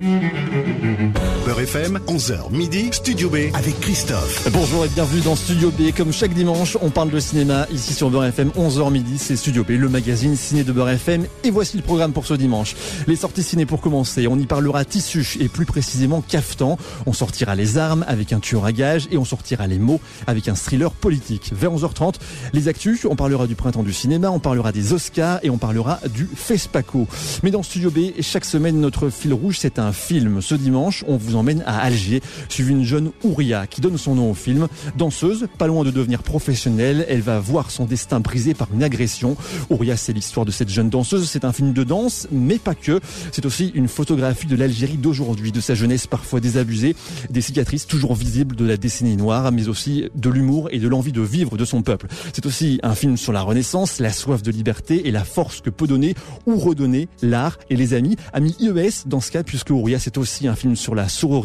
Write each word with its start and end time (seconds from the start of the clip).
Mm-hmm. 0.00 1.19
FM, 1.60 2.00
11h 2.06 2.50
midi, 2.52 2.88
Studio 2.90 3.28
B 3.28 3.36
avec 3.52 3.78
Christophe. 3.80 4.48
Bonjour 4.50 4.86
et 4.86 4.88
bienvenue 4.88 5.20
dans 5.20 5.36
Studio 5.36 5.70
B. 5.70 5.94
Comme 5.94 6.10
chaque 6.10 6.32
dimanche, 6.32 6.78
on 6.80 6.88
parle 6.88 7.10
de 7.10 7.20
cinéma 7.20 7.66
ici 7.70 7.92
sur 7.92 8.08
Beurre 8.08 8.24
FM, 8.26 8.48
11h 8.56 8.90
midi, 8.90 9.18
c'est 9.18 9.36
Studio 9.36 9.62
B, 9.62 9.72
le 9.72 9.90
magazine 9.90 10.36
ciné 10.36 10.64
de 10.64 10.72
Beurre 10.72 10.88
FM. 10.88 11.26
Et 11.44 11.50
voici 11.50 11.76
le 11.76 11.82
programme 11.82 12.14
pour 12.14 12.24
ce 12.24 12.32
dimanche. 12.32 12.74
Les 13.06 13.16
sorties 13.16 13.42
ciné 13.42 13.66
pour 13.66 13.82
commencer, 13.82 14.26
on 14.26 14.38
y 14.38 14.46
parlera 14.46 14.86
tissu 14.86 15.36
et 15.38 15.48
plus 15.48 15.66
précisément 15.66 16.22
caftan. 16.22 16.78
On 17.04 17.12
sortira 17.12 17.54
les 17.54 17.76
armes 17.76 18.06
avec 18.08 18.32
un 18.32 18.40
tueur 18.40 18.64
à 18.64 18.72
gage 18.72 19.06
et 19.10 19.18
on 19.18 19.26
sortira 19.26 19.66
les 19.66 19.78
mots 19.78 20.00
avec 20.26 20.48
un 20.48 20.54
thriller 20.54 20.92
politique. 20.92 21.52
Vers 21.54 21.72
11h30, 21.72 22.14
les 22.54 22.68
actus, 22.68 23.04
on 23.04 23.16
parlera 23.16 23.46
du 23.46 23.54
printemps 23.54 23.82
du 23.82 23.92
cinéma, 23.92 24.30
on 24.30 24.38
parlera 24.40 24.72
des 24.72 24.94
Oscars 24.94 25.40
et 25.42 25.50
on 25.50 25.58
parlera 25.58 26.00
du 26.14 26.26
FESPACO. 26.34 27.06
Mais 27.42 27.50
dans 27.50 27.62
Studio 27.62 27.90
B, 27.90 27.98
chaque 28.22 28.46
semaine, 28.46 28.80
notre 28.80 29.10
fil 29.10 29.34
rouge, 29.34 29.58
c'est 29.58 29.78
un 29.78 29.92
film. 29.92 30.40
Ce 30.40 30.54
dimanche, 30.54 31.04
on 31.06 31.18
vous 31.18 31.36
emmène 31.36 31.49
à 31.66 31.78
Alger, 31.78 32.22
suivi 32.48 32.72
une 32.72 32.84
jeune 32.84 33.10
Ouria 33.24 33.66
qui 33.66 33.80
donne 33.80 33.98
son 33.98 34.14
nom 34.14 34.30
au 34.30 34.34
film. 34.34 34.68
Danseuse, 34.96 35.46
pas 35.58 35.66
loin 35.66 35.84
de 35.84 35.90
devenir 35.90 36.22
professionnelle, 36.22 37.04
elle 37.08 37.20
va 37.20 37.40
voir 37.40 37.70
son 37.70 37.84
destin 37.84 38.20
brisé 38.20 38.54
par 38.54 38.68
une 38.72 38.82
agression. 38.82 39.36
Ouria, 39.68 39.96
c'est 39.96 40.12
l'histoire 40.12 40.46
de 40.46 40.50
cette 40.50 40.68
jeune 40.68 40.90
danseuse. 40.90 41.28
C'est 41.28 41.44
un 41.44 41.52
film 41.52 41.72
de 41.72 41.84
danse, 41.84 42.28
mais 42.30 42.58
pas 42.58 42.74
que. 42.74 43.00
C'est 43.32 43.46
aussi 43.46 43.72
une 43.74 43.88
photographie 43.88 44.46
de 44.46 44.56
l'Algérie 44.56 44.96
d'aujourd'hui, 44.96 45.52
de 45.52 45.60
sa 45.60 45.74
jeunesse 45.74 46.06
parfois 46.06 46.40
désabusée, 46.40 46.96
des 47.30 47.40
cicatrices 47.40 47.86
toujours 47.86 48.14
visibles 48.14 48.56
de 48.56 48.64
la 48.64 48.76
décennie 48.76 49.16
noire, 49.16 49.52
mais 49.52 49.68
aussi 49.68 50.08
de 50.14 50.30
l'humour 50.30 50.68
et 50.70 50.78
de 50.78 50.88
l'envie 50.88 51.12
de 51.12 51.20
vivre 51.20 51.56
de 51.56 51.64
son 51.64 51.82
peuple. 51.82 52.08
C'est 52.32 52.46
aussi 52.46 52.80
un 52.82 52.94
film 52.94 53.16
sur 53.16 53.32
la 53.32 53.42
Renaissance, 53.42 54.00
la 54.00 54.12
soif 54.12 54.42
de 54.42 54.50
liberté 54.50 55.08
et 55.08 55.10
la 55.10 55.24
force 55.24 55.60
que 55.60 55.70
peut 55.70 55.86
donner 55.86 56.14
ou 56.46 56.56
redonner 56.56 57.08
l'art 57.22 57.58
et 57.68 57.76
les 57.76 57.94
amis. 57.94 58.16
Amis 58.32 58.56
IES 58.60 59.06
dans 59.06 59.20
ce 59.20 59.30
cas, 59.30 59.42
puisque 59.42 59.70
Ouria, 59.70 59.98
c'est 59.98 60.18
aussi 60.18 60.48
un 60.48 60.54
film 60.54 60.76
sur 60.76 60.94
la 60.94 61.08
sororité, 61.08 61.39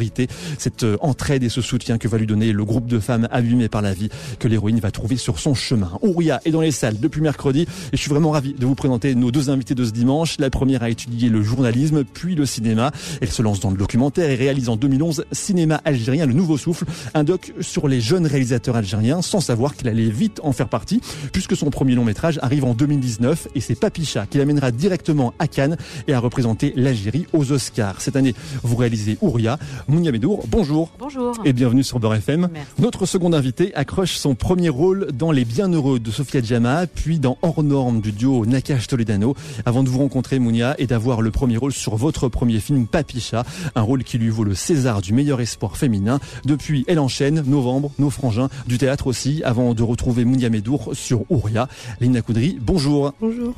cette 0.58 0.84
euh, 0.84 0.96
entraide 1.00 1.42
et 1.42 1.48
ce 1.48 1.60
soutien 1.60 1.98
que 1.98 2.08
va 2.08 2.18
lui 2.18 2.26
donner 2.26 2.52
le 2.52 2.64
groupe 2.64 2.86
de 2.86 2.98
femmes 2.98 3.28
abîmées 3.30 3.68
par 3.68 3.82
la 3.82 3.92
vie 3.92 4.08
que 4.38 4.48
l'héroïne 4.48 4.80
va 4.80 4.90
trouver 4.90 5.16
sur 5.16 5.38
son 5.38 5.54
chemin. 5.54 5.98
Ouria 6.02 6.40
est 6.44 6.50
dans 6.50 6.60
les 6.60 6.70
salles 6.70 6.98
depuis 7.00 7.20
mercredi 7.20 7.62
et 7.62 7.96
je 7.96 7.96
suis 7.96 8.10
vraiment 8.10 8.30
ravi 8.30 8.54
de 8.54 8.66
vous 8.66 8.74
présenter 8.74 9.14
nos 9.14 9.30
deux 9.30 9.50
invités 9.50 9.74
de 9.74 9.84
ce 9.84 9.90
dimanche. 9.90 10.36
La 10.38 10.50
première 10.50 10.82
a 10.82 10.90
étudié 10.90 11.28
le 11.28 11.42
journalisme 11.42 12.04
puis 12.04 12.34
le 12.34 12.46
cinéma. 12.46 12.92
Elle 13.20 13.30
se 13.30 13.42
lance 13.42 13.60
dans 13.60 13.70
le 13.70 13.76
documentaire 13.76 14.30
et 14.30 14.34
réalise 14.34 14.68
en 14.68 14.76
2011 14.76 15.26
Cinéma 15.32 15.80
algérien, 15.84 16.26
le 16.26 16.32
nouveau 16.32 16.56
souffle, 16.56 16.84
un 17.14 17.24
doc 17.24 17.52
sur 17.60 17.88
les 17.88 18.00
jeunes 18.00 18.26
réalisateurs 18.26 18.76
algériens 18.76 19.22
sans 19.22 19.40
savoir 19.40 19.76
qu'il 19.76 19.88
allait 19.88 20.10
vite 20.10 20.40
en 20.42 20.52
faire 20.52 20.68
partie 20.68 21.00
puisque 21.32 21.56
son 21.56 21.70
premier 21.70 21.94
long 21.94 22.04
métrage 22.04 22.38
arrive 22.42 22.64
en 22.64 22.74
2019 22.74 23.48
et 23.54 23.60
c'est 23.60 23.74
Papicha 23.74 24.26
qui 24.26 24.38
l'amènera 24.38 24.70
directement 24.70 25.34
à 25.38 25.48
Cannes 25.48 25.76
et 26.08 26.14
à 26.14 26.18
représenter 26.18 26.72
l'Algérie 26.76 27.26
aux 27.32 27.52
Oscars. 27.52 28.00
Cette 28.00 28.16
année, 28.16 28.34
vous 28.62 28.76
réalisez 28.76 29.18
Ouria. 29.20 29.58
Mounia 29.88 30.10
Medour, 30.10 30.44
bonjour. 30.48 30.90
Bonjour. 30.98 31.36
Et 31.44 31.52
bienvenue 31.52 31.84
sur 31.84 32.00
Beurre 32.00 32.16
FM. 32.16 32.48
Merci. 32.52 32.70
Notre 32.80 33.06
second 33.06 33.32
invité 33.32 33.72
accroche 33.76 34.16
son 34.16 34.34
premier 34.34 34.68
rôle 34.68 35.12
dans 35.12 35.30
Les 35.30 35.44
Bienheureux 35.44 36.00
de 36.00 36.10
Sofia 36.10 36.42
Djama, 36.42 36.88
puis 36.88 37.20
dans 37.20 37.38
Hors 37.42 37.62
Norme 37.62 38.00
du 38.00 38.10
duo 38.10 38.46
Nakash 38.46 38.88
Toledano, 38.88 39.36
avant 39.64 39.84
de 39.84 39.88
vous 39.88 39.98
rencontrer 39.98 40.40
Mounia 40.40 40.74
et 40.78 40.88
d'avoir 40.88 41.22
le 41.22 41.30
premier 41.30 41.56
rôle 41.56 41.72
sur 41.72 41.94
votre 41.94 42.28
premier 42.28 42.58
film 42.58 42.88
Papicha, 42.88 43.44
un 43.76 43.82
rôle 43.82 44.02
qui 44.02 44.18
lui 44.18 44.28
vaut 44.28 44.44
le 44.44 44.56
César 44.56 45.02
du 45.02 45.12
meilleur 45.12 45.40
espoir 45.40 45.76
féminin. 45.76 46.18
Depuis, 46.44 46.84
elle 46.88 46.98
enchaîne 46.98 47.44
Novembre, 47.46 47.92
Nos 48.00 48.10
Frangins, 48.10 48.48
du 48.66 48.78
théâtre 48.78 49.06
aussi, 49.06 49.42
avant 49.44 49.72
de 49.72 49.84
retrouver 49.84 50.24
Mounia 50.24 50.50
Medour 50.50 50.90
sur 50.94 51.22
Ouria. 51.30 51.68
Lina 52.00 52.22
Koudry, 52.22 52.58
bonjour. 52.60 53.12
Bonjour. 53.20 53.54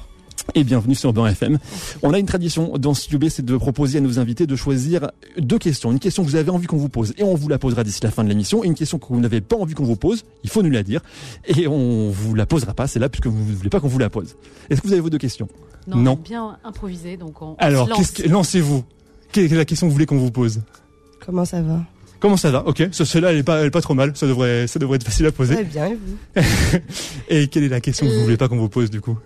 Et 0.54 0.64
bienvenue 0.64 0.94
sur 0.94 1.12
Beurre 1.12 1.28
FM. 1.28 1.58
On 2.02 2.12
a 2.14 2.18
une 2.18 2.24
tradition 2.26 2.72
dans 2.78 2.94
Studio 2.94 3.18
B, 3.18 3.28
c'est 3.28 3.44
de 3.44 3.56
proposer 3.58 3.98
à 3.98 4.00
nos 4.00 4.18
invités 4.18 4.46
de 4.46 4.56
choisir 4.56 5.10
deux 5.36 5.58
questions. 5.58 5.92
Une 5.92 5.98
question 5.98 6.24
que 6.24 6.28
vous 6.30 6.36
avez 6.36 6.50
envie 6.50 6.66
qu'on 6.66 6.78
vous 6.78 6.88
pose 6.88 7.12
et 7.18 7.22
on 7.22 7.34
vous 7.34 7.48
la 7.48 7.58
posera 7.58 7.84
d'ici 7.84 8.00
la 8.02 8.10
fin 8.10 8.24
de 8.24 8.30
l'émission. 8.30 8.64
Et 8.64 8.66
une 8.66 8.74
question 8.74 8.98
que 8.98 9.06
vous 9.10 9.20
n'avez 9.20 9.42
pas 9.42 9.56
envie 9.56 9.74
qu'on 9.74 9.84
vous 9.84 9.94
pose, 9.96 10.24
il 10.44 10.50
faut 10.50 10.62
nous 10.62 10.70
la 10.70 10.82
dire. 10.82 11.02
Et 11.46 11.68
on 11.68 12.08
vous 12.10 12.34
la 12.34 12.46
posera 12.46 12.72
pas, 12.72 12.86
c'est 12.86 12.98
là 12.98 13.10
puisque 13.10 13.26
vous 13.26 13.38
ne 13.38 13.54
voulez 13.54 13.68
pas 13.68 13.78
qu'on 13.78 13.88
vous 13.88 13.98
la 13.98 14.08
pose. 14.08 14.36
Est-ce 14.70 14.80
que 14.80 14.86
vous 14.86 14.92
avez 14.94 15.02
vos 15.02 15.10
deux 15.10 15.18
questions? 15.18 15.48
Non, 15.86 15.98
Non. 15.98 16.14
bien 16.22 16.56
improviser, 16.64 17.18
donc 17.18 17.40
on, 17.42 17.54
Alors, 17.58 17.86
que- 17.88 18.28
lancez-vous. 18.28 18.84
Quelle 19.32 19.52
est 19.52 19.56
la 19.56 19.64
question 19.66 19.86
que 19.86 19.90
vous 19.90 19.94
voulez 19.94 20.06
qu'on 20.06 20.16
vous 20.18 20.30
pose? 20.32 20.62
Comment 21.24 21.44
ça 21.44 21.60
va? 21.60 21.82
Comment 22.20 22.38
ça 22.38 22.50
va? 22.50 22.66
Ok, 22.66 22.82
ce- 22.90 23.04
celle-là, 23.04 23.32
elle 23.32 23.38
est 23.38 23.42
pas, 23.42 23.60
elle 23.60 23.66
est 23.66 23.70
pas 23.70 23.82
trop 23.82 23.94
mal. 23.94 24.12
Ça 24.16 24.26
devrait, 24.26 24.66
ça 24.66 24.78
devrait 24.78 24.96
être 24.96 25.04
facile 25.04 25.26
à 25.26 25.30
poser. 25.32 25.54
Très 25.54 25.64
bien, 25.64 25.86
et 25.88 25.94
vous? 25.94 26.42
Et 27.28 27.46
quelle 27.48 27.64
est 27.64 27.68
la 27.68 27.80
question 27.82 28.06
que 28.06 28.10
vous 28.12 28.18
Euh. 28.20 28.24
voulez 28.24 28.36
pas 28.38 28.48
qu'on 28.48 28.56
vous 28.56 28.68
pose 28.70 28.90
du 28.90 29.00
coup? 29.02 29.16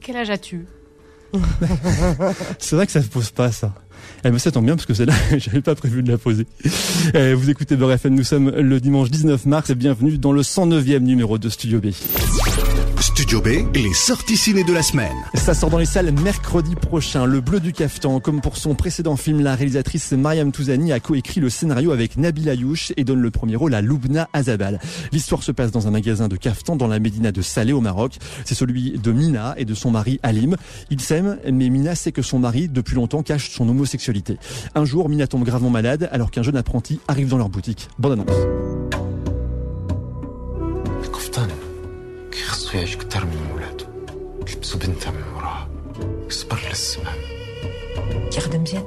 Quel 0.00 0.16
âge 0.16 0.30
as-tu 0.30 0.66
C'est 2.58 2.76
vrai 2.76 2.86
que 2.86 2.92
ça 2.92 3.02
se 3.02 3.08
pose 3.08 3.30
pas 3.30 3.50
ça. 3.52 3.74
Eh 4.24 4.30
ben, 4.30 4.38
ça 4.38 4.50
tombe 4.50 4.64
bien 4.64 4.74
parce 4.74 4.86
que 4.86 4.94
celle-là, 4.94 5.14
j'avais 5.38 5.60
pas 5.60 5.74
prévu 5.74 6.02
de 6.02 6.10
la 6.10 6.18
poser. 6.18 6.46
Eh, 7.14 7.34
vous 7.34 7.50
écoutez 7.50 7.76
Beurre 7.76 7.96
nous 8.10 8.24
sommes 8.24 8.50
le 8.50 8.80
dimanche 8.80 9.10
19 9.10 9.46
mars 9.46 9.70
et 9.70 9.74
bienvenue 9.74 10.18
dans 10.18 10.32
le 10.32 10.42
109e 10.42 11.00
numéro 11.00 11.38
de 11.38 11.48
Studio 11.48 11.80
B. 11.80 11.86
Studio 13.16 13.40
B, 13.40 13.74
les 13.74 13.94
sorties 13.94 14.36
ciné 14.36 14.62
de 14.62 14.74
la 14.74 14.82
semaine. 14.82 15.16
Ça 15.32 15.54
sort 15.54 15.70
dans 15.70 15.78
les 15.78 15.86
salles 15.86 16.12
mercredi 16.12 16.74
prochain. 16.74 17.24
Le 17.24 17.40
Bleu 17.40 17.60
du 17.60 17.72
Caftan, 17.72 18.20
comme 18.20 18.42
pour 18.42 18.58
son 18.58 18.74
précédent 18.74 19.16
film, 19.16 19.40
la 19.40 19.54
réalisatrice 19.54 20.12
Mariam 20.12 20.52
Touzani 20.52 20.92
a 20.92 21.00
coécrit 21.00 21.40
le 21.40 21.48
scénario 21.48 21.92
avec 21.92 22.18
Nabil 22.18 22.46
Ayouch 22.50 22.92
et 22.98 23.04
donne 23.04 23.22
le 23.22 23.30
premier 23.30 23.56
rôle 23.56 23.72
à 23.72 23.80
Loubna 23.80 24.28
Azabal. 24.34 24.80
L'histoire 25.12 25.42
se 25.42 25.50
passe 25.50 25.70
dans 25.70 25.88
un 25.88 25.92
magasin 25.92 26.28
de 26.28 26.36
caftan 26.36 26.76
dans 26.76 26.88
la 26.88 26.98
médina 26.98 27.32
de 27.32 27.40
Salé 27.40 27.72
au 27.72 27.80
Maroc. 27.80 28.18
C'est 28.44 28.54
celui 28.54 28.98
de 28.98 29.12
Mina 29.12 29.54
et 29.56 29.64
de 29.64 29.72
son 29.72 29.90
mari 29.90 30.20
Halim. 30.22 30.56
Ils 30.90 31.00
s'aiment, 31.00 31.38
mais 31.50 31.70
Mina 31.70 31.94
sait 31.94 32.12
que 32.12 32.20
son 32.20 32.38
mari, 32.38 32.68
depuis 32.68 32.96
longtemps, 32.96 33.22
cache 33.22 33.50
son 33.50 33.66
homosexualité. 33.66 34.36
Un 34.74 34.84
jour, 34.84 35.08
Mina 35.08 35.26
tombe 35.26 35.44
gravement 35.44 35.70
malade 35.70 36.10
alors 36.12 36.30
qu'un 36.30 36.42
jeune 36.42 36.58
apprenti 36.58 37.00
arrive 37.08 37.28
dans 37.28 37.38
leur 37.38 37.48
boutique. 37.48 37.88
Bonne 37.98 38.20
annonce. 38.20 39.05
خصو 42.42 42.76
يعيش 42.76 42.96
كتر 42.96 43.24
من 43.24 43.50
ولادو. 43.54 43.84
تلبسو 44.46 44.78
بنتها 44.78 45.10
من 45.10 45.22
وراه 45.36 45.68
يصبر 46.28 46.58
للسمام 46.68 47.14
تخدم 48.30 48.62
مزيان 48.62 48.84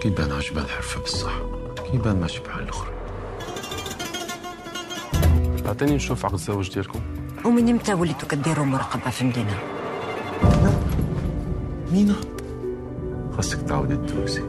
كيبان 0.00 0.32
عجبان 0.32 0.66
حرفة 0.66 1.00
بصح. 1.00 1.32
كيبان 1.92 2.20
ماشي 2.20 2.40
بحال 2.40 2.62
الأخرى. 2.62 2.90
عطيني 5.66 5.94
نشوف 5.94 6.24
عقد 6.24 6.34
الزواج 6.34 6.70
ديالكم. 6.74 7.00
ومن 7.44 7.72
متى 7.74 7.94
وليتو 7.94 8.26
كديروا 8.26 8.64
مراقبه 8.64 9.10
في 9.10 9.22
المدينة 9.22 9.58
مينا. 11.92 12.14
خاصك 13.36 13.62
تعاودي 13.62 13.96
تدوزي. 13.96 14.42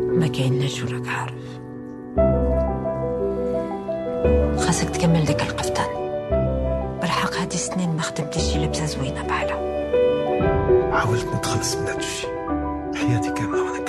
ما 0.00 0.26
كايناش 0.26 0.82
وراك 0.82 1.08
عارف. 1.08 1.60
خاصك 4.66 4.90
تكمل 4.90 5.24
ديك 5.24 5.42
القفطان. 5.42 5.99
السنين 7.60 7.96
ما 7.96 8.02
خدمتيش 8.02 8.42
شي 8.42 8.58
لبسه 8.58 8.86
زوينه 8.86 9.22
بحالها 9.22 9.60
حاولت 10.98 11.26
نتخلص 11.34 11.74
من 11.76 11.88
الشيء. 11.98 12.30
حياتي 12.94 13.30
كاملة 13.32 13.62
وأنا 13.62 13.79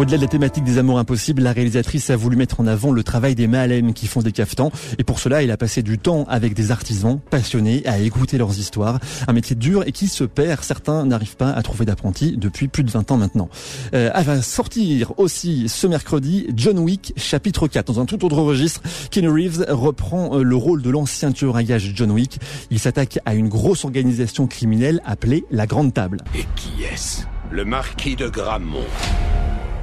Au-delà 0.00 0.16
de 0.16 0.22
la 0.22 0.28
thématique 0.28 0.64
des 0.64 0.78
amours 0.78 0.98
impossibles, 0.98 1.42
la 1.42 1.52
réalisatrice 1.52 2.08
a 2.08 2.16
voulu 2.16 2.34
mettre 2.34 2.58
en 2.60 2.66
avant 2.66 2.90
le 2.90 3.02
travail 3.02 3.34
des 3.34 3.46
Mahalem 3.46 3.92
qui 3.92 4.06
font 4.06 4.22
des 4.22 4.32
caftans. 4.32 4.70
Et 4.96 5.04
pour 5.04 5.18
cela, 5.18 5.42
elle 5.42 5.50
a 5.50 5.58
passé 5.58 5.82
du 5.82 5.98
temps 5.98 6.24
avec 6.26 6.54
des 6.54 6.70
artisans 6.70 7.20
passionnés 7.28 7.82
à 7.84 7.98
écouter 7.98 8.38
leurs 8.38 8.58
histoires. 8.58 8.98
Un 9.28 9.34
métier 9.34 9.54
dur 9.54 9.82
et 9.86 9.92
qui 9.92 10.08
se 10.08 10.24
perd. 10.24 10.64
Certains 10.64 11.04
n'arrivent 11.04 11.36
pas 11.36 11.50
à 11.50 11.60
trouver 11.60 11.84
d'apprentis 11.84 12.38
depuis 12.38 12.66
plus 12.66 12.82
de 12.82 12.90
20 12.90 13.10
ans 13.10 13.18
maintenant. 13.18 13.50
Euh, 13.92 14.10
elle 14.14 14.24
va 14.24 14.40
sortir 14.40 15.12
aussi 15.18 15.68
ce 15.68 15.86
mercredi 15.86 16.46
John 16.56 16.78
Wick 16.78 17.12
chapitre 17.18 17.68
4. 17.68 17.92
Dans 17.92 18.00
un 18.00 18.06
tout 18.06 18.24
autre 18.24 18.38
registre, 18.38 18.80
Keanu 19.10 19.28
Reeves 19.28 19.66
reprend 19.68 20.38
euh, 20.38 20.42
le 20.42 20.56
rôle 20.56 20.80
de 20.80 20.88
l'ancien 20.88 21.30
tueur 21.30 21.56
à 21.56 21.62
gages 21.62 21.92
John 21.94 22.10
Wick. 22.10 22.40
Il 22.70 22.78
s'attaque 22.78 23.18
à 23.26 23.34
une 23.34 23.50
grosse 23.50 23.84
organisation 23.84 24.46
criminelle 24.46 25.02
appelée 25.04 25.44
la 25.50 25.66
Grande 25.66 25.92
Table. 25.92 26.22
Et 26.34 26.46
qui 26.56 26.84
est-ce? 26.84 27.24
Le 27.50 27.66
marquis 27.66 28.16
de 28.16 28.28
Grammont. 28.28 28.86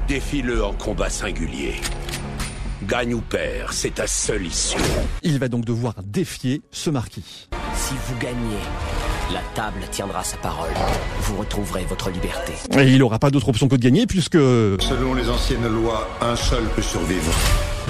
Défie-le 0.07 0.63
en 0.63 0.71
combat 0.71 1.09
singulier. 1.09 1.75
Gagne 2.83 3.13
ou 3.13 3.19
perd, 3.19 3.73
c'est 3.73 3.95
ta 3.95 4.07
seule 4.07 4.45
issue. 4.45 4.77
Il 5.21 5.37
va 5.37 5.49
donc 5.49 5.65
devoir 5.65 5.95
défier 6.01 6.61
ce 6.71 6.89
marquis. 6.89 7.49
Si 7.75 7.93
vous 8.05 8.17
gagnez, 8.17 8.61
la 9.33 9.41
table 9.53 9.81
tiendra 9.91 10.23
sa 10.23 10.37
parole. 10.37 10.69
Vous 11.23 11.35
retrouverez 11.35 11.83
votre 11.83 12.09
liberté. 12.09 12.53
Et 12.77 12.87
il 12.87 12.99
n'aura 12.99 13.19
pas 13.19 13.31
d'autre 13.31 13.49
option 13.49 13.67
que 13.67 13.75
de 13.75 13.81
gagner 13.81 14.07
puisque 14.07 14.37
Selon 14.37 15.13
les 15.13 15.29
anciennes 15.29 15.67
lois, 15.67 16.07
un 16.21 16.37
seul 16.37 16.63
peut 16.73 16.81
survivre. 16.81 17.33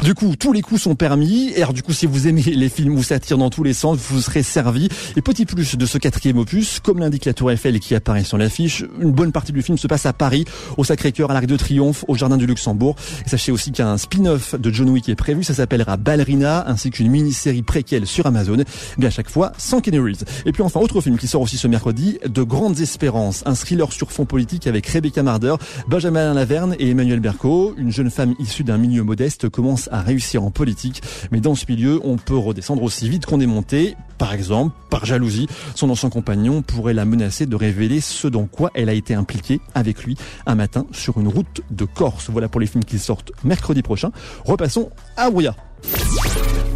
Du 0.03 0.13
coup, 0.13 0.35
tous 0.37 0.53
les 0.53 0.61
coups 0.61 0.81
sont 0.81 0.95
permis. 0.95 1.51
Et 1.55 1.57
alors, 1.57 1.73
du 1.73 1.83
coup, 1.83 1.91
si 1.91 2.05
vous 2.05 2.27
aimez 2.27 2.41
les 2.41 2.69
films 2.69 2.95
où 2.95 3.03
ça 3.03 3.17
dans 3.31 3.49
tous 3.49 3.63
les 3.63 3.73
sens, 3.73 3.97
vous 3.97 4.21
serez 4.21 4.43
servi. 4.43 4.87
Et 5.15 5.21
petit 5.21 5.45
plus 5.45 5.75
de 5.75 5.85
ce 5.85 5.97
quatrième 5.97 6.37
opus, 6.37 6.79
comme 6.79 6.99
l'indique 6.99 7.25
la 7.25 7.33
Tour 7.33 7.51
Eiffel 7.51 7.79
qui 7.79 7.93
apparaît 7.93 8.23
sur 8.23 8.37
l'affiche, 8.37 8.85
une 9.01 9.11
bonne 9.11 9.31
partie 9.31 9.51
du 9.51 9.61
film 9.61 9.77
se 9.77 9.87
passe 9.87 10.05
à 10.05 10.13
Paris, 10.13 10.45
au 10.77 10.83
Sacré-Cœur, 10.83 11.31
à 11.31 11.33
l'Arc 11.33 11.45
de 11.45 11.57
Triomphe, 11.57 12.05
au 12.07 12.15
Jardin 12.15 12.37
du 12.37 12.45
Luxembourg. 12.45 12.95
Sachez 13.25 13.51
aussi 13.51 13.71
qu'un 13.71 13.97
spin-off 13.97 14.55
de 14.55 14.71
John 14.71 14.89
Wick 14.89 15.09
est 15.09 15.15
prévu. 15.15 15.43
Ça 15.43 15.53
s'appellera 15.53 15.97
Ballerina, 15.97 16.69
ainsi 16.69 16.89
qu'une 16.89 17.09
mini-série 17.09 17.63
préquelle 17.63 18.05
sur 18.05 18.27
Amazon. 18.27 18.63
Bien 18.97 19.09
à 19.09 19.11
chaque 19.11 19.29
fois, 19.29 19.51
sans 19.57 19.81
Kenny. 19.81 19.97
Et 20.45 20.51
puis 20.51 20.61
enfin, 20.61 20.79
autre 20.79 21.01
film 21.01 21.17
qui 21.17 21.27
sort 21.27 21.41
aussi 21.41 21.57
ce 21.57 21.67
mercredi, 21.67 22.19
De 22.27 22.43
Grandes 22.43 22.79
Espérances, 22.79 23.41
un 23.45 23.55
thriller 23.55 23.91
sur 23.91 24.11
fond 24.11 24.25
politique 24.25 24.67
avec 24.67 24.85
Rebecca 24.85 25.23
Marder, 25.23 25.55
Benjamin 25.87 26.33
Laverne 26.33 26.75
et 26.79 26.91
Emmanuel 26.91 27.19
Berco. 27.19 27.73
Une 27.77 27.91
jeune 27.91 28.11
femme 28.11 28.35
issue 28.39 28.63
d'un 28.63 28.77
milieu 28.77 29.03
modeste 29.03 29.49
commence 29.49 29.86
à 29.91 30.01
réussir 30.01 30.43
en 30.43 30.51
politique. 30.51 31.01
Mais 31.31 31.39
dans 31.39 31.55
ce 31.55 31.65
milieu, 31.67 31.99
on 32.03 32.17
peut 32.17 32.37
redescendre 32.37 32.83
aussi 32.83 33.09
vite 33.09 33.25
qu'on 33.25 33.39
est 33.39 33.45
monté. 33.47 33.95
Par 34.17 34.33
exemple, 34.33 34.75
par 34.89 35.05
jalousie, 35.05 35.47
son 35.75 35.89
ancien 35.89 36.09
compagnon 36.09 36.61
pourrait 36.61 36.93
la 36.93 37.05
menacer 37.05 37.45
de 37.45 37.55
révéler 37.55 38.01
ce 38.01 38.27
dans 38.27 38.45
quoi 38.45 38.71
elle 38.73 38.89
a 38.89 38.93
été 38.93 39.13
impliquée 39.13 39.61
avec 39.75 40.03
lui 40.03 40.17
un 40.45 40.55
matin 40.55 40.85
sur 40.91 41.19
une 41.19 41.27
route 41.27 41.61
de 41.69 41.85
Corse. 41.85 42.29
Voilà 42.29 42.47
pour 42.47 42.59
les 42.59 42.67
films 42.67 42.83
qui 42.83 42.99
sortent 42.99 43.31
mercredi 43.43 43.81
prochain. 43.81 44.11
Repassons 44.45 44.89
à 45.15 45.29
Ouya. 45.29 45.55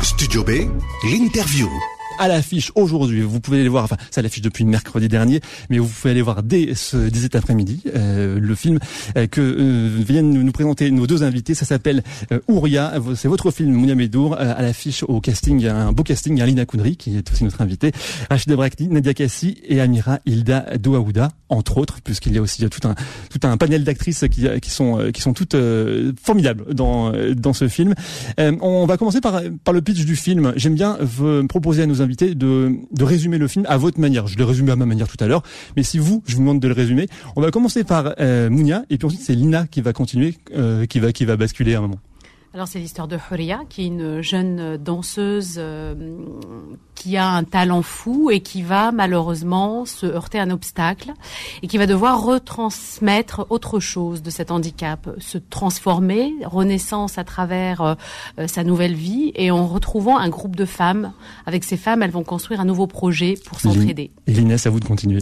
Studio 0.01 0.43
B, 0.43 0.51
l'interview 1.03 1.69
à 2.21 2.27
l'affiche 2.27 2.71
aujourd'hui. 2.75 3.21
Vous 3.21 3.39
pouvez 3.39 3.61
aller 3.61 3.67
voir, 3.67 3.83
enfin, 3.83 3.97
c'est 4.11 4.19
à 4.19 4.21
l'affiche 4.21 4.43
depuis 4.43 4.63
mercredi 4.63 5.07
dernier, 5.07 5.41
mais 5.71 5.79
vous 5.79 5.87
pouvez 5.87 6.11
aller 6.11 6.21
voir 6.21 6.43
dès, 6.43 6.75
ce, 6.75 6.95
dès 6.95 7.19
cet 7.19 7.35
après-midi 7.35 7.81
euh, 7.95 8.39
le 8.39 8.53
film 8.55 8.77
euh, 9.17 9.25
que 9.25 9.41
euh, 9.41 9.89
viennent 10.07 10.31
nous 10.31 10.51
présenter 10.51 10.91
nos 10.91 11.07
deux 11.07 11.23
invités. 11.23 11.55
Ça 11.55 11.65
s'appelle 11.65 12.03
Ouria. 12.47 12.93
C'est 13.15 13.27
votre 13.27 13.49
film 13.49 13.71
Mounia 13.71 13.95
Medour 13.95 14.37
à 14.37 14.61
l'affiche 14.61 15.03
au 15.03 15.19
casting, 15.19 15.65
un 15.65 15.91
beau 15.93 16.03
casting. 16.03 16.35
Il 16.35 16.39
y 16.39 16.43
a 16.43 16.45
Lina 16.45 16.65
Koundri 16.65 16.95
qui 16.95 17.17
est 17.17 17.31
aussi 17.31 17.43
notre 17.43 17.59
invitée, 17.61 17.91
Rachida 18.29 18.55
Brakti, 18.55 18.87
Nadia 18.87 19.15
Kassi 19.15 19.57
et 19.67 19.81
Amira 19.81 20.19
Hilda 20.27 20.77
Douaouda, 20.77 21.31
entre 21.49 21.79
autres, 21.79 22.01
puisqu'il 22.03 22.35
y 22.35 22.37
a 22.37 22.41
aussi 22.41 22.63
tout 22.69 22.87
un 22.87 22.93
tout 23.31 23.39
un 23.47 23.57
panel 23.57 23.83
d'actrices 23.83 24.25
qui, 24.29 24.45
qui 24.61 24.69
sont 24.69 25.09
qui 25.11 25.21
sont 25.21 25.33
toutes 25.33 25.55
formidables 26.21 26.75
dans 26.75 27.11
dans 27.33 27.53
ce 27.53 27.67
film. 27.67 27.95
on 28.37 28.85
va 28.85 28.97
commencer 28.97 29.21
par 29.21 29.41
par 29.63 29.73
le 29.73 29.81
pitch 29.81 30.05
du 30.05 30.15
film. 30.15 30.53
J'aime 30.55 30.75
bien 30.75 30.99
proposer 31.49 31.81
à 31.81 31.87
nos 31.87 32.03
invités 32.03 32.10
de, 32.15 32.79
résumer 32.99 33.37
le 33.37 33.47
film 33.47 33.65
à 33.67 33.77
votre 33.77 33.99
manière. 33.99 34.27
Je 34.27 34.37
l'ai 34.37 34.43
résumé 34.43 34.71
à 34.71 34.75
ma 34.75 34.85
manière 34.85 35.07
tout 35.07 35.21
à 35.23 35.27
l'heure, 35.27 35.43
mais 35.75 35.83
si 35.83 35.97
vous, 35.97 36.23
je 36.25 36.35
vous 36.35 36.41
demande 36.41 36.59
de 36.59 36.67
le 36.67 36.73
résumer, 36.73 37.07
on 37.35 37.41
va 37.41 37.51
commencer 37.51 37.83
par 37.83 38.13
euh, 38.19 38.49
Mounia, 38.49 38.83
et 38.89 38.97
puis 38.97 39.05
ensuite 39.05 39.21
c'est 39.21 39.35
Lina 39.35 39.67
qui 39.67 39.81
va 39.81 39.93
continuer, 39.93 40.35
euh, 40.55 40.85
qui 40.85 40.99
va 40.99 41.11
qui 41.11 41.25
va 41.25 41.37
basculer 41.37 41.75
à 41.75 41.79
un 41.79 41.81
moment. 41.81 41.99
Alors 42.53 42.67
c'est 42.67 42.79
l'histoire 42.79 43.07
de 43.07 43.17
Huria, 43.17 43.61
qui 43.69 43.83
est 43.83 43.87
une 43.87 44.21
jeune 44.21 44.75
danseuse 44.75 45.55
euh, 45.57 45.95
qui 46.95 47.15
a 47.15 47.29
un 47.29 47.45
talent 47.45 47.81
fou 47.81 48.29
et 48.29 48.41
qui 48.41 48.61
va 48.61 48.91
malheureusement 48.91 49.85
se 49.85 50.05
heurter 50.05 50.37
à 50.37 50.43
un 50.43 50.49
obstacle 50.49 51.13
et 51.63 51.67
qui 51.67 51.77
va 51.77 51.87
devoir 51.87 52.21
retransmettre 52.21 53.45
autre 53.49 53.79
chose 53.79 54.21
de 54.21 54.29
cet 54.29 54.51
handicap, 54.51 55.09
se 55.17 55.37
transformer, 55.37 56.33
renaissance 56.43 57.17
à 57.17 57.23
travers 57.23 57.79
euh, 57.79 57.95
euh, 58.37 58.47
sa 58.47 58.65
nouvelle 58.65 58.95
vie 58.95 59.31
et 59.35 59.49
en 59.49 59.65
retrouvant 59.65 60.17
un 60.17 60.27
groupe 60.27 60.57
de 60.57 60.65
femmes. 60.65 61.13
Avec 61.45 61.63
ces 61.63 61.77
femmes, 61.77 62.03
elles 62.03 62.11
vont 62.11 62.25
construire 62.25 62.59
un 62.59 62.65
nouveau 62.65 62.85
projet 62.85 63.35
pour 63.45 63.61
s'entraider. 63.61 64.11
Et 64.27 64.33
Linès, 64.33 64.67
à 64.67 64.69
vous 64.69 64.81
de 64.81 64.85
continuer. 64.85 65.21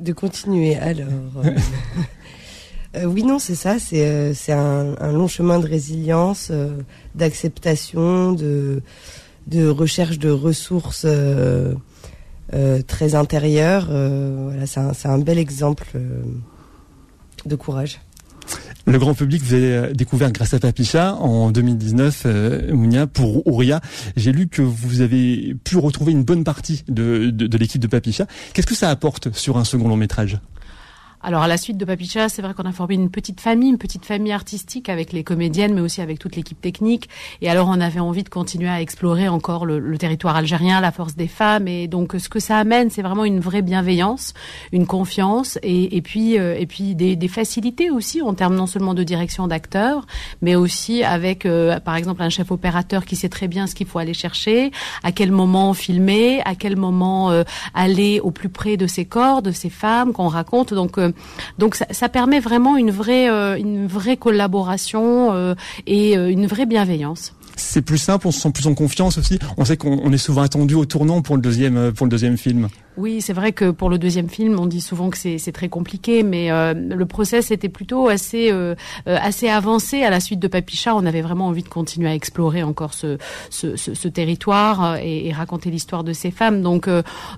De 0.00 0.14
continuer 0.14 0.76
alors. 0.76 1.08
Euh, 2.96 3.04
oui, 3.04 3.22
non, 3.24 3.38
c'est 3.38 3.54
ça. 3.54 3.78
C'est 3.78 4.04
euh, 4.04 4.94
un, 5.00 5.12
long 5.12 5.28
chemin 5.28 5.58
de 5.58 5.66
résilience, 5.66 6.48
euh, 6.50 6.76
d'acceptation, 7.14 8.32
de 8.32 8.80
recherche 9.68 10.18
de 10.18 10.30
ressources 10.30 11.06
très 12.86 13.14
intérieures. 13.14 13.86
voilà, 13.86 14.66
c'est 14.66 15.08
un, 15.08 15.18
bel 15.18 15.38
exemple 15.38 15.98
de 17.46 17.56
courage. 17.56 18.00
Le 18.86 18.98
grand 18.98 19.14
public, 19.14 19.42
vous 19.42 19.54
avez 19.54 19.94
découvert 19.94 20.30
grâce 20.30 20.52
à 20.52 20.58
Papicha 20.58 21.14
en 21.14 21.50
2019, 21.50 22.22
euh, 22.26 22.74
Mounia, 22.74 23.06
pour 23.06 23.46
Ouria. 23.46 23.80
J'ai 24.14 24.30
lu 24.30 24.46
que 24.46 24.60
vous 24.60 25.00
avez 25.00 25.56
pu 25.64 25.78
retrouver 25.78 26.12
une 26.12 26.22
bonne 26.22 26.44
partie 26.44 26.84
de, 26.88 27.30
de, 27.30 27.46
de 27.46 27.58
l'équipe 27.58 27.80
de 27.80 27.86
Papicha. 27.86 28.26
Qu'est-ce 28.52 28.66
que 28.66 28.74
ça 28.74 28.90
apporte 28.90 29.34
sur 29.34 29.56
un 29.56 29.64
second 29.64 29.88
long 29.88 29.96
métrage? 29.96 30.38
Alors 31.24 31.42
à 31.42 31.48
la 31.48 31.56
suite 31.56 31.78
de 31.78 31.86
Papicha, 31.86 32.28
c'est 32.28 32.42
vrai 32.42 32.52
qu'on 32.52 32.68
a 32.68 32.72
formé 32.72 32.94
une 32.94 33.10
petite 33.10 33.40
famille, 33.40 33.70
une 33.70 33.78
petite 33.78 34.04
famille 34.04 34.32
artistique 34.32 34.90
avec 34.90 35.10
les 35.14 35.24
comédiennes, 35.24 35.72
mais 35.72 35.80
aussi 35.80 36.02
avec 36.02 36.18
toute 36.18 36.36
l'équipe 36.36 36.60
technique. 36.60 37.08
Et 37.40 37.48
alors 37.48 37.68
on 37.68 37.80
avait 37.80 38.00
envie 38.00 38.22
de 38.22 38.28
continuer 38.28 38.68
à 38.68 38.82
explorer 38.82 39.26
encore 39.28 39.64
le, 39.64 39.96
territoire 39.96 40.36
algérien, 40.36 40.82
la 40.82 40.92
force 40.92 41.16
des 41.16 41.26
femmes. 41.26 41.66
Et 41.66 41.88
donc 41.88 42.14
ce 42.18 42.28
que 42.28 42.40
ça 42.40 42.58
amène, 42.58 42.90
c'est 42.90 43.00
vraiment 43.00 43.24
une 43.24 43.40
vraie 43.40 43.62
bienveillance, 43.62 44.34
une 44.70 44.86
confiance, 44.86 45.58
et, 45.62 46.02
puis 46.02 46.38
euh, 46.38 46.56
et 46.58 46.66
puis 46.66 46.94
des, 46.94 47.16
des, 47.16 47.28
facilités 47.28 47.90
aussi 47.90 48.20
en 48.20 48.34
termes 48.34 48.54
non 48.54 48.66
seulement 48.66 48.92
de 48.92 49.02
direction 49.02 49.46
d'acteurs, 49.46 50.06
mais 50.42 50.56
aussi 50.56 51.04
avec 51.04 51.46
euh, 51.46 51.80
par 51.80 51.96
exemple 51.96 52.22
un 52.22 52.28
chef 52.28 52.50
opérateur 52.50 53.06
qui 53.06 53.16
sait 53.16 53.30
très 53.30 53.48
bien 53.48 53.66
ce 53.66 53.74
qu'il 53.74 53.86
faut 53.86 53.98
aller 53.98 54.12
chercher, 54.12 54.72
à 55.02 55.10
quel 55.10 55.32
moment 55.32 55.72
filmer, 55.72 56.42
à 56.44 56.54
quel 56.54 56.76
moment 56.76 57.30
euh, 57.30 57.44
aller 57.72 58.20
au 58.20 58.30
plus 58.30 58.50
près 58.50 58.76
de 58.76 58.86
ces 58.86 59.06
corps, 59.06 59.40
de 59.40 59.52
ces 59.52 59.70
femmes 59.70 60.12
qu'on 60.12 60.28
raconte. 60.28 60.74
Donc 60.74 60.98
donc 61.58 61.74
ça, 61.74 61.86
ça, 61.90 62.08
permet 62.08 62.40
vraiment 62.40 62.76
une 62.76 62.90
vraie, 62.90 63.30
euh, 63.30 63.56
une 63.56 63.86
vraie 63.86 64.16
collaboration 64.16 65.32
euh, 65.32 65.54
et 65.86 66.16
euh, 66.16 66.30
une 66.30 66.46
vraie 66.46 66.66
bienveillance 66.66 67.34
c'est 67.56 67.82
plus 67.82 67.98
simple, 67.98 68.26
on 68.26 68.32
se 68.32 68.40
sent 68.40 68.50
plus 68.50 68.66
en 68.66 68.74
confiance 68.74 69.16
aussi. 69.16 69.38
On 69.56 69.64
sait 69.64 69.76
qu'on 69.76 70.12
est 70.12 70.18
souvent 70.18 70.42
attendu 70.42 70.74
au 70.74 70.86
tournant 70.86 71.22
pour 71.22 71.36
le 71.36 71.40
deuxième 71.40 71.92
pour 71.92 72.04
le 72.04 72.10
deuxième 72.10 72.36
film. 72.36 72.68
Oui, 72.96 73.20
c'est 73.20 73.32
vrai 73.32 73.50
que 73.50 73.72
pour 73.72 73.90
le 73.90 73.98
deuxième 73.98 74.28
film, 74.28 74.56
on 74.60 74.66
dit 74.66 74.80
souvent 74.80 75.10
que 75.10 75.18
c'est 75.18 75.52
très 75.52 75.68
compliqué, 75.68 76.22
mais 76.22 76.52
euh, 76.52 76.74
le 76.74 77.06
process 77.06 77.50
était 77.50 77.68
plutôt 77.68 78.06
assez 78.06 78.52
euh, 78.52 78.76
euh, 79.08 79.18
assez 79.20 79.48
avancé 79.48 80.04
à 80.04 80.10
la 80.10 80.20
suite 80.20 80.38
de 80.38 80.46
Papicha. 80.46 80.94
On 80.94 81.04
avait 81.04 81.20
vraiment 81.20 81.48
envie 81.48 81.64
de 81.64 81.68
continuer 81.68 82.08
à 82.08 82.14
explorer 82.14 82.62
encore 82.62 82.94
ce 82.94 83.18
ce, 83.50 83.74
ce, 83.76 84.08
territoire 84.08 84.96
et, 84.98 85.26
et 85.26 85.32
raconter 85.32 85.70
l'histoire 85.70 86.04
de 86.04 86.12
ces 86.12 86.30
femmes. 86.30 86.62
Donc 86.62 86.88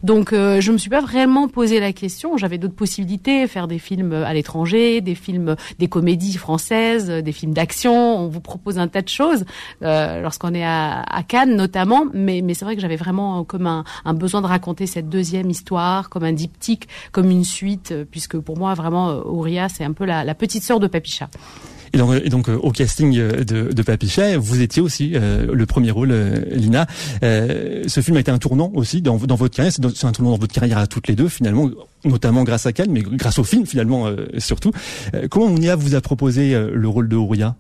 donc 0.03 0.33
je 0.33 0.73
me 0.73 0.77
suis 0.77 0.91
pas 0.91 1.01
vraiment 1.01 1.49
posé 1.49 1.81
la 1.81 1.93
question. 1.95 2.37
J'avais 2.37 2.59
d'autres 2.59 2.75
possibilités, 2.75 3.47
faire 3.47 3.67
des 3.67 3.79
films 3.79 4.13
à 4.13 4.35
l'étranger, 4.35 5.01
des 5.01 5.15
films, 5.15 5.57
des 5.79 5.89
comédies 5.89 6.37
françaises, 6.37 7.09
des 7.09 7.33
films 7.33 7.55
d'action. 7.55 7.95
On 7.95 8.29
vous 8.29 8.41
propose 8.41 8.79
un 8.79 8.89
tas 8.89 9.03
de 9.03 9.09
choses 9.09 9.45
lorsqu'on 9.81 10.53
est 10.53 10.65
à, 10.65 11.01
à, 11.03 11.23
Cannes 11.23 11.57
notamment, 11.57 12.05
mais 12.13 12.43
mais 12.43 12.53
c'est 12.53 12.67
vrai 12.67 12.77
que 12.77 12.83
j'avais 12.83 12.97
vraiment 12.97 13.43
comme 13.45 13.67
un, 13.67 13.85
un 14.05 14.15
besoin 14.15 14.43
de 14.43 14.47
raconter 14.47 14.87
cette 14.87 15.09
deuxième 15.09 15.46
histoire, 15.51 16.09
comme 16.09 16.25
un 16.25 16.33
diptyque, 16.33 16.89
comme 17.13 17.31
une 17.31 17.45
suite, 17.45 17.93
euh, 17.93 18.05
puisque 18.09 18.39
pour 18.39 18.59
moi, 18.59 18.75
vraiment, 18.75 19.09
Auria, 19.09 19.65
euh, 19.65 19.69
c'est 19.73 19.85
un 19.85 19.93
peu 19.93 20.05
la, 20.05 20.25
la 20.25 20.35
petite 20.35 20.63
sœur 20.63 20.81
de 20.81 20.87
Papicha. 20.87 21.29
Et 21.93 21.99
donc, 21.99 22.15
et 22.25 22.29
donc, 22.29 22.49
euh, 22.49 22.57
au 22.57 22.73
casting 22.73 23.13
de, 23.15 23.73
de 23.73 23.83
Papicha, 23.83 24.37
vous 24.37 24.61
étiez 24.61 24.83
aussi 24.83 25.13
euh, 25.15 25.47
le 25.53 25.67
premier 25.67 25.91
rôle, 25.91 26.13
Lina. 26.51 26.87
Euh, 27.23 27.85
ce 27.87 28.01
film 28.01 28.17
a 28.19 28.21
été 28.21 28.31
un 28.31 28.39
tournant 28.39 28.71
aussi 28.75 29.01
dans, 29.01 29.17
dans 29.17 29.35
votre 29.35 29.57
carrière. 29.57 29.73
C'est 29.73 30.05
un 30.05 30.13
tournant 30.13 30.33
dans 30.33 30.39
votre 30.39 30.53
carrière 30.53 30.79
à 30.79 30.87
toutes 30.87 31.09
les 31.09 31.15
deux, 31.15 31.29
finalement, 31.29 31.71
notamment 32.05 32.45
grâce 32.45 32.67
à 32.67 32.73
Cannes, 32.73 32.91
mais 32.91 33.03
grâce 33.03 33.39
au 33.39 33.45
film, 33.45 33.67
finalement, 33.67 34.11
surtout. 34.39 34.73
comment 35.31 35.49
Mounia 35.49 35.77
vous 35.77 35.95
a 35.95 36.01
proposé 36.01 36.55
le 36.55 36.89
rôle 36.89 37.09
de 37.09 37.17
Ouria? 37.17 37.57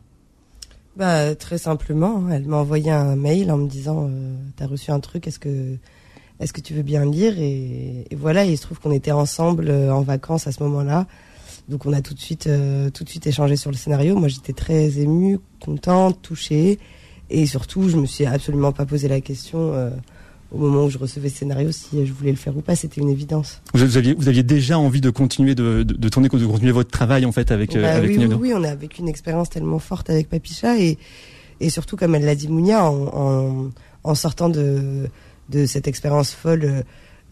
Bah, 0.97 1.35
Très 1.35 1.59
simplement, 1.59 2.25
elle 2.31 2.45
m'a 2.45 2.59
envoyé 2.59 2.90
un 2.90 3.16
mail 3.16 3.50
en 3.50 3.57
me 3.57 3.69
disant 3.69 4.11
T'as 4.57 4.66
reçu 4.66 4.90
un 4.90 5.00
truc, 5.00 5.26
est-ce 5.26 5.38
que 5.38 5.76
est-ce 6.40 6.52
que 6.52 6.61
tu 6.61 6.75
veux 6.75 6.83
bien 6.83 7.05
lire 7.05 7.35
et, 7.38 8.07
voilà, 8.16 8.45
il 8.45 8.57
se 8.57 8.62
trouve 8.62 8.78
qu'on 8.78 8.93
était 8.93 9.12
ensemble 9.12 9.69
euh, 9.69 9.93
en 9.93 10.02
vacances 10.02 10.47
à 10.47 10.52
ce 10.52 10.62
moment-là. 10.62 11.07
Donc 11.69 11.87
on 11.87 11.93
a 11.93 12.00
tout 12.00 12.14
de 12.14 12.21
suite, 12.21 12.47
euh, 12.47 12.90
tout 12.90 13.05
de 13.05 13.09
suite 13.09 13.26
échangé 13.26 13.57
sur 13.57 13.71
le 13.71 13.76
scénario. 13.76 14.16
Moi 14.16 14.28
j'étais 14.28 14.52
très 14.52 14.99
émue, 14.99 15.38
contente, 15.61 16.21
touchée, 16.23 16.78
et 17.31 17.47
surtout 17.47 17.88
je 17.88 17.97
me 17.97 18.07
suis 18.07 18.26
absolument 18.26 18.73
pas 18.73 18.87
posé 18.87 19.09
la 19.09 19.21
question 19.21 19.73
euh, 19.75 19.90
au 20.52 20.59
moment 20.59 20.85
où 20.85 20.90
je 20.90 20.99
recevais 20.99 21.28
ce 21.28 21.38
scénario 21.38 21.73
si 21.73 22.07
je 22.07 22.12
voulais 22.12 22.31
le 22.31 22.37
faire 22.37 22.57
ou 22.57 22.61
pas. 22.61 22.76
C'était 22.76 23.00
une 23.00 23.09
évidence. 23.09 23.62
Vous 23.75 23.97
aviez, 23.97 24.14
vous 24.14 24.28
aviez 24.28 24.45
déjà 24.45 24.78
envie 24.78 25.00
de 25.00 25.11
continuer 25.11 25.55
de, 25.57 25.83
de, 25.83 25.95
de 25.95 26.09
tourner, 26.09 26.28
de 26.28 26.47
continuer 26.47 26.73
votre 26.73 26.90
travail 26.90 27.25
en 27.25 27.33
fait 27.33 27.50
avec, 27.50 27.75
bah, 27.75 27.95
avec 27.95 28.11
oui, 28.11 28.26
oui, 28.26 28.35
oui, 28.38 28.52
on 28.55 28.62
a 28.62 28.75
vécu 28.75 29.00
une 29.00 29.09
expérience 29.09 29.50
tellement 29.50 29.81
forte 29.81 30.11
avec 30.11 30.28
Papicha 30.28 30.78
et 30.78 30.99
et 31.59 31.71
surtout 31.71 31.97
comme 31.97 32.14
elle 32.14 32.25
l'a 32.26 32.35
dit 32.35 32.49
Mounia 32.49 32.85
en, 32.85 33.07
en, 33.07 33.71
en 34.05 34.14
sortant 34.14 34.50
de 34.50 35.09
de 35.49 35.67
cette 35.67 35.88
expérience 35.88 36.33
folle 36.33 36.85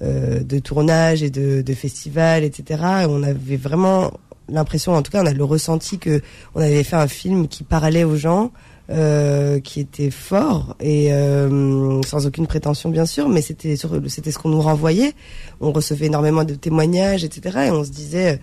euh, 0.02 0.40
de 0.40 0.58
tournage 0.58 1.22
et 1.22 1.30
de, 1.30 1.62
de 1.62 1.74
festival, 1.74 2.44
etc. 2.44 2.82
Et 3.02 3.06
on 3.06 3.22
avait 3.22 3.56
vraiment 3.56 4.12
l'impression, 4.48 4.94
en 4.94 5.02
tout 5.02 5.10
cas, 5.10 5.22
on 5.22 5.26
a 5.26 5.32
le 5.32 5.44
ressenti 5.44 5.98
que 5.98 6.20
on 6.54 6.60
avait 6.60 6.84
fait 6.84 6.96
un 6.96 7.08
film 7.08 7.48
qui 7.48 7.64
parlait 7.64 8.04
aux 8.04 8.16
gens, 8.16 8.52
euh, 8.90 9.60
qui 9.60 9.80
était 9.80 10.10
fort 10.10 10.76
et 10.80 11.12
euh, 11.12 12.02
sans 12.02 12.26
aucune 12.26 12.46
prétention 12.46 12.90
bien 12.90 13.06
sûr, 13.06 13.30
mais 13.30 13.40
c'était 13.40 13.76
c'était 14.08 14.30
ce 14.30 14.38
qu'on 14.38 14.50
nous 14.50 14.60
renvoyait. 14.60 15.14
On 15.60 15.72
recevait 15.72 16.06
énormément 16.06 16.44
de 16.44 16.54
témoignages, 16.54 17.24
etc. 17.24 17.66
Et 17.66 17.70
on 17.70 17.84
se 17.84 17.90
disait 17.90 18.40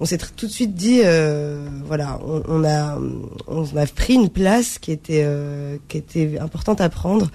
on 0.00 0.06
s'est 0.06 0.16
tout 0.16 0.46
de 0.46 0.50
suite 0.50 0.74
dit, 0.74 1.02
euh, 1.04 1.68
voilà, 1.84 2.18
on, 2.26 2.42
on, 2.48 2.64
a, 2.64 2.98
on 3.46 3.64
a 3.76 3.86
pris 3.86 4.14
une 4.14 4.30
place 4.30 4.78
qui 4.78 4.92
était, 4.92 5.22
euh, 5.24 5.76
qui 5.88 5.98
était 5.98 6.38
importante 6.40 6.80
à 6.80 6.88
prendre, 6.88 7.30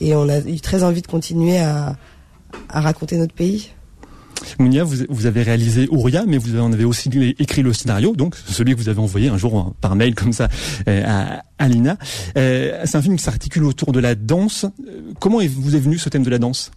et 0.00 0.14
on 0.14 0.28
a 0.28 0.38
eu 0.38 0.60
très 0.60 0.82
envie 0.82 1.02
de 1.02 1.06
continuer 1.06 1.58
à, 1.58 1.96
raconter 2.70 3.16
notre 3.16 3.34
pays. 3.34 3.70
Mounia, 4.58 4.84
vous, 4.84 4.96
vous, 5.08 5.26
avez 5.26 5.42
réalisé 5.42 5.88
Ouria, 5.90 6.24
mais 6.26 6.38
vous 6.38 6.58
en 6.58 6.72
avez 6.72 6.84
aussi 6.84 7.10
écrit 7.38 7.62
le 7.62 7.72
scénario, 7.72 8.14
donc 8.14 8.36
celui 8.46 8.74
que 8.74 8.80
vous 8.80 8.88
avez 8.88 9.00
envoyé 9.00 9.28
un 9.28 9.36
jour 9.36 9.74
par 9.80 9.96
mail 9.96 10.14
comme 10.14 10.32
ça 10.32 10.48
euh, 10.88 11.02
à, 11.04 11.42
à 11.58 11.68
Lina. 11.68 11.98
Euh, 12.36 12.82
c'est 12.84 12.96
un 12.96 13.02
film 13.02 13.16
qui 13.16 13.24
s'articule 13.24 13.64
autour 13.64 13.92
de 13.92 14.00
la 14.00 14.14
danse. 14.14 14.64
Comment 15.18 15.38
vous 15.38 15.76
est 15.76 15.80
venu 15.80 15.98
ce 15.98 16.08
thème 16.08 16.22
de 16.22 16.30
la 16.30 16.38
danse? 16.38 16.70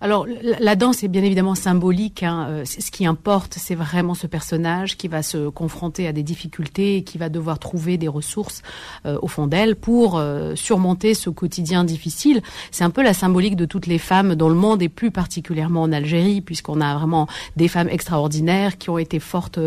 Alors 0.00 0.26
la, 0.42 0.76
danse 0.76 1.02
est 1.02 1.08
bien 1.08 1.22
évidemment 1.22 1.54
symbolique. 1.54 2.22
Hein. 2.22 2.46
Euh, 2.48 2.64
ce 2.64 2.90
qui 2.90 3.04
importe, 3.04 3.56
c'est 3.58 3.74
vraiment 3.74 4.14
ce 4.14 4.26
personnage 4.26 4.96
qui 4.96 5.08
va 5.08 5.22
se 5.22 5.48
confronter 5.48 6.06
à 6.06 6.12
des 6.12 6.22
difficultés 6.22 6.96
et 6.96 7.04
qui 7.04 7.18
va 7.18 7.28
devoir 7.28 7.58
trouver 7.58 7.98
des 7.98 8.08
ressources 8.08 8.62
euh, 9.04 9.18
au 9.20 9.28
fond 9.28 9.46
d'elle 9.46 9.76
pour 9.76 10.16
euh, 10.16 10.54
surmonter 10.54 11.12
ce 11.12 11.28
quotidien 11.28 11.84
difficile. 11.84 12.40
C'est 12.70 12.84
un 12.84 12.90
peu 12.90 13.02
la 13.02 13.12
symbolique 13.12 13.56
de 13.56 13.66
toutes 13.66 13.86
les 13.86 13.98
femmes 13.98 14.34
dans 14.34 14.48
le 14.48 14.54
monde 14.54 14.82
et 14.82 14.88
plus 14.88 15.10
particulièrement 15.10 15.82
en 15.82 15.92
Algérie, 15.92 16.40
puisqu'on 16.40 16.80
a 16.80 16.96
vraiment 16.96 17.26
des 17.56 17.68
femmes 17.68 17.88
extraordinaires 17.88 18.78
qui 18.78 18.88
ont 18.88 18.98
été 18.98 19.18
fortes, 19.20 19.58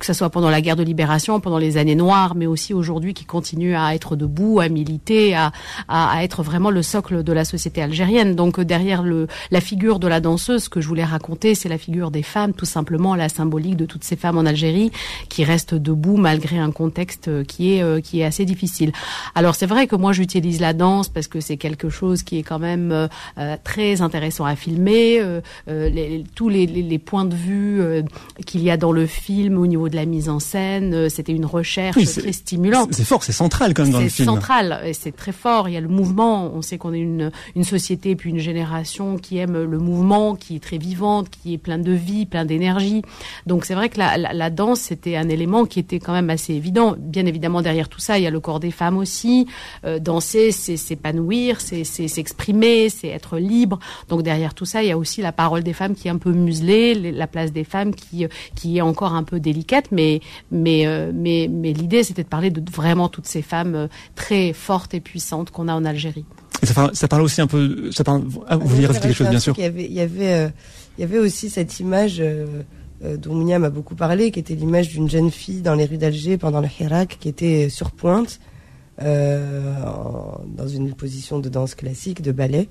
que 0.00 0.06
ce 0.06 0.14
soit 0.14 0.30
pendant 0.30 0.50
la 0.50 0.62
guerre 0.62 0.76
de 0.76 0.82
libération, 0.82 1.40
pendant 1.40 1.58
les 1.58 1.76
années 1.76 1.94
noires, 1.94 2.34
mais 2.34 2.46
aussi 2.46 2.74
aujourd'hui 2.74 3.14
qui 3.14 3.26
continuent 3.26 3.76
à 3.76 3.94
être 3.94 4.16
debout, 4.16 4.58
à 4.58 4.68
militer, 4.68 5.34
à, 5.34 5.52
à, 5.88 6.16
à 6.16 6.24
être 6.24 6.42
vraiment 6.42 6.70
le 6.70 6.82
socle 6.82 7.22
de 7.22 7.32
la 7.32 7.44
société 7.44 7.82
algérienne. 7.82 8.34
Donc 8.34 8.60
derrière 8.60 9.02
le 9.02 9.28
la 9.50 9.60
figure 9.60 9.98
de 9.98 10.08
la 10.08 10.20
danseuse 10.20 10.68
que 10.68 10.80
je 10.80 10.88
voulais 10.88 11.04
raconter, 11.04 11.54
c'est 11.54 11.68
la 11.68 11.76
figure 11.76 12.10
des 12.10 12.22
femmes, 12.22 12.54
tout 12.54 12.64
simplement 12.64 13.14
la 13.14 13.28
symbolique 13.28 13.76
de 13.76 13.84
toutes 13.84 14.04
ces 14.04 14.16
femmes 14.16 14.38
en 14.38 14.46
Algérie 14.46 14.90
qui 15.28 15.44
restent 15.44 15.74
debout 15.74 16.16
malgré 16.16 16.58
un 16.58 16.72
contexte 16.72 17.44
qui 17.44 17.74
est 17.74 17.82
euh, 17.82 18.00
qui 18.00 18.20
est 18.20 18.24
assez 18.24 18.46
difficile. 18.46 18.92
Alors 19.34 19.54
c'est 19.54 19.66
vrai 19.66 19.86
que 19.86 19.96
moi 19.96 20.12
j'utilise 20.12 20.60
la 20.60 20.72
danse 20.72 21.10
parce 21.10 21.28
que 21.28 21.40
c'est 21.40 21.58
quelque 21.58 21.90
chose 21.90 22.22
qui 22.22 22.38
est 22.38 22.42
quand 22.42 22.58
même 22.58 22.90
euh, 22.90 23.06
euh, 23.36 23.56
très 23.62 24.00
intéressant 24.00 24.46
à 24.46 24.56
filmer. 24.56 25.20
Les, 25.66 26.24
tous 26.34 26.48
les, 26.48 26.66
les, 26.66 26.98
points 26.98 27.24
de 27.24 27.34
vue 27.34 27.82
qu'il 28.46 28.62
y 28.62 28.70
a 28.70 28.76
dans 28.76 28.92
le 28.92 29.06
film 29.06 29.58
au 29.58 29.66
niveau 29.66 29.89
de 29.90 29.96
la 29.96 30.06
mise 30.06 30.28
en 30.28 30.38
scène, 30.38 31.08
c'était 31.08 31.32
une 31.32 31.46
recherche 31.46 32.02
très 32.02 32.32
stimulante. 32.32 32.90
C'est 32.92 33.04
fort, 33.04 33.22
c'est 33.22 33.32
central 33.32 33.74
quand 33.74 33.82
même 33.82 33.92
dans 33.92 34.00
le 34.00 34.08
film. 34.08 34.28
C'est 34.28 34.34
central, 34.34 34.80
et 34.84 34.92
c'est 34.92 35.12
très 35.12 35.32
fort. 35.32 35.68
Il 35.68 35.72
y 35.72 35.76
a 35.76 35.80
le 35.80 35.88
mouvement. 35.88 36.52
On 36.54 36.62
sait 36.62 36.78
qu'on 36.78 36.92
est 36.92 36.98
une 36.98 37.30
une 37.54 37.64
société 37.64 38.16
puis 38.16 38.30
une 38.30 38.38
génération 38.38 39.16
qui 39.16 39.38
aime 39.38 39.62
le 39.62 39.78
mouvement, 39.78 40.34
qui 40.34 40.56
est 40.56 40.60
très 40.60 40.78
vivante, 40.78 41.28
qui 41.30 41.54
est 41.54 41.58
plein 41.58 41.78
de 41.78 41.92
vie, 41.92 42.26
plein 42.26 42.44
d'énergie. 42.44 43.02
Donc 43.46 43.64
c'est 43.64 43.74
vrai 43.74 43.88
que 43.88 43.98
la, 43.98 44.16
la, 44.16 44.50
danse, 44.50 44.80
c'était 44.80 45.16
un 45.16 45.28
élément 45.28 45.64
qui 45.64 45.80
était 45.80 45.98
quand 45.98 46.12
même 46.12 46.30
assez 46.30 46.54
évident. 46.54 46.94
Bien 46.98 47.26
évidemment, 47.26 47.62
derrière 47.62 47.88
tout 47.88 48.00
ça, 48.00 48.18
il 48.18 48.24
y 48.24 48.26
a 48.26 48.30
le 48.30 48.40
corps 48.40 48.60
des 48.60 48.70
femmes 48.70 48.96
aussi. 48.96 49.46
Euh, 49.84 49.98
danser, 49.98 50.52
c'est 50.52 50.76
s'épanouir, 50.76 51.60
c'est 51.60 51.84
s'exprimer, 51.84 52.88
c'est 52.88 53.08
être 53.08 53.38
libre. 53.38 53.78
Donc 54.08 54.22
derrière 54.22 54.54
tout 54.54 54.64
ça, 54.64 54.82
il 54.82 54.88
y 54.88 54.92
a 54.92 54.98
aussi 54.98 55.22
la 55.22 55.32
parole 55.32 55.62
des 55.62 55.72
femmes 55.72 55.94
qui 55.94 56.08
est 56.08 56.10
un 56.10 56.18
peu 56.18 56.32
muselée, 56.32 56.94
la 56.94 57.26
place 57.26 57.52
des 57.52 57.64
femmes 57.64 57.94
qui, 57.94 58.26
qui 58.54 58.78
est 58.78 58.82
encore 58.82 59.14
un 59.14 59.22
peu 59.22 59.40
délicate. 59.40 59.79
Mais, 59.90 60.20
mais, 60.50 60.86
euh, 60.86 61.12
mais, 61.14 61.48
mais 61.50 61.72
l'idée, 61.72 62.02
c'était 62.04 62.22
de 62.22 62.28
parler 62.28 62.50
de 62.50 62.62
vraiment 62.70 63.08
toutes 63.08 63.26
ces 63.26 63.42
femmes 63.42 63.74
euh, 63.74 63.86
très 64.14 64.52
fortes 64.52 64.94
et 64.94 65.00
puissantes 65.00 65.50
qu'on 65.50 65.68
a 65.68 65.74
en 65.74 65.84
Algérie. 65.84 66.24
Et 66.62 66.66
ça, 66.66 66.74
parle, 66.74 66.90
ça 66.94 67.08
parle 67.08 67.22
aussi 67.22 67.40
un 67.40 67.46
peu. 67.46 67.90
Ça 67.92 68.04
parle, 68.04 68.24
ah, 68.48 68.56
vous 68.56 68.68
voulez 68.68 68.86
rajouter 68.86 69.08
quelque 69.08 69.16
chose, 69.16 69.28
bien 69.28 69.40
sûr. 69.40 69.54
Il 69.56 69.62
y 69.62 69.66
avait, 69.66 69.84
il 69.84 69.92
y 69.92 70.00
avait, 70.00 70.32
euh, 70.32 70.48
il 70.98 71.00
y 71.00 71.04
avait 71.04 71.18
aussi 71.18 71.50
cette 71.50 71.80
image 71.80 72.20
euh, 72.20 72.62
dont 73.16 73.34
Mounia 73.34 73.58
m'a 73.58 73.70
beaucoup 73.70 73.94
parlé, 73.94 74.30
qui 74.30 74.40
était 74.40 74.54
l'image 74.54 74.88
d'une 74.88 75.08
jeune 75.08 75.30
fille 75.30 75.62
dans 75.62 75.74
les 75.74 75.86
rues 75.86 75.98
d'Alger 75.98 76.36
pendant 76.36 76.60
le 76.60 76.68
Hirak, 76.78 77.16
qui 77.18 77.28
était 77.28 77.68
sur 77.70 77.92
pointe, 77.92 78.40
dans 78.98 80.68
une 80.68 80.92
position 80.92 81.38
de 81.38 81.48
danse 81.48 81.74
classique, 81.74 82.20
de 82.20 82.32
ballet. 82.32 82.68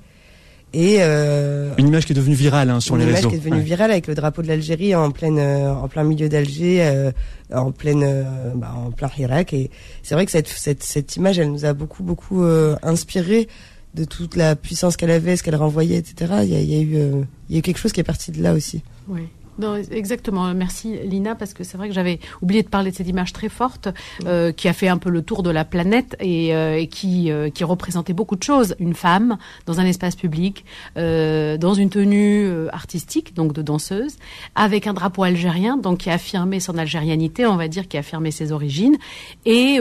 Et 0.73 1.01
une 1.01 1.87
image 1.87 2.05
qui 2.05 2.13
est 2.13 2.15
devenue 2.15 2.35
virale 2.35 2.69
hein, 2.69 2.79
sur 2.79 2.95
les 2.95 3.05
réseaux. 3.05 3.17
Une 3.17 3.21
image 3.21 3.31
qui 3.31 3.35
est 3.35 3.49
devenue 3.49 3.63
virale 3.63 3.91
avec 3.91 4.07
le 4.07 4.15
drapeau 4.15 4.41
de 4.41 4.47
l'Algérie 4.47 4.95
en 4.95 5.11
pleine, 5.11 5.39
en 5.39 5.87
plein 5.87 6.03
milieu 6.03 6.29
d'Alger, 6.29 7.11
en 7.53 7.71
pleine, 7.71 8.25
bah, 8.55 8.73
en 8.75 8.91
plein 8.91 9.09
Hirak. 9.17 9.53
Et 9.53 9.71
c'est 10.03 10.13
vrai 10.13 10.25
que 10.25 10.31
cette, 10.31 10.47
cette, 10.47 10.83
cette 10.83 11.15
image, 11.15 11.39
elle 11.39 11.51
nous 11.51 11.65
a 11.65 11.73
beaucoup, 11.73 12.03
beaucoup 12.03 12.43
inspiré 12.83 13.47
de 13.93 14.03
toute 14.03 14.35
la 14.35 14.55
puissance 14.55 14.97
qu'elle 14.97 15.11
avait, 15.11 15.35
ce 15.35 15.43
qu'elle 15.43 15.55
renvoyait, 15.55 15.97
etc. 15.97 16.33
Il 16.43 16.49
y 16.49 16.55
a, 16.55 16.59
il 16.59 16.69
y 16.71 16.75
a 16.75 16.81
eu, 16.81 16.95
euh, 16.95 17.23
il 17.49 17.55
y 17.55 17.57
a 17.57 17.59
eu 17.59 17.61
quelque 17.61 17.79
chose 17.79 17.91
qui 17.91 17.99
est 17.99 18.03
parti 18.03 18.31
de 18.31 18.41
là 18.41 18.53
aussi. 18.53 18.83
Oui. 19.07 19.27
Non, 19.59 19.75
exactement. 19.75 20.53
Merci 20.53 20.97
Lina 21.03 21.35
parce 21.35 21.53
que 21.53 21.65
c'est 21.65 21.77
vrai 21.77 21.89
que 21.89 21.93
j'avais 21.93 22.19
oublié 22.41 22.63
de 22.63 22.69
parler 22.69 22.91
de 22.91 22.95
cette 22.95 23.09
image 23.09 23.33
très 23.33 23.49
forte 23.49 23.89
euh, 24.25 24.53
qui 24.53 24.69
a 24.69 24.73
fait 24.73 24.87
un 24.87 24.97
peu 24.97 25.09
le 25.09 25.21
tour 25.21 25.43
de 25.43 25.49
la 25.49 25.65
planète 25.65 26.15
et, 26.21 26.55
euh, 26.55 26.77
et 26.77 26.87
qui 26.87 27.29
euh, 27.29 27.49
qui 27.49 27.65
représentait 27.65 28.13
beaucoup 28.13 28.37
de 28.37 28.43
choses. 28.43 28.75
Une 28.79 28.93
femme 28.93 29.37
dans 29.65 29.81
un 29.81 29.85
espace 29.85 30.15
public, 30.15 30.63
euh, 30.95 31.57
dans 31.57 31.73
une 31.73 31.89
tenue 31.89 32.45
euh, 32.45 32.67
artistique, 32.71 33.33
donc 33.35 33.51
de 33.51 33.61
danseuse, 33.61 34.15
avec 34.55 34.87
un 34.87 34.93
drapeau 34.93 35.23
algérien, 35.23 35.75
donc 35.75 35.99
qui 35.99 36.09
affirmait 36.09 36.61
son 36.61 36.77
algérianité, 36.77 37.45
on 37.45 37.57
va 37.57 37.67
dire, 37.67 37.87
qui 37.89 37.97
affirmait 37.97 38.31
ses 38.31 38.53
origines, 38.53 38.97
et 39.45 39.79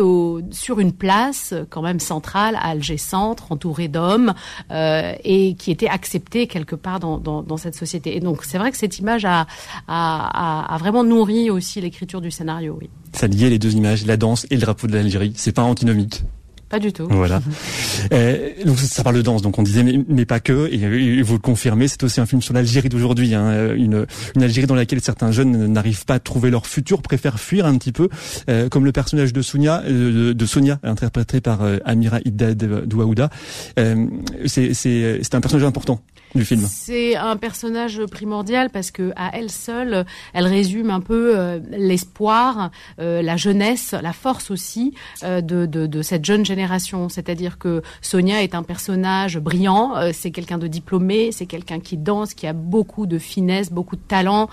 sur 0.50 0.80
une 0.80 0.92
place 0.92 1.54
quand 1.70 1.82
même 1.82 2.00
centrale 2.00 2.56
à 2.56 2.70
Alger 2.70 2.97
Centre, 2.99 3.52
entourée 3.52 3.88
d'hommes 3.88 4.35
et 4.70 5.54
qui 5.56 5.70
était 5.70 5.88
acceptée 5.88 6.47
quelque 6.47 6.75
part 6.75 6.99
dans, 6.99 7.18
dans, 7.18 7.42
dans 7.42 7.56
cette 7.56 7.76
société. 7.76 8.16
Et 8.16 8.20
donc 8.20 8.44
c'est 8.44 8.58
vrai 8.58 8.70
que 8.70 8.76
cette 8.76 8.99
image 8.99 9.25
a 9.25 9.47
a, 9.87 10.76
vraiment 10.78 11.04
nourri 11.04 11.50
aussi 11.50 11.80
l'écriture 11.80 12.20
du 12.20 12.30
scénario. 12.30 12.78
Oui. 12.80 12.90
Ça 13.12 13.26
liait 13.26 13.50
les 13.50 13.58
deux 13.58 13.75
images, 13.75 14.06
la 14.06 14.16
danse 14.16 14.46
et 14.50 14.54
le 14.54 14.60
drapeau 14.60 14.87
de 14.87 14.94
l'Algérie. 14.94 15.32
C'est 15.37 15.52
pas 15.52 15.62
antinomique. 15.62 16.25
Pas 16.68 16.78
du 16.78 16.92
tout. 16.92 17.06
Voilà. 17.10 17.40
euh, 18.12 18.50
donc 18.66 18.78
ça 18.78 19.02
parle 19.02 19.16
de 19.16 19.22
danse, 19.22 19.40
donc 19.40 19.58
on 19.58 19.62
disait 19.62 19.82
mais, 20.06 20.26
pas 20.26 20.38
que, 20.38 20.68
et, 20.70 21.22
vous 21.22 21.32
le 21.32 21.38
confirmez, 21.38 21.88
c'est 21.88 22.02
aussi 22.02 22.20
un 22.20 22.26
film 22.26 22.42
sur 22.42 22.52
l'Algérie 22.52 22.90
d'aujourd'hui, 22.90 23.34
hein, 23.34 23.75
une, 23.75 24.06
une 24.37 24.42
Algérie 24.42 24.66
dans 24.66 24.75
laquelle 24.75 25.00
certains 25.00 25.32
jeunes 25.32 25.66
n'arrivent 25.66 26.04
pas 26.04 26.14
à 26.14 26.18
trouver 26.18 26.50
leur 26.50 26.66
futur, 26.66 27.00
préfèrent 27.00 27.40
fuir 27.40 27.64
un 27.64 27.78
petit 27.78 27.92
peu, 27.92 28.10
euh, 28.50 28.68
comme 28.68 28.84
le 28.84 28.92
personnage 28.92 29.32
de 29.32 29.40
Sonia, 29.40 29.82
euh, 29.87 30.34
de 30.34 30.46
Sonia, 30.46 30.78
interprété 30.82 31.40
par 31.40 31.62
euh, 31.62 31.78
Amira 31.87 32.18
Iddad 32.26 32.84
Douaouda. 32.84 33.30
Euh, 33.78 34.06
c'est 34.44 35.34
un 35.34 35.40
personnage 35.40 35.64
important 35.64 36.02
du 36.35 36.44
film. 36.44 36.64
C'est 36.68 37.16
un 37.16 37.37
personnage 37.37 38.04
primordial 38.06 38.70
parce 38.70 38.90
que 38.90 39.12
à 39.16 39.30
elle 39.35 39.50
seule, 39.50 40.04
elle 40.35 40.47
résume 40.47 40.90
un 40.90 41.00
peu 41.00 41.38
euh, 41.38 41.58
l'espoir, 41.70 42.70
euh, 43.00 43.23
la 43.23 43.37
jeunesse, 43.37 43.94
la 44.00 44.12
force 44.12 44.50
aussi 44.50 44.94
euh, 45.23 45.40
de, 45.40 45.66
de, 45.66 45.87
de, 45.87 46.02
cette 46.02 46.25
jeune 46.25 46.44
génération. 46.44 47.08
C'est-à-dire 47.08 47.58
que 47.58 47.82
Sonia 48.02 48.42
est 48.42 48.54
un 48.54 48.62
personnage 48.62 49.38
brillant, 49.38 49.94
c'est 50.12 50.30
quelqu'un 50.30 50.58
de 50.58 50.66
diplômé, 50.66 51.32
c'est 51.32 51.47
quelqu'un 51.47 51.80
qui 51.80 51.97
danse, 51.97 52.35
qui 52.35 52.47
a 52.47 52.52
beaucoup 52.52 53.06
de 53.06 53.18
finesse, 53.18 53.70
beaucoup 53.70 53.97
de 53.97 54.02
talent, 54.06 54.49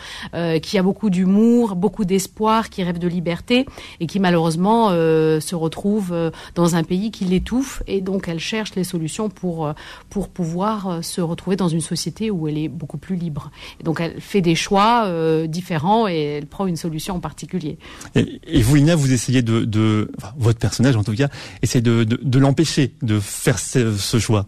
qui 0.61 0.77
a 0.77 0.83
beaucoup 0.83 1.09
d'humour, 1.09 1.75
beaucoup 1.75 2.05
d'espoir, 2.05 2.69
qui 2.69 2.83
rêve 2.83 2.99
de 2.99 3.07
liberté 3.07 3.65
et 3.99 4.07
qui 4.07 4.19
malheureusement 4.19 4.89
se 4.89 5.55
retrouve 5.55 6.31
dans 6.55 6.75
un 6.75 6.83
pays 6.83 7.11
qui 7.11 7.25
l'étouffe 7.25 7.83
et 7.87 8.01
donc 8.01 8.27
elle 8.27 8.39
cherche 8.39 8.75
les 8.75 8.83
solutions 8.83 9.29
pour 9.29 9.73
pour 10.09 10.29
pouvoir 10.29 11.03
se 11.03 11.21
retrouver 11.21 11.55
dans 11.55 11.65
dans 11.65 11.69
une 11.75 11.81
société 11.81 12.31
où 12.31 12.47
elle 12.47 12.57
est 12.57 12.67
beaucoup 12.67 12.97
plus 12.97 13.15
libre. 13.15 13.51
Et 13.79 13.83
donc 13.83 13.99
elle 14.01 14.19
fait 14.19 14.41
des 14.41 14.55
choix 14.55 15.05
euh, 15.05 15.45
différents 15.47 16.07
et 16.07 16.37
elle 16.37 16.47
prend 16.47 16.65
une 16.65 16.75
solution 16.75 17.15
en 17.15 17.19
particulier. 17.19 17.77
Et, 18.15 18.61
vous, 18.61 18.75
Lina, 18.75 18.95
vous 18.95 19.13
essayez 19.13 19.41
de, 19.41 19.65
de 19.65 20.11
enfin, 20.17 20.33
votre 20.37 20.59
personnage 20.59 20.95
en 20.95 21.03
tout 21.03 21.13
cas, 21.13 21.29
essaie 21.61 21.81
de, 21.81 22.03
de, 22.03 22.19
de 22.21 22.39
l'empêcher 22.39 22.93
de 23.01 23.19
faire 23.19 23.59
ce, 23.59 23.95
ce, 23.95 24.17
choix. 24.19 24.47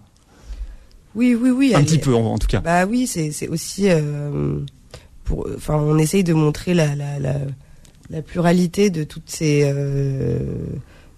Oui, 1.16 1.36
oui, 1.36 1.50
oui. 1.50 1.74
Un 1.76 1.84
petit 1.84 2.00
peu 2.00 2.16
en, 2.16 2.38
tout 2.38 2.48
cas. 2.48 2.62
Bah 2.62 2.86
oui, 2.86 3.08
c'est 3.08 3.48
aussi 3.50 3.90
euh, 3.90 4.60
pour. 5.24 5.48
Enfin, 5.56 5.76
on 5.76 5.98
essaye 5.98 6.24
de 6.24 6.34
montrer 6.34 6.74
la, 6.74 6.96
la, 6.96 7.20
la, 7.20 7.36
la 8.10 8.22
pluralité 8.22 8.90
de 8.90 9.04
toutes 9.04 9.30
ces. 9.30 9.62
Euh, 9.64 10.40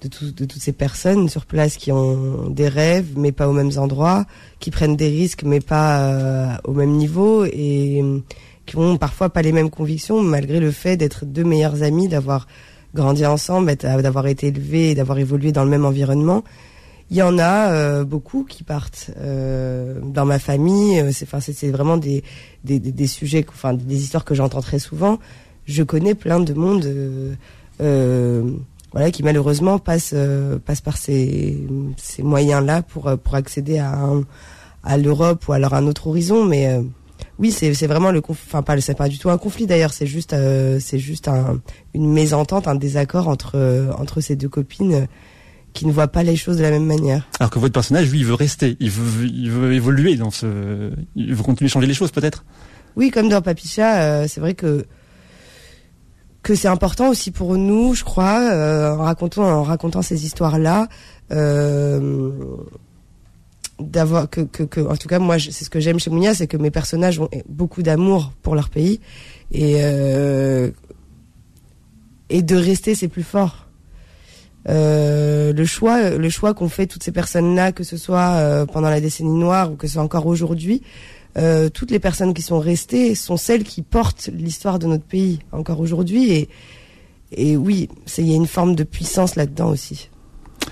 de, 0.02 0.32
de, 0.32 0.46
toutes 0.46 0.62
ces 0.62 0.72
personnes 0.72 1.28
sur 1.30 1.46
place 1.46 1.76
qui 1.76 1.92
ont 1.92 2.50
des 2.50 2.68
rêves 2.68 3.14
mais 3.18 3.32
pas 3.32 3.50
aux 3.50 3.54
mêmes 3.54 3.72
endroits, 3.78 4.26
qui 4.60 4.72
prennent 4.72 4.96
des 4.96 5.10
risques 5.10 5.44
mais 5.44 5.60
pas 5.60 6.00
euh, 6.00 6.56
au 6.64 6.74
même 6.74 6.92
niveau 6.92 7.46
et 7.46 8.02
euh, 8.02 8.20
qui 8.66 8.78
ont 8.78 8.98
parfois 8.98 9.30
pas 9.30 9.42
les 9.42 9.52
mêmes 9.52 9.70
convictions 9.70 10.22
malgré 10.22 10.60
le 10.60 10.72
fait 10.72 10.96
d'être 10.96 11.26
deux 11.26 11.44
meilleurs 11.44 11.84
amis, 11.84 12.08
d'avoir 12.08 12.48
grandi 12.96 13.26
ensemble, 13.26 13.76
d'avoir 13.76 14.28
été 14.28 14.48
élevés 14.48 14.92
et 14.92 14.96
d'avoir 14.96 15.20
évolué 15.20 15.52
dans 15.52 15.64
le 15.64 15.70
même 15.70 15.86
environnement. 15.86 16.44
Il 17.12 17.18
y 17.18 17.22
en 17.22 17.38
a 17.40 17.72
euh, 17.72 18.04
beaucoup 18.04 18.44
qui 18.44 18.64
partent 18.64 19.12
dans 19.18 20.26
ma 20.26 20.40
famille. 20.40 21.04
C'est 21.12 21.26
enfin 21.26 21.40
c'est 21.40 21.72
vraiment 21.72 21.98
des, 21.98 22.24
des, 22.64 22.80
des, 22.80 23.08
sujets, 23.08 23.46
enfin 23.50 23.74
des 23.74 24.02
histoires 24.04 24.26
que 24.26 24.36
j'entends 24.36 24.62
très 24.62 24.80
souvent. 24.80 25.20
Je 25.66 25.82
connais 25.84 26.14
plein 26.14 26.40
de 26.40 26.54
monde 26.54 26.88
voilà, 28.92 29.12
qui 29.12 29.24
malheureusement 29.24 29.80
passe 29.80 30.12
euh, 30.14 30.60
passe 30.60 30.82
par 30.82 30.98
ces, 30.98 31.58
ces 31.98 32.24
moyens-là 32.24 32.82
pour 32.82 33.08
euh, 33.08 33.18
pour 33.18 33.36
accéder 33.36 33.78
à 33.80 34.10
à 34.84 34.98
l'Europe 34.98 35.48
ou 35.48 35.54
alors 35.54 35.74
à 35.74 35.78
un 35.78 35.88
autre 35.88 36.08
horizon. 36.08 36.46
Mais 36.46 36.68
euh, 36.68 36.82
oui, 37.38 37.52
c'est 37.52 37.74
c'est 37.74 37.88
vraiment 37.88 38.12
le 38.12 38.22
conflit. 38.22 38.46
Enfin, 38.48 38.64
pas 38.64 38.80
c'est 38.82 38.96
pas 38.96 39.10
du 39.10 39.18
tout 39.20 39.30
un 39.30 39.38
conflit 39.38 39.68
d'ailleurs. 39.68 39.94
C'est 39.94 40.08
juste 40.08 40.34
euh, 40.34 40.80
c'est 40.80 41.00
juste 41.00 41.28
un, 41.28 41.60
une 41.94 42.12
mésentente, 42.12 42.68
un 42.68 42.76
désaccord 42.76 43.28
entre 43.28 43.54
euh, 43.56 43.92
entre 43.94 44.22
ces 44.22 44.36
deux 44.36 44.50
copines 44.50 45.08
qui 45.72 45.86
ne 45.86 45.92
voient 45.92 46.08
pas 46.08 46.24
les 46.24 46.36
choses 46.36 46.58
de 46.58 46.64
la 46.64 46.72
même 46.72 46.86
manière. 46.86 47.28
Alors 47.40 47.52
que 47.52 47.60
votre 47.60 47.74
personnage, 47.74 48.10
lui, 48.10 48.20
il 48.20 48.26
veut 48.26 48.34
rester, 48.34 48.76
il 48.80 48.90
veut, 48.90 49.28
il 49.28 49.52
veut 49.52 49.74
évoluer 49.74 50.16
dans 50.16 50.32
ce, 50.32 50.92
il 51.16 51.36
veut 51.36 51.44
continuer 51.44 51.70
à 51.70 51.74
changer 51.74 51.86
les 51.86 51.94
choses 51.94 52.10
peut-être? 52.12 52.44
Oui, 52.96 53.12
comme 53.12 53.30
dans 53.30 53.44
Papicha, 53.44 54.02
euh, 54.02 54.26
c'est 54.28 54.42
vrai 54.42 54.56
que 54.56 54.86
que 56.50 56.56
c'est 56.56 56.68
important 56.68 57.10
aussi 57.10 57.30
pour 57.30 57.60
nous, 57.60 57.94
je 57.94 58.04
crois, 58.04 58.40
euh, 58.52 58.96
en 58.96 59.64
racontant 59.64 60.02
ces 60.02 60.26
histoires-là, 60.26 60.88
euh, 61.32 62.32
d'avoir 63.80 64.28
que, 64.28 64.42
en 64.80 64.96
tout 64.96 65.08
cas 65.08 65.20
moi 65.20 65.38
c'est 65.38 65.64
ce 65.64 65.70
que 65.70 65.80
j'aime 65.80 66.00
chez 66.00 66.10
Mounia, 66.10 66.34
c'est 66.34 66.48
que 66.48 66.58
mes 66.58 66.72
personnages 66.72 67.20
ont 67.20 67.30
beaucoup 67.48 67.84
d'amour 67.84 68.34
pour 68.42 68.56
leur 68.56 68.70
pays 68.70 69.00
et 69.52 69.76
euh, 69.84 70.72
et 72.32 72.42
de 72.42 72.56
rester 72.56 72.96
c'est 72.96 73.10
plus 73.10 73.24
fort. 73.24 73.68
Le 74.66 75.66
choix 75.66 76.10
le 76.10 76.30
choix 76.30 76.56
qu'ont 76.56 76.68
fait 76.68 76.88
toutes 76.88 77.04
ces 77.04 77.12
personnes-là, 77.12 77.74
que 77.74 77.84
ce 77.84 77.96
soit 77.96 78.66
pendant 78.74 78.90
la 78.90 79.02
décennie 79.02 79.38
noire 79.38 79.72
ou 79.72 79.76
que 79.76 79.86
ce 79.86 79.94
soit 79.94 80.04
encore 80.04 80.26
aujourd'hui, 80.26 80.82
euh, 81.38 81.70
toutes 81.70 81.92
les 81.92 82.00
personnes 82.00 82.34
qui 82.34 82.42
sont 82.42 82.60
restées 82.60 83.16
sont 83.16 83.38
celles 83.38 83.64
qui 83.64 83.82
portent 83.82 84.30
l'histoire 84.34 84.80
de 84.80 84.88
notre 84.88 85.04
pays 85.04 85.40
encore 85.52 85.80
aujourd'hui 85.80 86.32
et 86.32 86.50
et 87.32 87.56
oui, 87.58 87.90
il 88.18 88.28
y 88.28 88.34
a 88.34 88.36
une 88.36 88.48
forme 88.48 88.76
de 88.76 88.84
puissance 88.84 89.36
là-dedans 89.36 89.70
aussi. 89.70 90.09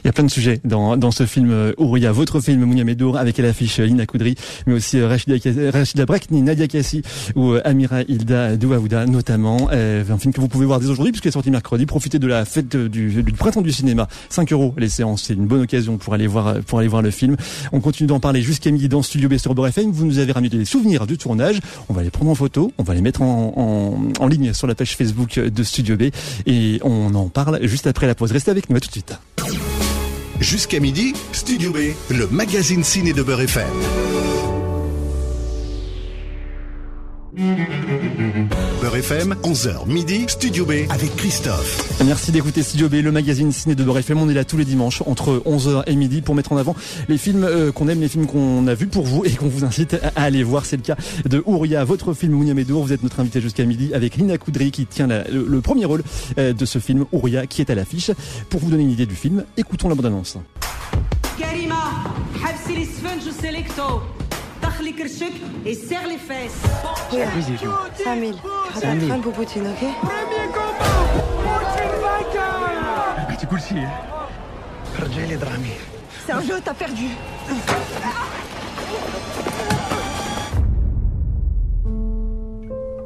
Il 0.03 0.07
y 0.07 0.09
a 0.09 0.13
plein 0.13 0.23
de 0.23 0.29
sujets 0.31 0.59
dans, 0.63 0.97
dans 0.97 1.11
ce 1.11 1.25
film 1.25 1.51
euh, 1.51 1.73
Ouria, 1.77 2.11
votre 2.11 2.39
film 2.39 2.63
Mounia 2.63 2.83
Medour, 2.83 3.17
avec 3.17 3.39
à 3.39 3.43
l'affiche 3.43 3.79
euh, 3.79 3.85
Lina 3.85 4.05
Koudri, 4.05 4.35
mais 4.65 4.73
aussi 4.73 4.99
euh, 4.99 5.07
Rachida, 5.07 5.35
Rachida 5.71 6.05
Brekni, 6.05 6.41
Nadia 6.41 6.67
Kassi 6.67 7.01
ou 7.35 7.55
Amira 7.65 8.01
Hilda 8.03 8.55
Douaouda 8.57 9.05
notamment. 9.05 9.69
Un 9.71 10.17
film 10.17 10.33
que 10.33 10.41
vous 10.41 10.47
pouvez 10.47 10.65
voir 10.65 10.79
dès 10.79 10.87
aujourd'hui 10.87 11.11
puisqu'il 11.11 11.29
est 11.29 11.31
sorti 11.31 11.51
mercredi. 11.51 11.85
Profitez 11.85 12.19
de 12.19 12.27
la 12.27 12.45
fête 12.45 12.75
du, 12.75 13.23
du 13.23 13.31
printemps 13.33 13.61
du 13.61 13.71
cinéma. 13.71 14.07
5 14.29 14.51
euros 14.53 14.73
les 14.77 14.89
séances, 14.89 15.23
c'est 15.23 15.33
une 15.33 15.45
bonne 15.47 15.61
occasion 15.61 15.97
pour 15.97 16.13
aller 16.13 16.27
voir 16.27 16.59
pour 16.65 16.79
aller 16.79 16.87
voir 16.87 17.01
le 17.01 17.11
film. 17.11 17.35
On 17.71 17.79
continue 17.79 18.07
d'en 18.07 18.19
parler 18.19 18.41
jusqu'à 18.41 18.71
midi 18.71 18.87
dans 18.89 19.01
Studio 19.01 19.29
B 19.29 19.37
sur 19.37 19.55
Beurre 19.55 19.67
FM. 19.67 19.91
Vous 19.91 20.05
nous 20.05 20.19
avez 20.19 20.31
ramené 20.31 20.49
des 20.49 20.65
souvenirs 20.65 21.07
du 21.07 21.17
tournage. 21.17 21.59
On 21.89 21.93
va 21.93 22.03
les 22.03 22.09
prendre 22.09 22.31
en 22.31 22.35
photo, 22.35 22.71
on 22.77 22.83
va 22.83 22.93
les 22.93 23.01
mettre 23.01 23.21
en, 23.21 23.53
en, 23.57 24.23
en 24.23 24.27
ligne 24.27 24.53
sur 24.53 24.67
la 24.67 24.75
page 24.75 24.95
Facebook 24.95 25.39
de 25.39 25.63
Studio 25.63 25.97
B 25.97 26.03
et 26.45 26.79
on 26.83 27.13
en 27.15 27.29
parle 27.29 27.59
juste 27.63 27.87
après 27.87 28.07
la 28.07 28.15
pause. 28.15 28.31
Restez 28.31 28.51
avec 28.51 28.69
nous, 28.69 28.77
à 28.77 28.79
tout 28.79 28.87
de 28.87 28.93
suite. 28.93 29.17
Jusqu'à 30.39 30.79
midi, 30.79 31.13
Studio 31.31 31.71
B, 31.71 31.93
le 32.09 32.27
magazine 32.27 32.83
ciné 32.83 33.11
de 33.11 33.23
Beurre 33.23 33.41
FM. 33.41 34.36
Beurre 38.81 38.95
FM, 38.97 39.35
11h 39.43 39.85
midi, 39.87 40.25
Studio 40.27 40.65
B 40.65 40.71
avec 40.89 41.15
Christophe. 41.17 42.01
Merci 42.03 42.31
d'écouter 42.31 42.63
Studio 42.63 42.89
B, 42.89 42.95
le 42.95 43.11
magazine 43.11 43.51
ciné 43.51 43.75
de 43.75 43.83
Beurre 43.83 43.99
FM. 43.99 44.19
On 44.19 44.27
est 44.27 44.33
là 44.33 44.43
tous 44.43 44.57
les 44.57 44.65
dimanches 44.65 45.03
entre 45.05 45.43
11h 45.45 45.83
et 45.85 45.95
midi 45.95 46.21
pour 46.23 46.33
mettre 46.33 46.51
en 46.53 46.57
avant 46.57 46.75
les 47.07 47.19
films 47.19 47.43
euh, 47.43 47.71
qu'on 47.71 47.89
aime, 47.89 48.01
les 48.01 48.07
films 48.07 48.25
qu'on 48.25 48.65
a 48.65 48.73
vus 48.73 48.87
pour 48.87 49.05
vous 49.05 49.23
et 49.23 49.29
qu'on 49.31 49.49
vous 49.49 49.63
incite 49.65 49.97
à 50.15 50.23
aller 50.23 50.41
voir. 50.41 50.65
C'est 50.65 50.77
le 50.77 50.81
cas 50.81 50.95
de 51.29 51.43
Ouria, 51.45 51.83
votre 51.83 52.15
film 52.15 52.33
Mounia 52.33 52.55
Medour. 52.55 52.83
Vous 52.83 52.91
êtes 52.93 53.03
notre 53.03 53.19
invité 53.19 53.39
jusqu'à 53.39 53.65
midi 53.65 53.93
avec 53.93 54.15
Lina 54.15 54.39
Koudry 54.39 54.71
qui 54.71 54.87
tient 54.87 55.05
la- 55.05 55.27
le, 55.29 55.45
le 55.47 55.61
premier 55.61 55.85
rôle 55.85 56.01
euh, 56.39 56.53
de 56.53 56.65
ce 56.65 56.79
film 56.79 57.05
Ouria 57.11 57.45
qui 57.45 57.61
est 57.61 57.69
à 57.69 57.75
l'affiche. 57.75 58.09
Pour 58.49 58.61
vous 58.61 58.71
donner 58.71 58.81
une 58.83 58.91
idée 58.91 59.05
du 59.05 59.15
film, 59.15 59.43
écoutons 59.57 59.89
la 59.89 59.95
bande-annonce 59.95 60.37
كريمة 64.96 64.98
حبسي 64.98 65.24
لي 65.24 65.32
السفنج 65.32 65.32
وسيليكتو 65.32 65.32
دخلي 65.32 65.32
كرشك 65.32 65.32
يسير 65.66 66.00
لي 66.00 66.18
فاس 66.18 66.52
5000. 67.94 68.36
5000 68.74 69.20
pour 69.22 69.32
Poutine, 69.32 69.66
OK 69.66 69.84
C'est 76.26 76.32
un 76.32 76.40
jeu, 76.40 76.60
t'as 76.64 76.74
perdu 76.74 77.08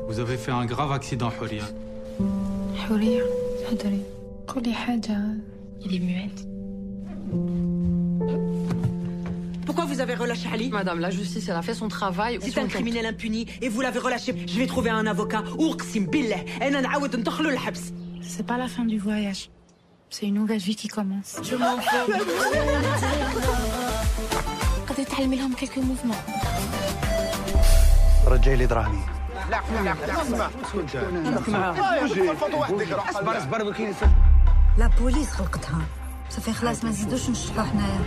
Vous 0.09 0.21
avez 0.21 0.37
fait 0.37 0.53
un 0.53 0.67
grave 0.67 0.93
accident, 0.93 1.31
Huria. 1.41 1.65
حورية 2.77 3.23
تهدري 3.71 4.03
قولي 4.49 4.73
حاجة 4.75 5.19
Il 5.81 5.95
est 5.95 6.01
muette. 6.01 6.47
Pourquoi 9.71 9.85
vous 9.91 10.01
avez 10.05 10.15
relâché 10.15 10.47
Ali 10.53 10.69
Madame, 10.71 11.01
la 11.01 11.11
justice, 11.11 11.49
elle 11.49 11.61
a 11.63 11.63
fait 11.63 11.79
son 11.83 11.89
travail. 11.89 12.39
C'est 12.41 12.59
un 12.59 12.69
criminel 12.75 13.05
impuni 13.07 13.43
et 13.65 13.69
vous 13.69 13.81
l'avez 13.81 13.99
relâché. 13.99 14.31
Je 14.53 14.59
vais 14.61 14.67
trouver 14.67 14.91
un 14.91 15.07
avocat. 15.07 15.43
أقسم 15.59 16.07
بالله 16.07 16.45
أنا 16.63 16.81
نعاود 16.81 17.17
ندخلو 17.17 17.49
الحبس. 17.49 17.93
C'est 18.23 18.47
pas 18.47 18.59
la 18.59 18.69
fin 18.69 18.85
du 18.85 18.99
voyage. 18.99 19.51
C'est 20.11 20.27
une 20.27 20.35
nouvelle 20.35 20.65
vie 20.69 20.77
qui 20.77 20.89
commence. 20.89 21.31
Je 21.43 21.57
m'en 21.57 21.79
fous. 21.89 22.13
قد 24.89 25.05
تعلمي 25.05 25.37
لهم 25.37 25.55
quelques 25.55 25.79
mouvements. 25.79 26.23
رجعي 28.27 28.67
دراهمي 28.67 29.01
لا 34.79 34.91
بوليس 35.01 35.31
خلقتها 35.31 35.83
صافي 36.31 36.53
خلاص 36.53 36.85
ما 36.85 36.91
نزيدوش 36.91 37.31
نشطحوا 37.31 37.65
حنايا 37.65 38.01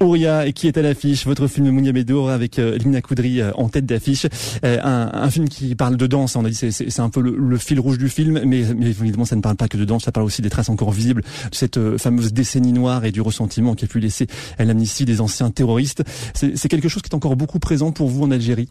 Ouria 0.00 0.50
qui 0.52 0.68
est 0.68 0.76
à 0.76 0.82
l'affiche, 0.82 1.26
votre 1.26 1.46
film 1.46 1.70
Mounia 1.70 1.92
Medour 1.92 2.30
avec 2.30 2.58
euh, 2.58 2.78
Lina 2.78 3.00
Koudry 3.00 3.40
euh, 3.40 3.50
en 3.54 3.68
tête 3.68 3.86
d'affiche. 3.86 4.26
Euh, 4.64 4.78
un, 4.82 5.30
film 5.30 5.48
qui 5.48 5.74
parle 5.74 5.96
de 5.96 6.06
danse, 6.06 6.36
on 6.36 6.44
a 6.44 6.48
dit 6.48 6.54
c'est- 6.54 7.00
un 7.00 7.10
peu 7.10 7.20
le, 7.20 7.58
fil 7.58 7.78
rouge 7.80 7.98
du 7.98 8.08
film, 8.08 8.40
mais, 8.44 8.60
évidemment 8.60 9.24
ça 9.24 9.36
ne 9.36 9.40
parle 9.40 9.56
pas 9.56 9.68
que 9.68 9.76
de 9.76 9.84
danse, 9.84 10.04
ça 10.04 10.12
parle 10.12 10.26
aussi 10.26 10.42
des 10.42 10.50
traces 10.50 10.68
encore 10.68 10.90
visibles 10.90 11.22
de 11.22 11.54
cette 11.54 11.98
fameuse 11.98 12.32
décennie 12.32 12.72
noire 12.72 13.04
et 13.04 13.12
du 13.12 13.20
ressentiment 13.20 13.74
qui 13.74 13.84
a 13.84 13.88
pu 13.88 14.00
laisser 14.00 14.26
l'amnistie 14.58 15.04
des 15.04 15.20
anciens 15.20 15.50
terroristes. 15.50 16.02
C'est 16.34 16.68
quelque 16.68 16.88
chose 16.88 17.02
qui 17.02 17.10
est 17.10 17.14
encore 17.14 17.36
beaucoup 17.36 17.58
présent 17.58 17.92
pour 17.92 18.08
vous 18.08 18.24
en 18.24 18.30
Algérie? 18.30 18.68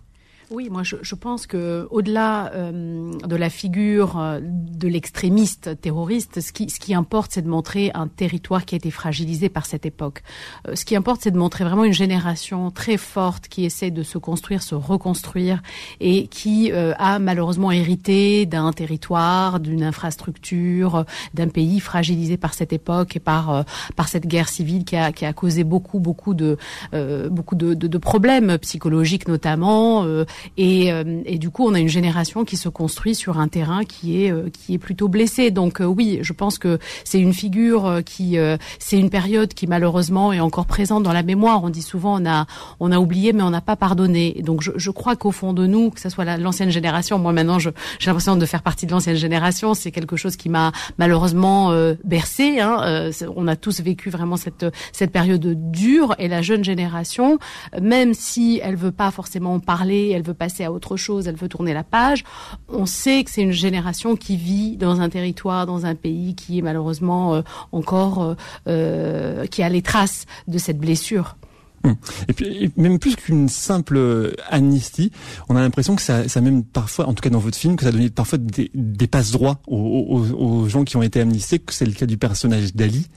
Oui, 0.49 0.69
moi 0.69 0.81
je, 0.81 0.95
je 1.01 1.13
pense 1.13 1.45
que 1.45 1.87
au-delà 1.91 2.53
euh, 2.53 3.11
de 3.25 3.35
la 3.35 3.49
figure 3.49 4.17
euh, 4.17 4.39
de 4.41 4.87
l'extrémiste 4.87 5.81
terroriste, 5.81 6.39
ce 6.39 6.53
qui, 6.53 6.69
ce 6.69 6.79
qui 6.79 6.93
importe, 6.93 7.31
c'est 7.33 7.41
de 7.41 7.49
montrer 7.49 7.91
un 7.93 8.07
territoire 8.07 8.63
qui 8.63 8.75
a 8.75 8.77
été 8.77 8.89
fragilisé 8.89 9.49
par 9.49 9.65
cette 9.65 9.85
époque. 9.85 10.23
Euh, 10.65 10.75
ce 10.75 10.85
qui 10.85 10.95
importe, 10.95 11.19
c'est 11.23 11.31
de 11.31 11.37
montrer 11.37 11.65
vraiment 11.65 11.83
une 11.83 11.91
génération 11.93 12.71
très 12.71 12.95
forte 12.95 13.49
qui 13.49 13.65
essaie 13.65 13.91
de 13.91 14.03
se 14.03 14.17
construire, 14.17 14.63
se 14.63 14.73
reconstruire 14.73 15.61
et 15.99 16.27
qui 16.27 16.71
euh, 16.71 16.93
a 16.97 17.19
malheureusement 17.19 17.73
hérité 17.73 18.45
d'un 18.45 18.71
territoire, 18.71 19.59
d'une 19.59 19.83
infrastructure, 19.83 21.03
d'un 21.33 21.49
pays 21.49 21.81
fragilisé 21.81 22.37
par 22.37 22.53
cette 22.53 22.71
époque 22.71 23.17
et 23.17 23.19
par 23.19 23.53
euh, 23.53 23.63
par 23.97 24.07
cette 24.07 24.25
guerre 24.25 24.47
civile 24.47 24.85
qui 24.85 24.95
a 24.95 25.11
qui 25.11 25.25
a 25.25 25.33
causé 25.33 25.65
beaucoup 25.65 25.99
beaucoup 25.99 26.33
de 26.33 26.57
beaucoup 27.29 27.55
de, 27.55 27.73
de, 27.73 27.87
de 27.87 27.97
problèmes 27.97 28.57
psychologiques 28.59 29.27
notamment. 29.27 30.05
Et, 30.57 30.91
euh, 30.91 31.21
et 31.25 31.37
du 31.37 31.49
coup, 31.49 31.65
on 31.67 31.73
a 31.73 31.79
une 31.79 31.87
génération 31.89 32.45
qui 32.45 32.57
se 32.57 32.69
construit 32.69 33.15
sur 33.15 33.39
un 33.39 33.47
terrain 33.47 33.83
qui 33.85 34.23
est 34.23 34.31
euh, 34.31 34.49
qui 34.51 34.73
est 34.73 34.77
plutôt 34.77 35.07
blessé. 35.07 35.51
Donc 35.51 35.81
euh, 35.81 35.85
oui, 35.85 36.19
je 36.21 36.33
pense 36.33 36.57
que 36.57 36.79
c'est 37.03 37.19
une 37.19 37.33
figure 37.33 38.01
qui 38.05 38.37
c'est 38.79 38.99
une 38.99 39.09
période 39.09 39.53
qui 39.53 39.67
malheureusement 39.67 40.33
est 40.33 40.39
encore 40.39 40.65
présente 40.65 41.03
dans 41.03 41.13
la 41.13 41.23
mémoire. 41.23 41.63
On 41.63 41.69
dit 41.69 41.81
souvent 41.81 42.21
on 42.21 42.25
a 42.25 42.45
on 42.79 42.91
a 42.91 42.99
oublié 42.99 43.33
mais 43.33 43.43
on 43.43 43.49
n'a 43.49 43.61
pas 43.61 43.75
pardonné. 43.75 44.41
Donc 44.43 44.61
je, 44.61 44.71
je 44.75 44.91
crois 44.91 45.15
qu'au 45.15 45.31
fond 45.31 45.53
de 45.53 45.65
nous, 45.67 45.89
que 45.91 45.99
ce 45.99 46.09
soit 46.09 46.25
la- 46.25 46.37
l'ancienne 46.37 46.69
génération, 46.69 47.19
moi 47.19 47.33
maintenant 47.33 47.59
j'ai 47.59 47.71
l'impression 48.05 48.35
de 48.35 48.45
faire 48.45 48.63
partie 48.63 48.85
de 48.85 48.91
l'ancienne 48.91 49.15
génération. 49.15 49.73
C'est 49.73 49.91
quelque 49.91 50.15
chose 50.15 50.35
qui 50.35 50.49
m'a 50.49 50.71
malheureusement 50.97 51.71
euh, 51.71 51.95
bercé. 52.03 52.59
Hein. 52.59 52.79
Euh, 52.83 53.11
on 53.35 53.47
a 53.47 53.55
tous 53.55 53.81
vécu 53.81 54.09
vraiment 54.09 54.37
cette 54.37 54.65
cette 54.91 55.11
période 55.11 55.71
dure 55.71 56.15
et 56.19 56.27
la 56.27 56.41
jeune 56.41 56.63
génération, 56.63 57.39
même 57.81 58.13
si 58.13 58.59
elle 58.63 58.75
veut 58.75 58.91
pas 58.91 59.11
forcément 59.11 59.59
parler, 59.59 60.11
elle 60.13 60.23
veut 60.27 60.33
passer 60.33 60.63
à 60.63 60.71
autre 60.71 60.97
chose, 60.97 61.27
elle 61.27 61.35
veut 61.35 61.49
tourner 61.49 61.73
la 61.73 61.83
page. 61.83 62.23
On 62.69 62.85
sait 62.85 63.23
que 63.23 63.31
c'est 63.31 63.41
une 63.41 63.51
génération 63.67 64.15
qui 64.15 64.37
vit 64.37 64.77
dans 64.77 65.01
un 65.01 65.09
territoire, 65.09 65.65
dans 65.65 65.85
un 65.85 65.95
pays 65.95 66.35
qui 66.35 66.59
est 66.59 66.61
malheureusement 66.61 67.35
euh, 67.35 67.41
encore 67.71 68.21
euh, 68.23 68.35
euh, 68.67 69.45
qui 69.47 69.63
a 69.63 69.69
les 69.69 69.81
traces 69.81 70.25
de 70.47 70.57
cette 70.57 70.77
blessure. 70.79 71.37
Hum. 71.83 71.95
Et 72.27 72.33
puis 72.33 72.45
et 72.63 72.71
même 72.75 72.97
plus 72.97 73.15
qu'une 73.15 73.47
simple 73.49 74.33
amnistie, 74.49 75.11
on 75.47 75.55
a 75.55 75.61
l'impression 75.61 75.95
que 75.95 76.01
ça, 76.01 76.27
ça 76.27 76.41
même 76.41 76.63
parfois, 76.63 77.07
en 77.07 77.13
tout 77.13 77.21
cas 77.21 77.29
dans 77.29 77.39
votre 77.39 77.57
film, 77.57 77.75
que 77.75 77.83
ça 77.83 77.91
donné 77.91 78.09
parfois 78.09 78.39
des, 78.39 78.71
des 78.73 79.07
passe 79.07 79.31
droits 79.31 79.59
aux, 79.67 79.77
aux- 79.77 80.33
aux 80.43 80.67
gens 80.67 80.83
qui 80.83 80.97
ont 80.97 81.03
été 81.03 81.21
amnistés, 81.21 81.59
que 81.59 81.73
c'est 81.73 81.85
le 81.85 81.93
cas 81.93 82.07
du 82.07 82.17
personnage 82.17 82.73
d'Ali. 82.73 83.07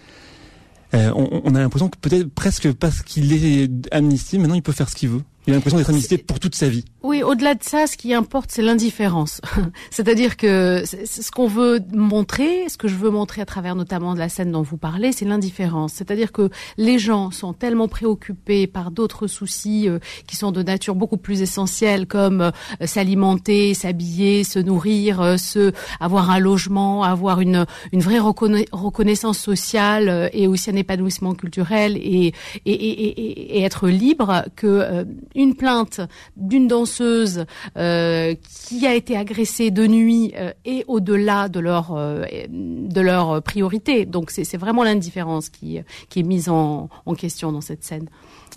Euh, 0.93 1.13
on, 1.15 1.41
on 1.45 1.55
a 1.55 1.61
l'impression 1.61 1.89
que 1.89 1.97
peut-être 1.97 2.29
presque 2.35 2.71
parce 2.73 3.03
qu'il 3.03 3.33
est 3.33 3.71
amnistié, 3.93 4.39
maintenant 4.39 4.57
il 4.57 4.63
peut 4.63 4.73
faire 4.73 4.89
ce 4.91 4.97
qu'il 4.97 5.09
veut. 5.09 5.23
Il 5.47 5.53
a 5.53 5.57
l'impression 5.57 5.79
d'être 5.79 5.89
amnistié 5.91 6.19
pour 6.19 6.39
toute 6.39 6.55
sa 6.55 6.69
vie. 6.69 6.85
Oui, 7.03 7.23
au-delà 7.23 7.55
de 7.55 7.63
ça, 7.63 7.87
ce 7.87 7.97
qui 7.97 8.13
importe, 8.13 8.51
c'est 8.53 8.61
l'indifférence. 8.61 9.41
C'est-à-dire 9.91 10.37
que 10.37 10.85
ce 10.85 11.31
qu'on 11.31 11.47
veut 11.47 11.81
montrer, 11.95 12.69
ce 12.69 12.77
que 12.77 12.89
je 12.89 12.95
veux 12.95 13.09
montrer 13.09 13.41
à 13.41 13.47
travers 13.47 13.75
notamment 13.75 14.13
de 14.13 14.19
la 14.19 14.29
scène 14.29 14.53
dont 14.53 14.61
vous 14.61 14.77
parlez, 14.77 15.11
c'est 15.13 15.25
l'indifférence. 15.25 15.95
C'est-à-dire 15.95 16.31
que 16.31 16.51
les 16.77 16.99
gens 16.99 17.31
sont 17.31 17.55
tellement 17.55 17.89
préoccupés 17.89 18.67
par 18.67 18.91
d'autres 18.91 19.29
soucis 19.29 19.89
euh, 19.89 19.99
qui 20.27 20.37
sont 20.37 20.53
de 20.53 20.63
nature 20.63 20.95
beaucoup 20.95 21.17
plus 21.17 21.41
essentielle, 21.41 22.07
comme 22.07 22.43
euh, 22.43 22.51
s'alimenter, 22.85 23.73
s'habiller, 23.73 24.45
se 24.45 24.59
nourrir, 24.59 25.23
euh, 25.23 25.37
se 25.39 25.73
avoir 26.01 26.31
un 26.31 26.39
logement, 26.39 27.03
avoir 27.03 27.41
une 27.41 27.65
une 27.93 28.01
vraie 28.01 28.19
reconnaissance 28.19 29.39
sociale 29.39 30.29
et 30.35 30.47
aussi 30.47 30.71
un 30.71 30.77
épanouissement 30.77 31.35
culturel 31.35 31.97
et 31.97 32.35
et, 32.67 32.73
et, 32.73 33.59
et 33.59 33.63
être 33.63 33.89
libre 33.89 34.45
que 34.55 35.07
une 35.35 35.55
plainte 35.55 36.01
d'une 36.37 36.69
danse 36.69 36.90
euh, 37.01 38.35
qui 38.69 38.87
a 38.87 38.95
été 38.95 39.17
agressée 39.17 39.71
de 39.71 39.87
nuit 39.87 40.33
euh, 40.37 40.53
et 40.65 40.85
au-delà 40.89 41.49
de 41.49 41.61
leur 41.61 41.93
euh, 41.97 42.25
de 42.49 43.01
leur 43.01 43.43
priorité. 43.43 44.07
Donc 44.07 44.31
c'est 44.31 44.57
vraiment 44.57 44.85
l'indifférence 44.85 45.49
qui 45.49 45.79
qui 46.09 46.21
est 46.21 46.25
mise 46.25 46.49
en, 46.49 46.89
question 47.19 47.53
dans 47.53 47.61
cette 47.61 47.85
scène. 47.85 48.09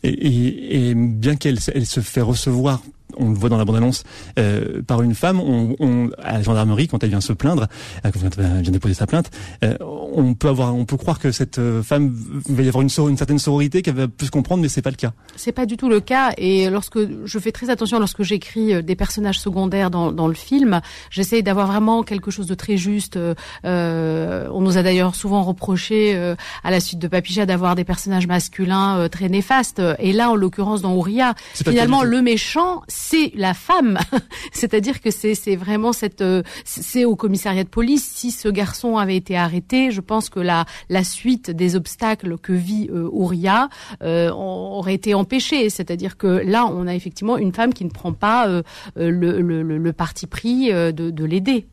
Et, 0.04 0.94
bien 0.96 1.36
qu'elle 1.36 1.58
elle 1.74 1.86
se 1.86 2.00
fait 2.00 2.22
recevoir 2.22 2.82
on 3.18 3.30
le 3.30 3.36
voit 3.36 3.50
dans 3.50 3.58
la 3.58 3.66
bande-annonce, 3.66 4.04
euh, 4.40 4.82
par 4.82 5.02
une 5.02 5.16
femme, 5.16 5.40
on, 5.40 5.76
on, 5.80 6.10
à 6.22 6.34
la 6.34 6.42
gendarmerie, 6.42 6.88
quand 6.88 7.04
elle 7.04 7.10
vient 7.10 7.22
se 7.22 7.34
plaindre, 7.34 7.68
euh, 8.06 8.12
quand 8.12 8.20
elle 8.38 8.62
vient 8.62 8.72
déposer 8.72 8.94
sa 8.94 9.08
plainte, 9.08 9.30
euh, 9.64 9.78
on 9.82 10.34
peut 10.34 10.50
avoir, 10.50 10.76
on 10.76 10.86
peut 10.86 10.98
croire 10.98 11.20
que 11.20 11.32
cette 11.32 11.60
euh, 11.60 11.82
femme 11.84 12.14
va 12.50 12.64
y 12.64 12.68
avoir 12.68 12.82
une, 12.82 12.90
une 13.10 13.18
certaine 13.18 13.40
sororité 13.40 13.82
qu'elle 13.82 13.96
va 13.96 14.08
plus 14.08 14.30
comprendre, 14.30 14.62
mais 14.62 14.70
c'est 14.70 14.82
pas 14.82 14.90
le 14.90 14.96
cas. 14.96 15.14
C'est 15.36 15.52
pas 15.52 15.66
du 15.66 15.78
tout 15.78 15.90
le 15.90 16.00
cas. 16.00 16.32
Et 16.38 16.70
lorsque 16.70 17.00
je 17.26 17.40
fais 17.40 17.52
très 17.52 17.70
attention 17.70 18.00
lorsque 18.00 18.24
j'écris 18.24 18.74
euh, 18.74 18.82
des 18.82 18.96
personnages 18.96 19.40
secondaires 19.40 19.90
dans, 19.92 20.12
dans 20.12 20.28
le 20.28 20.34
film, 20.34 20.82
j'essaye 21.10 21.44
d'avoir 21.44 21.68
vraiment 21.68 22.04
quelque 22.04 22.32
chose 22.32 22.48
de 22.48 22.56
très 22.56 22.78
juste. 22.78 23.18
Euh, 23.18 24.48
on 24.52 24.62
nous 24.62 24.78
a 24.78 24.84
d'ailleurs 24.84 25.16
souvent 25.16 25.44
reproché 25.44 26.16
à 26.64 26.72
la 26.72 26.80
suite 26.80 27.00
de 27.00 27.08
Papicha 27.08 27.46
d'avoir 27.46 27.76
des 27.76 27.84
personnages 27.84 28.28
masculins 28.28 29.08
très 29.10 29.30
néfastes. 29.30 29.82
Et 30.00 30.14
là, 30.14 30.30
en 30.30 30.36
l'occurrence, 30.36 30.82
dans 30.82 30.94
Ouria, 30.94 31.34
finalement, 31.54 32.04
le 32.04 32.22
méchant 32.22 32.82
c'est 33.04 33.32
la 33.36 33.54
femme. 33.54 34.00
C'est-à-dire 34.54 35.02
que 35.02 35.12
c'est 35.12 35.56
vraiment 35.56 35.94
cette 35.94 36.22
euh, 36.22 36.42
c'est 36.64 37.06
au 37.06 37.16
commissariat 37.16 37.64
de 37.64 37.70
police. 37.70 38.10
Si 38.16 38.32
ce 38.32 38.48
garçon 38.48 38.98
avait 38.98 39.18
été 39.18 39.36
arrêté, 39.36 39.92
je 39.92 40.02
pense 40.02 40.30
que 40.30 40.40
la 40.40 40.66
la 40.90 41.04
suite 41.04 41.52
des 41.52 41.76
obstacles 41.76 42.38
que 42.38 42.54
vit 42.54 42.90
euh, 42.92 43.10
Ouria 43.12 43.70
euh, 44.02 44.32
aurait 44.32 44.94
été 44.94 45.14
empêchée. 45.14 45.70
C'est-à-dire 45.70 46.18
que 46.18 46.28
là, 46.28 46.66
on 46.66 46.88
a 46.88 46.96
effectivement 46.96 47.38
une 47.38 47.52
femme 47.52 47.74
qui 47.74 47.84
ne 47.84 47.90
prend 47.90 48.14
pas 48.14 48.48
euh, 48.48 48.64
le, 48.96 49.92
parti 49.92 50.26
pris 50.26 50.72
de, 50.72 50.92
de 50.92 51.26
l'aider. 51.26 51.68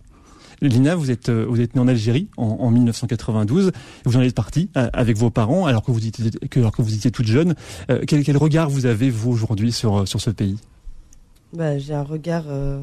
Lina, 0.61 0.95
vous 0.95 1.11
êtes 1.11 1.31
vous 1.31 1.61
êtes 1.61 1.75
née 1.75 1.81
en 1.81 1.89
Algérie 1.89 2.29
en, 2.37 2.45
en 2.61 2.71
1992. 2.71 3.73
Vous 4.05 4.17
en 4.17 4.21
êtes 4.21 4.35
partie 4.35 4.69
avec 4.75 5.17
vos 5.17 5.31
parents 5.31 5.65
alors 5.65 5.83
que 5.83 5.91
vous 5.91 6.07
étiez 6.07 6.31
alors 6.57 6.73
que 6.73 6.83
vous 6.83 6.95
étiez 6.95 7.11
toute 7.11 7.27
jeune. 7.27 7.55
quel, 8.07 8.37
regard 8.37 8.69
vous 8.69 8.85
avez 8.85 9.09
vous 9.09 9.31
aujourd'hui 9.31 9.73
sur 9.73 10.05
ce 10.07 10.31
pays? 10.31 10.59
Bah, 11.53 11.79
J'ai 11.79 11.95
un 11.95 12.03
regard 12.03 12.45
euh, 12.49 12.81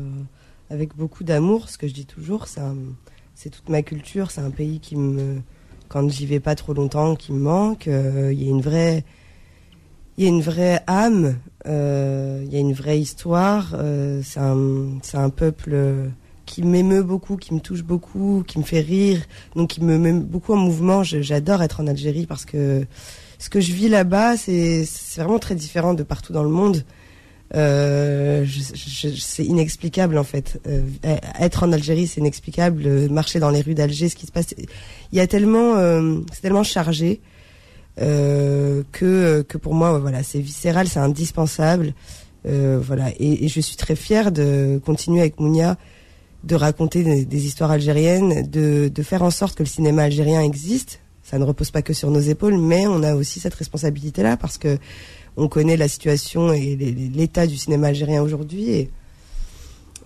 avec 0.70 0.96
beaucoup 0.96 1.24
d'amour, 1.24 1.70
ce 1.70 1.78
que 1.78 1.88
je 1.88 1.94
dis 1.94 2.06
toujours. 2.06 2.48
C'est 2.48 3.50
toute 3.50 3.70
ma 3.70 3.82
culture, 3.82 4.32
c'est 4.32 4.42
un 4.42 4.52
pays 4.52 4.80
qui 4.80 4.96
me. 4.96 5.42
Quand 5.90 6.10
j'y 6.10 6.26
vais 6.26 6.42
pas 6.42 6.56
trop 6.56 6.74
longtemps, 6.74 7.16
qui 7.16 7.32
me 7.32 7.40
manque. 7.40 7.88
Euh, 7.88 8.32
il 8.34 8.44
y 8.44 8.48
a 8.48 8.50
une 8.50 8.62
vraie. 8.62 9.04
Y 10.18 10.26
a 10.26 10.30
une 10.30 10.42
vraie 10.42 10.82
âme, 10.88 11.38
euh, 11.68 12.42
il 12.44 12.52
y 12.52 12.58
a 12.58 12.60
une 12.60 12.74
vraie 12.74 13.00
histoire. 13.00 13.76
c'est 14.24 14.40
un, 14.40 14.98
un 15.14 15.30
peuple 15.30 16.10
qui 16.48 16.64
m'émeut 16.64 17.04
beaucoup, 17.04 17.38
qui 17.38 17.54
me 17.54 17.60
touche 17.60 17.84
beaucoup, 17.84 18.44
qui 18.48 18.58
me 18.58 18.64
fait 18.64 18.80
rire, 18.80 19.22
donc 19.56 19.70
qui 19.70 19.84
me 19.84 20.00
met 20.00 20.14
beaucoup 20.14 20.54
en 20.54 20.58
mouvement. 20.58 21.04
J'adore 21.04 21.62
être 21.62 21.82
en 21.82 21.88
Algérie 21.88 22.26
parce 22.26 22.46
que 22.46 22.88
ce 23.38 23.50
que 23.50 23.60
je 23.60 23.74
vis 23.74 23.90
là-bas, 23.90 24.38
c'est 24.38 24.86
vraiment 25.18 25.38
très 25.38 25.54
différent 25.54 25.94
de 25.94 26.02
partout 26.02 26.34
dans 26.34 26.44
le 26.44 26.50
monde. 26.50 26.84
Euh, 27.56 28.46
c'est 29.20 29.46
inexplicable 29.46 30.18
en 30.18 30.24
fait. 30.24 30.60
Euh, 30.68 30.82
être 31.40 31.64
en 31.64 31.72
Algérie, 31.72 32.08
c'est 32.08 32.20
inexplicable. 32.20 32.84
Euh, 32.86 33.10
marcher 33.10 33.40
dans 33.40 33.50
les 33.50 33.62
rues 33.62 33.74
d'Alger, 33.74 34.10
ce 34.10 34.16
qui 34.16 34.26
se 34.26 34.32
passe, 34.32 34.54
il 34.58 35.18
y 35.18 35.22
a 35.22 35.28
tellement, 35.28 35.76
c'est 36.34 36.42
tellement 36.42 36.64
chargé 36.64 37.22
que 37.98 39.42
que 39.48 39.58
pour 39.58 39.74
moi, 39.74 39.98
voilà, 40.00 40.24
c'est 40.24 40.40
viscéral, 40.40 40.88
c'est 40.88 41.00
indispensable. 41.00 41.94
voilà, 42.46 43.10
et, 43.20 43.46
et, 43.46 43.48
je 43.48 43.60
suis 43.60 43.76
très 43.76 43.96
fière 43.96 44.32
de 44.32 44.80
continuer 44.86 45.22
avec 45.22 45.40
Mounia 45.40 45.78
de 46.44 46.56
raconter 46.56 47.04
des, 47.04 47.26
des, 47.26 47.46
histoires 47.46 47.72
algériennes, 47.72 48.48
de, 48.48 48.90
de 48.94 49.04
faire 49.04 49.24
en 49.24 49.32
sorte 49.32 49.58
que 49.58 49.64
le 49.64 49.68
cinéma 49.68 50.04
algérien 50.04 50.42
existe. 50.42 51.00
Ça 51.24 51.40
ne 51.40 51.44
repose 51.44 51.72
pas 51.72 51.82
que 51.82 51.92
sur 51.94 52.10
nos 52.10 52.22
épaules, 52.22 52.58
mais 52.58 52.88
on 52.88 53.04
a 53.04 53.16
aussi 53.16 53.42
cette 53.42 53.56
responsabilité-là 53.56 54.38
parce 54.38 54.58
que 54.58 54.78
on 55.38 55.48
connaît 55.48 55.78
la 55.78 55.88
situation 55.88 56.52
et 56.52 56.76
l'état 56.76 57.48
du 57.48 57.58
cinéma 57.58 57.88
algérien 57.88 58.22
aujourd'hui. 58.22 58.72
Et, 58.72 58.90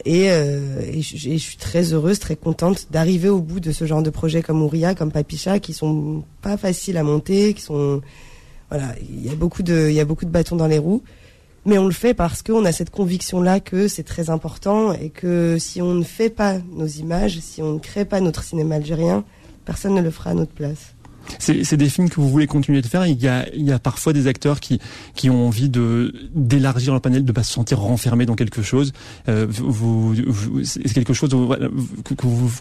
et, 0.05 0.31
euh, 0.31 0.91
je, 0.99 1.37
suis 1.37 1.57
très 1.57 1.93
heureuse, 1.93 2.19
très 2.19 2.35
contente 2.35 2.87
d'arriver 2.91 3.29
au 3.29 3.41
bout 3.41 3.59
de 3.59 3.71
ce 3.71 3.85
genre 3.85 4.03
de 4.03 4.09
projet 4.09 4.41
comme 4.41 4.61
Ouria, 4.61 4.93
comme 4.93 5.11
Papicha, 5.11 5.59
qui 5.59 5.73
sont 5.73 6.23
pas 6.41 6.57
faciles 6.57 6.97
à 6.97 7.03
monter, 7.03 7.53
qui 7.53 7.61
sont 7.61 8.01
voilà, 8.69 8.95
il 9.09 9.25
y 9.25 9.29
a 9.29 9.35
beaucoup 9.35 9.63
de, 9.63 9.87
il 9.89 9.95
y 9.95 9.99
a 9.99 10.05
beaucoup 10.05 10.23
de 10.23 10.29
bâtons 10.29 10.55
dans 10.55 10.67
les 10.67 10.77
roues, 10.77 11.03
mais 11.65 11.77
on 11.77 11.85
le 11.85 11.91
fait 11.91 12.13
parce 12.13 12.41
qu'on 12.41 12.63
a 12.63 12.71
cette 12.71 12.89
conviction 12.89 13.41
là 13.41 13.59
que 13.59 13.89
c'est 13.89 14.03
très 14.03 14.29
important 14.29 14.93
et 14.93 15.09
que 15.09 15.57
si 15.59 15.81
on 15.81 15.93
ne 15.93 16.03
fait 16.03 16.29
pas 16.29 16.57
nos 16.73 16.87
images, 16.87 17.39
si 17.39 17.61
on 17.61 17.73
ne 17.73 17.79
crée 17.79 18.05
pas 18.05 18.21
notre 18.21 18.43
cinéma 18.43 18.75
algérien, 18.75 19.25
personne 19.65 19.93
ne 19.93 20.01
le 20.01 20.09
fera 20.09 20.31
à 20.31 20.33
notre 20.33 20.53
place. 20.53 20.95
C'est 21.39 21.77
des 21.77 21.89
films 21.89 22.09
que 22.09 22.15
vous 22.15 22.29
voulez 22.29 22.47
continuer 22.47 22.81
de 22.81 22.87
faire. 22.87 23.05
Il 23.05 23.21
y 23.21 23.27
a, 23.27 23.47
il 23.53 23.63
y 23.63 23.71
a 23.71 23.79
parfois 23.79 24.13
des 24.13 24.27
acteurs 24.27 24.59
qui, 24.59 24.79
qui 25.15 25.29
ont 25.29 25.47
envie 25.47 25.69
de 25.69 26.13
d'élargir 26.33 26.93
le 26.93 26.99
panel, 26.99 27.25
de 27.25 27.31
pas 27.31 27.43
se 27.43 27.53
sentir 27.53 27.79
renfermé 27.79 28.25
dans 28.25 28.35
quelque 28.35 28.61
chose. 28.61 28.93
Euh, 29.29 29.45
vous, 29.49 30.15
c'est 30.63 30.93
quelque 30.93 31.13
chose 31.13 31.29
que, 31.29 32.27
vous, 32.27 32.51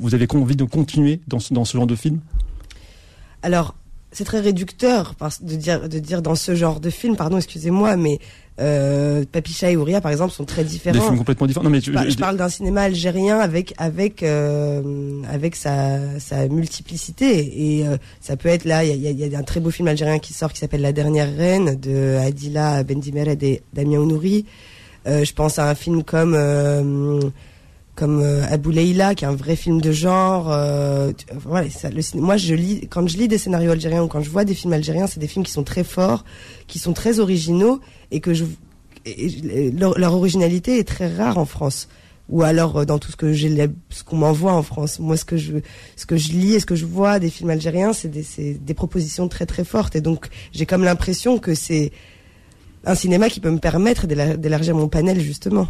vous 0.00 0.14
avez 0.14 0.26
envie 0.34 0.56
de 0.56 0.64
continuer 0.64 1.20
dans 1.28 1.40
ce, 1.40 1.54
dans 1.54 1.64
ce 1.64 1.76
genre 1.76 1.86
de 1.86 1.96
film? 1.96 2.20
Alors, 3.42 3.74
c'est 4.12 4.24
très 4.24 4.40
réducteur 4.40 5.14
de 5.42 5.56
dire 5.56 5.88
de 5.88 5.98
dire 5.98 6.22
dans 6.22 6.36
ce 6.36 6.54
genre 6.54 6.80
de 6.80 6.90
film, 6.90 7.16
pardon, 7.16 7.36
excusez-moi, 7.36 7.96
mais 7.96 8.20
euh, 8.60 9.24
Papicha 9.30 9.70
et 9.70 9.76
Ouria, 9.76 10.00
par 10.00 10.12
exemple, 10.12 10.32
sont 10.32 10.44
très 10.44 10.62
différents. 10.64 10.94
Des 10.94 11.00
films 11.00 11.18
complètement 11.18 11.46
différents. 11.46 11.64
Non, 11.64 11.70
mais 11.70 11.80
je, 11.80 11.90
je, 11.90 12.16
parle 12.16 12.36
d'un 12.36 12.48
cinéma 12.48 12.82
algérien 12.82 13.38
avec 13.40 13.74
avec 13.78 14.22
euh, 14.22 15.22
avec 15.28 15.56
sa, 15.56 16.20
sa 16.20 16.46
multiplicité 16.48 17.78
et 17.78 17.86
euh, 17.86 17.96
ça 18.20 18.36
peut 18.36 18.48
être 18.48 18.64
là. 18.64 18.84
Il 18.84 18.94
y 19.00 19.08
a, 19.08 19.10
y 19.10 19.34
a, 19.34 19.38
un 19.38 19.42
très 19.42 19.60
beau 19.60 19.70
film 19.70 19.88
algérien 19.88 20.18
qui 20.18 20.32
sort 20.32 20.52
qui 20.52 20.60
s'appelle 20.60 20.82
La 20.82 20.92
dernière 20.92 21.34
reine 21.34 21.74
de 21.80 22.16
Adila 22.18 22.84
Bendimered 22.84 23.42
et 23.42 23.62
Damien 23.72 23.98
Ounouri. 23.98 24.46
Euh, 25.06 25.24
je 25.24 25.32
pense 25.34 25.58
à 25.58 25.68
un 25.68 25.74
film 25.74 26.02
comme 26.02 26.34
euh, 26.34 27.20
comme 27.94 28.20
euh, 28.22 28.44
Abou 28.50 28.70
Leila, 28.70 29.14
qui 29.14 29.24
est 29.24 29.28
un 29.28 29.34
vrai 29.34 29.56
film 29.56 29.80
de 29.80 29.92
genre. 29.92 30.50
Euh, 30.50 31.12
voilà, 31.34 31.70
ça, 31.70 31.90
le, 31.90 32.02
moi, 32.20 32.36
je 32.36 32.54
lis 32.54 32.88
quand 32.88 33.06
je 33.06 33.16
lis 33.16 33.28
des 33.28 33.38
scénarios 33.38 33.70
algériens 33.70 34.02
ou 34.02 34.08
quand 34.08 34.20
je 34.20 34.30
vois 34.30 34.44
des 34.44 34.54
films 34.54 34.72
algériens, 34.72 35.06
c'est 35.06 35.20
des 35.20 35.28
films 35.28 35.44
qui 35.44 35.52
sont 35.52 35.64
très 35.64 35.84
forts, 35.84 36.24
qui 36.66 36.78
sont 36.78 36.92
très 36.92 37.20
originaux 37.20 37.80
et 38.10 38.20
que 38.20 38.34
je 38.34 38.44
leur, 39.72 40.14
originalité 40.14 40.78
est 40.78 40.88
très 40.88 41.14
rare 41.14 41.36
en 41.36 41.44
France 41.44 41.88
ou 42.30 42.42
alors 42.42 42.78
euh, 42.78 42.84
dans 42.86 42.98
tout 42.98 43.12
ce 43.12 43.16
que 43.16 43.32
j'ai 43.32 43.68
ce 43.90 44.02
qu'on 44.02 44.16
m'envoie 44.16 44.54
en 44.54 44.62
France. 44.62 44.98
Moi, 44.98 45.16
ce 45.16 45.24
que 45.24 45.36
je 45.36 45.58
ce 45.94 46.06
que 46.06 46.16
je 46.16 46.32
lis 46.32 46.54
et 46.54 46.60
ce 46.60 46.66
que 46.66 46.74
je 46.74 46.86
vois 46.86 47.20
des 47.20 47.30
films 47.30 47.50
algériens, 47.50 47.92
c'est 47.92 48.08
des, 48.08 48.54
des 48.54 48.74
propositions 48.74 49.28
très 49.28 49.46
très 49.46 49.64
fortes 49.64 49.94
et 49.94 50.00
donc 50.00 50.28
j'ai 50.52 50.66
comme 50.66 50.82
l'impression 50.82 51.38
que 51.38 51.54
c'est 51.54 51.92
un 52.86 52.94
cinéma 52.94 53.28
qui 53.28 53.40
peut 53.40 53.50
me 53.50 53.58
permettre 53.58 54.06
d'élargir 54.06 54.74
mon 54.74 54.88
panel 54.88 55.20
justement. 55.20 55.68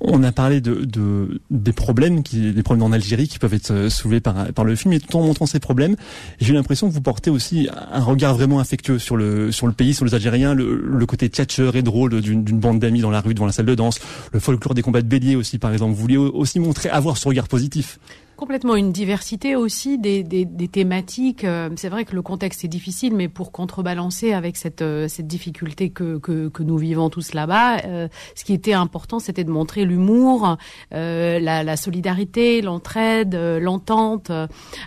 On 0.00 0.22
a 0.22 0.30
parlé 0.30 0.60
de, 0.60 0.84
de, 0.84 1.40
des 1.50 1.72
problèmes, 1.72 2.22
qui, 2.22 2.52
des 2.52 2.62
problèmes 2.62 2.84
en 2.84 2.92
Algérie 2.92 3.26
qui 3.26 3.38
peuvent 3.38 3.54
être 3.54 3.72
euh, 3.72 3.90
soulevés 3.90 4.20
par, 4.20 4.64
le 4.64 4.76
film, 4.76 4.92
et 4.92 5.00
tout 5.00 5.16
en 5.16 5.22
montrant 5.22 5.46
ces 5.46 5.58
problèmes, 5.58 5.96
j'ai 6.40 6.52
l'impression 6.54 6.88
que 6.88 6.94
vous 6.94 7.00
portez 7.00 7.30
aussi 7.30 7.68
un 7.90 8.02
regard 8.02 8.34
vraiment 8.34 8.60
affectueux 8.60 8.98
sur 8.98 9.16
le, 9.16 9.50
pays, 9.76 9.94
sur 9.94 10.04
les 10.04 10.14
Algériens, 10.14 10.54
le, 10.54 11.06
côté 11.06 11.28
tchatcheur 11.28 11.74
et 11.74 11.82
drôle 11.82 12.20
d'une 12.20 12.42
bande 12.42 12.78
d'amis 12.78 13.00
dans 13.00 13.10
la 13.10 13.20
rue, 13.20 13.34
devant 13.34 13.46
la 13.46 13.52
salle 13.52 13.66
de 13.66 13.74
danse, 13.74 13.98
le 14.32 14.40
folklore 14.40 14.74
des 14.74 14.82
combats 14.82 15.02
de 15.02 15.08
bélier 15.08 15.36
aussi, 15.36 15.58
par 15.58 15.72
exemple. 15.72 15.94
Vous 15.94 16.00
vouliez 16.00 16.16
aussi 16.16 16.60
montrer, 16.60 16.90
avoir 16.90 17.16
ce 17.16 17.26
regard 17.26 17.48
positif. 17.48 17.98
Complètement 18.38 18.76
une 18.76 18.92
diversité 18.92 19.56
aussi 19.56 19.98
des, 19.98 20.22
des, 20.22 20.44
des 20.44 20.68
thématiques. 20.68 21.42
Euh, 21.42 21.70
c'est 21.74 21.88
vrai 21.88 22.04
que 22.04 22.14
le 22.14 22.22
contexte 22.22 22.64
est 22.64 22.68
difficile, 22.68 23.12
mais 23.12 23.26
pour 23.26 23.50
contrebalancer 23.50 24.32
avec 24.32 24.56
cette, 24.56 24.80
euh, 24.80 25.08
cette 25.08 25.26
difficulté 25.26 25.90
que, 25.90 26.18
que, 26.18 26.46
que 26.46 26.62
nous 26.62 26.78
vivons 26.78 27.10
tous 27.10 27.34
là-bas, 27.34 27.78
euh, 27.84 28.06
ce 28.36 28.44
qui 28.44 28.52
était 28.52 28.74
important, 28.74 29.18
c'était 29.18 29.42
de 29.42 29.50
montrer 29.50 29.84
l'humour, 29.84 30.56
la, 30.92 31.64
la, 31.64 31.76
solidarité, 31.76 32.62
l'entraide, 32.62 33.34
l'entente. 33.60 34.30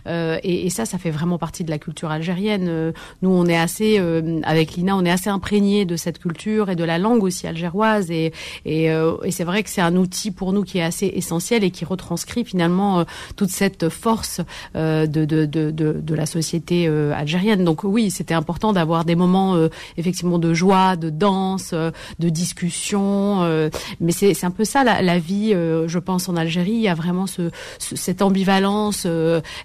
Et, 0.08 0.66
et, 0.66 0.70
ça, 0.70 0.86
ça 0.86 0.98
fait 0.98 1.12
vraiment 1.12 1.38
partie 1.38 1.66
de 1.66 1.72
la 1.72 1.78
culture 1.78 2.10
algérienne. 2.10 2.94
Nous, 3.22 3.30
on 3.30 3.46
est 3.48 3.58
assez, 3.58 4.02
avec 4.44 4.76
Lina, 4.76 4.96
on 4.96 5.04
est 5.04 5.12
assez 5.12 5.30
imprégné 5.30 5.84
de 5.84 5.98
cette 5.98 6.20
culture 6.20 6.70
et 6.70 6.78
de 6.78 6.86
la 6.86 6.98
langue 6.98 7.24
aussi 7.24 7.48
algéroise. 7.48 8.12
Et, 8.12 8.32
et, 8.64 8.86
et 8.86 9.32
c'est 9.32 9.44
vrai 9.44 9.62
que 9.64 9.70
c'est 9.70 9.82
un 9.82 9.98
outil 9.98 10.32
pour 10.32 10.54
nous 10.54 10.64
qui 10.64 10.78
est 10.78 10.84
assez 10.84 11.08
essentiel 11.08 11.66
et 11.66 11.72
qui 11.72 11.84
retranscrit 11.84 12.46
finalement 12.46 13.06
toute 13.42 13.50
cette 13.50 13.90
force 13.90 14.40
euh, 14.76 15.08
de, 15.08 15.26
de, 15.26 15.48
de, 15.48 15.72
de, 15.72 16.16
la 16.16 16.28
société 16.28 16.86
euh, 16.88 17.12
algérienne. 17.12 17.64
Donc 17.64 17.84
oui, 17.84 18.12
c'était 18.12 18.36
important 18.36 18.72
d'avoir 18.72 19.04
des 19.04 19.16
moments 19.16 19.56
euh, 19.56 19.70
effectivement 19.98 20.38
de 20.38 20.54
joie, 20.54 20.96
de 20.96 21.10
danse, 21.10 21.74
de 21.74 22.30
discussion. 22.30 23.40
mais 24.00 24.12
c'est 24.12 24.44
un 24.44 24.52
peu 24.52 24.64
ça 24.64 24.84
la, 24.84 25.02
la 25.02 25.18
vie, 25.18 25.54
je 25.54 25.98
pense, 25.98 26.30
en 26.30 26.36
Algérie. 26.36 26.74
Il 26.74 26.82
y 26.82 26.88
a 26.88 26.94
vraiment 26.94 27.26
ce, 27.26 27.50
cette 27.80 28.22
ambivalence 28.22 29.08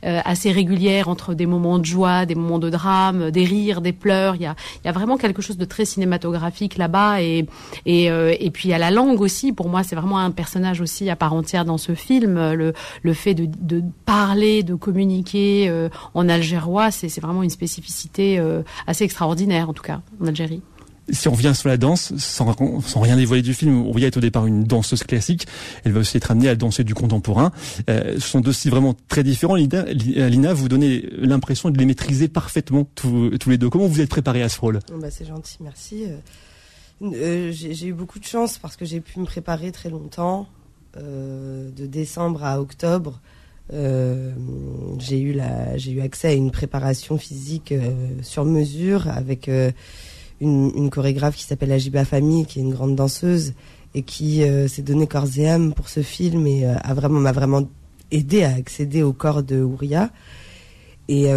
assez 0.03 0.51
régulière 0.53 1.09
entre 1.09 1.35
des 1.35 1.45
moments 1.45 1.79
de 1.79 1.85
joie, 1.85 2.25
des 2.25 2.35
moments 2.35 2.59
de 2.59 2.71
drame, 2.71 3.31
des 3.31 3.45
rires, 3.45 3.83
des 3.83 3.93
pleurs. 3.93 4.37
Il 4.37 4.43
y 4.43 4.47
a, 4.47 4.57
il 4.83 4.87
y 4.87 4.89
a 4.89 4.93
vraiment 4.93 5.19
quelque 5.19 5.43
chose 5.43 5.59
de 5.59 5.67
très 5.67 5.85
cinématographique 5.85 6.79
là-bas. 6.79 7.21
Et, 7.21 7.47
et, 7.85 8.05
et 8.07 8.51
puis 8.51 8.69
il 8.69 8.71
y 8.71 8.75
a 8.75 8.79
la 8.79 8.91
langue 8.91 9.21
aussi. 9.21 9.53
Pour 9.53 9.69
moi, 9.69 9.83
c'est 9.83 9.97
vraiment 9.97 10.19
un 10.19 10.31
personnage 10.31 10.81
aussi 10.81 11.11
à 11.11 11.17
part 11.17 11.35
entière 11.35 11.67
dans 11.67 11.79
ce 11.79 11.95
film. 11.95 12.37
Le, 12.55 12.73
le 13.03 13.13
fait 13.13 13.35
de, 13.35 13.66
de 13.67 13.83
parler, 14.05 14.63
de 14.63 14.75
communiquer 14.75 15.69
euh, 15.69 15.89
en 16.15 16.29
algérois, 16.29 16.91
c'est 16.91 17.21
vraiment 17.21 17.43
une 17.43 17.51
spécificité 17.51 18.39
euh, 18.39 18.63
assez 18.87 19.05
extraordinaire, 19.05 19.69
en 19.69 19.73
tout 19.75 19.83
cas, 19.83 20.01
en 20.21 20.27
Algérie. 20.27 20.63
Si 21.09 21.29
on 21.29 21.33
revient 21.33 21.53
sur 21.55 21.69
la 21.69 21.77
danse, 21.77 22.17
sans, 22.17 22.57
sans 22.81 23.01
rien 23.01 23.15
dévoiler 23.17 23.43
du 23.43 23.55
film, 23.55 23.87
Ouria 23.87 24.09
est 24.09 24.17
au 24.17 24.21
départ 24.21 24.47
une 24.47 24.65
danseuse 24.65 25.05
classique. 25.05 25.47
Elle 25.85 25.93
va 25.93 26.01
aussi 26.01 26.17
être 26.17 26.33
amenée 26.33 26.49
à 26.49 26.57
danser 26.57 26.83
du 26.83 26.95
contemporain. 26.95 27.53
Euh, 27.89 28.15
ce 28.15 28.29
sont 28.29 28.41
deux 28.41 28.53
styles 28.53 28.73
vraiment 28.73 28.97
très 29.07 29.23
différents. 29.23 29.55
Lina, 29.55 29.85
Lina 29.85 30.53
vous 30.53 30.69
donnez 30.69 31.09
l'impression 31.19 31.71
de 31.71 31.79
les 31.79 31.85
maîtriser 31.85 32.27
parfaitement 32.27 32.89
tous, 32.97 33.31
tous 33.39 33.51
les 33.51 33.59
deux. 33.59 33.71
Comment 33.71 33.87
vous 33.87 34.01
êtes 34.01 34.11
préparée 34.11 34.43
à 34.43 34.49
ce 34.49 34.59
rôle? 34.59 34.81
Bah, 35.01 35.11
C'est 35.11 35.27
gentil, 35.27 35.59
merci. 35.61 36.07
Euh, 37.03 37.53
j'ai 37.53 37.87
eu 37.87 37.93
beaucoup 37.93 38.19
de 38.19 38.25
chance 38.25 38.59
parce 38.59 38.77
que 38.77 38.85
j'ai 38.85 39.01
pu 39.01 39.21
me 39.21 39.27
préparer 39.27 39.71
très 39.73 39.91
longtemps, 39.91 40.47
euh, 40.97 41.71
de 41.71 41.87
décembre 41.87 42.45
à 42.45 42.61
octobre. 42.61 43.21
Euh, 43.73 44.33
j'ai 44.99 45.21
eu 45.21 45.33
la, 45.33 45.77
j'ai 45.77 45.93
eu 45.93 46.01
accès 46.01 46.29
à 46.29 46.33
une 46.33 46.51
préparation 46.51 47.19
physique 47.19 47.73
euh, 47.73 47.91
sur 48.23 48.45
mesure 48.45 49.09
avec 49.09 49.49
euh, 49.49 49.73
une, 50.41 50.71
une, 50.77 50.89
chorégraphe 50.89 51.37
qui 51.37 51.43
s'appelle 51.43 51.73
Ajiba 51.73 52.05
Famille, 52.05 52.47
qui 52.47 52.61
est 52.61 52.63
une 52.63 52.73
grande 52.73 52.95
danseuse 52.95 53.55
et 53.95 54.03
qui 54.03 54.43
s'est 54.69 54.83
donné 54.83 55.07
corps 55.07 55.39
et 55.39 55.49
âme 55.49 55.73
pour 55.73 55.89
ce 55.89 56.03
film 56.03 56.47
et 56.47 56.67
a 56.67 56.93
vraiment 56.93 57.19
m'a 57.19 57.33
vraiment 57.33 57.67
aidé 58.11 58.43
à 58.43 58.53
accéder 58.53 59.03
au 59.03 59.15
corps 59.15 59.43
de 59.43 59.63
Ouria. 59.63 60.11
Et 61.09 61.29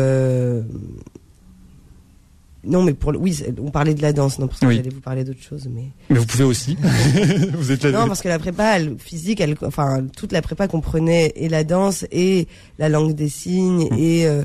non, 2.64 2.84
mais 2.84 2.94
pour 2.94 3.14
oui, 3.18 3.42
on 3.62 3.72
parlait 3.72 3.94
de 3.94 4.02
la 4.02 4.12
danse, 4.12 4.38
non, 4.38 4.48
parce 4.48 4.60
que 4.60 4.70
j'allais 4.70 4.90
vous 4.90 5.00
parler 5.00 5.24
d'autre 5.24 5.42
chose, 5.42 5.70
mais. 5.74 5.86
Mais 6.10 6.20
vous 6.20 6.26
pouvez 6.26 6.44
aussi. 6.44 6.78
vous 7.54 7.72
êtes 7.72 7.84
là. 7.84 7.92
Non, 7.92 8.08
parce 8.08 8.22
que 8.22 8.28
la 8.28 8.40
prépa 8.40 8.80
physique, 8.98 9.40
elle, 9.40 9.56
enfin, 9.64 10.06
toute 10.16 10.34
la 10.34 10.42
prépa 10.42 10.68
comprenait 10.68 11.32
et 11.36 11.48
la 11.48 11.64
danse 11.64 12.06
et 12.12 12.48
la 12.78 12.90
langue 12.90 13.14
des 13.14 13.30
signes 13.30 13.88
mm. 13.90 13.98
et 13.98 14.28
euh, 14.28 14.44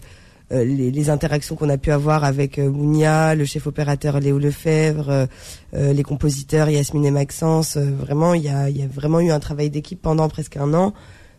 euh, 0.52 0.64
les, 0.64 0.92
les, 0.92 1.10
interactions 1.10 1.56
qu'on 1.56 1.68
a 1.68 1.76
pu 1.76 1.90
avoir 1.90 2.22
avec 2.22 2.60
euh, 2.60 2.70
Mounia, 2.70 3.34
le 3.34 3.44
chef 3.44 3.66
opérateur 3.66 4.20
Léo 4.20 4.38
Lefebvre, 4.38 5.26
les 5.72 6.02
compositeurs 6.04 6.70
Yasmine 6.70 7.06
et 7.06 7.10
Maxence. 7.10 7.76
vraiment, 7.76 8.34
il 8.34 8.44
y 8.44 8.48
a, 8.48 8.70
y 8.70 8.82
a 8.82 8.86
vraiment 8.86 9.18
eu 9.18 9.32
un 9.32 9.40
travail 9.40 9.70
d'équipe 9.70 10.00
pendant 10.00 10.28
presque 10.28 10.56
un 10.56 10.72
an 10.72 10.94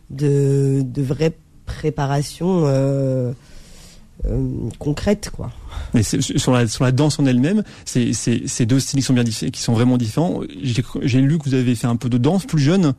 de, 0.09 0.81
de 0.83 1.01
vraie 1.01 1.31
préparation 1.65 2.65
concrète, 4.79 5.29
quoi. 5.31 5.51
Mais 5.93 6.03
sur 6.03 6.51
la, 6.51 6.67
sur 6.67 6.83
la 6.83 6.91
danse 6.91 7.19
en 7.19 7.25
elle-même, 7.25 7.63
c'est 7.85 8.13
ces 8.13 8.65
deux 8.65 8.79
styles 8.79 8.99
qui 8.99 9.05
sont 9.05 9.13
bien 9.13 9.23
qui 9.23 9.61
sont 9.61 9.73
vraiment 9.73 9.97
différents. 9.97 10.41
J'ai 10.61 11.21
lu 11.21 11.37
que 11.37 11.43
vous 11.45 11.53
avez 11.53 11.75
fait 11.75 11.87
un 11.87 11.95
peu 11.95 12.09
de 12.09 12.17
danse 12.17 12.45
plus 12.45 12.61
jeune, 12.61 12.93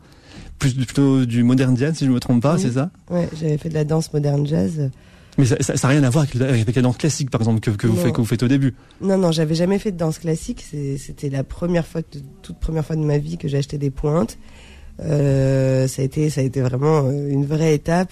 plus 0.59 0.75
plutôt 0.75 1.25
du 1.25 1.43
modern 1.43 1.77
jazz, 1.77 1.95
si 1.97 2.05
je 2.05 2.11
ne 2.11 2.15
me 2.15 2.21
trompe 2.21 2.43
pas, 2.43 2.59
c'est 2.59 2.73
ça? 2.73 2.91
Ouais, 3.11 3.29
j'avais 3.41 3.59
fait 3.59 3.69
de 3.69 3.75
la 3.75 3.85
danse 3.85 4.13
moderne 4.13 4.47
jazz. 4.47 4.91
Mais 5.39 5.45
ça 5.45 5.75
n'a 5.75 5.89
rien 5.89 6.03
à 6.03 6.11
voir 6.11 6.25
avec, 6.41 6.75
la 6.75 6.83
danse 6.83 6.97
classique, 6.97 7.31
par 7.31 7.43
exemple, 7.43 7.61
que, 7.61 7.71
que 7.71 7.87
vous, 7.87 7.97
faites, 7.97 8.13
que 8.13 8.21
vous 8.21 8.27
faites 8.27 8.43
au 8.43 8.49
début. 8.49 8.75
Non, 9.03 9.19
non, 9.19 9.33
j'avais 9.33 9.55
jamais 9.55 9.79
fait 9.79 9.93
de 9.93 9.99
danse 9.99 10.19
classique. 10.19 10.65
C'était 10.99 11.29
la 11.29 11.45
première 11.45 11.87
fois, 11.87 12.01
toute 12.43 12.59
première 12.59 12.87
fois 12.87 12.97
de 12.97 13.03
ma 13.03 13.19
vie 13.19 13.37
que 13.37 13.47
j'ai 13.47 13.59
acheté 13.59 13.77
des 13.77 13.91
pointes. 13.91 14.39
Euh, 15.01 15.87
ça 15.89 16.01
a 16.01 16.05
été, 16.07 16.31
ça 16.31 16.41
a 16.41 16.45
été 16.45 16.63
vraiment 16.63 17.05
euh, 17.05 17.29
une 17.29 17.45
vraie 17.45 17.75
étape. 17.75 18.11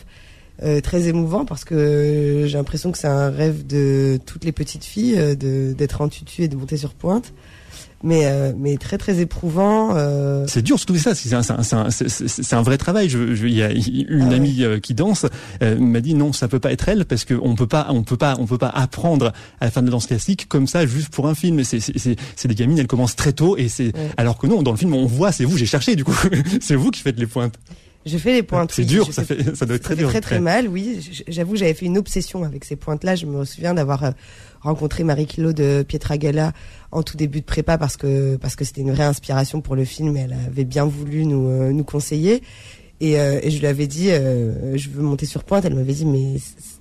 Euh, 0.62 0.80
très 0.80 1.08
émouvant 1.08 1.44
parce 1.44 1.64
que 1.64 2.44
j'ai 2.46 2.56
l'impression 2.56 2.92
que 2.92 2.98
c'est 2.98 3.08
un 3.08 3.28
rêve 3.28 3.66
de 3.66 4.20
toutes 4.24 4.44
les 4.44 4.52
petites 4.52 4.84
filles 4.84 5.18
euh, 5.18 5.34
de 5.34 5.72
d'être 5.72 6.00
en 6.00 6.08
tutu 6.08 6.42
et 6.42 6.48
de 6.48 6.54
monter 6.54 6.76
sur 6.76 6.94
pointe 6.94 7.32
mais 8.04 8.26
euh, 8.26 8.52
mais 8.56 8.76
très 8.76 8.98
très 8.98 9.18
éprouvant. 9.20 9.96
Euh... 9.96 10.44
C'est 10.46 10.62
dur 10.62 10.78
surtout 10.78 10.96
ça. 10.96 11.14
C'est 11.14 11.32
un, 11.34 11.40
un, 11.40 11.88
un, 12.52 12.62
vrai 12.62 12.78
travail. 12.78 13.08
Je, 13.08 13.34
je, 13.34 13.46
il 13.46 13.54
y 13.54 13.62
a 13.62 13.72
une 13.72 14.28
ah 14.30 14.36
amie 14.36 14.62
euh, 14.62 14.78
qui 14.78 14.94
danse 14.94 15.26
m'a 15.60 16.00
dit 16.00 16.14
non, 16.14 16.32
ça 16.32 16.46
peut 16.46 16.60
pas 16.60 16.70
être 16.70 16.88
elle 16.88 17.06
parce 17.06 17.24
qu'on 17.24 17.54
peut 17.56 17.66
pas, 17.66 17.86
on 17.88 18.02
peut 18.02 18.16
pas, 18.16 18.36
on 18.38 18.46
peut 18.46 18.58
pas 18.58 18.68
apprendre 18.68 19.32
à 19.60 19.70
faire 19.70 19.82
de 19.82 19.88
la 19.88 19.92
danse 19.92 20.06
classique 20.06 20.46
comme 20.48 20.66
ça 20.66 20.86
juste 20.86 21.08
pour 21.08 21.26
un 21.26 21.34
film. 21.34 21.64
C'est 21.64 21.80
c'est 21.80 22.48
des 22.48 22.54
gamines, 22.54 22.78
elles 22.78 22.86
commencent 22.86 23.16
très 23.16 23.32
tôt 23.32 23.56
et 23.56 23.68
c'est 23.68 23.92
alors 24.18 24.38
que 24.38 24.46
non, 24.46 24.62
dans 24.62 24.72
le 24.72 24.76
film 24.76 24.94
on 24.94 25.06
voit, 25.06 25.32
c'est 25.32 25.44
vous. 25.44 25.56
J'ai 25.56 25.66
cherché 25.66 25.96
du 25.96 26.04
coup, 26.04 26.14
c'est 26.60 26.76
vous 26.76 26.90
qui 26.90 27.00
faites 27.00 27.18
les 27.18 27.26
pointes. 27.26 27.58
Je 28.06 28.18
fais 28.18 28.32
les 28.32 28.42
pointes. 28.42 28.72
C'est 28.72 28.84
dur, 28.84 29.12
ça, 29.12 29.24
fait, 29.24 29.56
ça 29.56 29.64
doit 29.64 29.76
être 29.76 29.82
très 29.82 29.96
dur. 29.96 30.08
Très 30.08 30.20
très 30.20 30.40
mal, 30.40 30.68
oui. 30.68 31.00
J'avoue, 31.26 31.56
j'avais 31.56 31.74
fait 31.74 31.86
une 31.86 31.96
obsession 31.96 32.44
avec 32.44 32.64
ces 32.64 32.76
pointes-là. 32.76 33.14
Je 33.16 33.26
me 33.26 33.44
souviens 33.44 33.74
d'avoir 33.74 34.04
euh, 34.04 34.10
rencontré 34.60 35.04
Marie-Claude 35.04 35.58
euh, 35.60 35.84
Pietragala 35.84 36.52
en 36.92 37.02
tout 37.02 37.16
début 37.16 37.40
de 37.40 37.46
prépa 37.46 37.78
parce 37.78 37.96
que 37.96 38.36
parce 38.36 38.56
que 38.56 38.64
c'était 38.64 38.82
une 38.82 38.92
vraie 38.92 39.04
inspiration 39.04 39.60
pour 39.60 39.74
le 39.74 39.84
film 39.84 40.16
et 40.16 40.20
elle 40.20 40.36
avait 40.46 40.64
bien 40.64 40.84
voulu 40.84 41.24
nous 41.24 41.48
euh, 41.48 41.72
nous 41.72 41.84
conseiller. 41.84 42.42
Et, 43.00 43.14
et, 43.14 43.50
je 43.50 43.58
lui 43.58 43.66
avais 43.66 43.88
dit, 43.88 44.06
je 44.06 44.88
veux 44.88 45.02
monter 45.02 45.26
sur 45.26 45.44
pointe. 45.44 45.64
Elle 45.66 45.74
m'avait 45.74 45.92
dit, 45.92 46.06
mais 46.06 46.36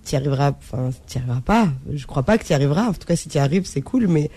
tu 0.05 0.13
y 0.13 0.15
arriveras, 0.15 0.53
enfin, 0.57 0.91
tu 1.05 1.15
y 1.15 1.17
arriveras 1.17 1.41
pas. 1.41 1.73
Je 1.91 2.05
crois 2.05 2.23
pas 2.23 2.37
que 2.37 2.45
tu 2.45 2.51
y 2.51 2.53
arriveras. 2.53 2.87
En 2.87 2.93
tout 2.93 3.05
cas, 3.05 3.17
si 3.17 3.27
tu 3.27 3.37
y 3.37 3.41
arrives, 3.41 3.65
c'est 3.65 3.81
cool, 3.81 4.07
mais 4.07 4.29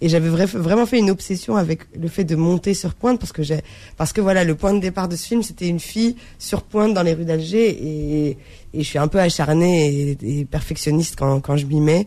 et 0.00 0.08
j'avais 0.08 0.28
vraiment 0.28 0.86
fait 0.86 0.98
une 0.98 1.10
obsession 1.10 1.56
avec 1.56 1.80
le 1.98 2.08
fait 2.08 2.24
de 2.24 2.36
monter 2.36 2.74
sur 2.74 2.94
pointe 2.94 3.18
parce 3.18 3.32
que 3.32 3.42
j'ai, 3.42 3.60
parce 3.96 4.12
que 4.12 4.20
voilà, 4.20 4.44
le 4.44 4.54
point 4.54 4.72
de 4.72 4.80
départ 4.80 5.08
de 5.08 5.16
ce 5.16 5.26
film, 5.26 5.42
c'était 5.42 5.68
une 5.68 5.80
fille 5.80 6.16
sur 6.38 6.62
pointe 6.62 6.94
dans 6.94 7.02
les 7.02 7.14
rues 7.14 7.24
d'Alger 7.24 7.68
et, 7.70 8.36
je 8.74 8.82
suis 8.82 8.98
un 8.98 9.06
peu 9.06 9.20
acharnée 9.20 10.16
et, 10.22 10.44
perfectionniste 10.44 11.16
quand, 11.16 11.56
je 11.56 11.66
m'y 11.66 11.80
mets. 11.80 12.06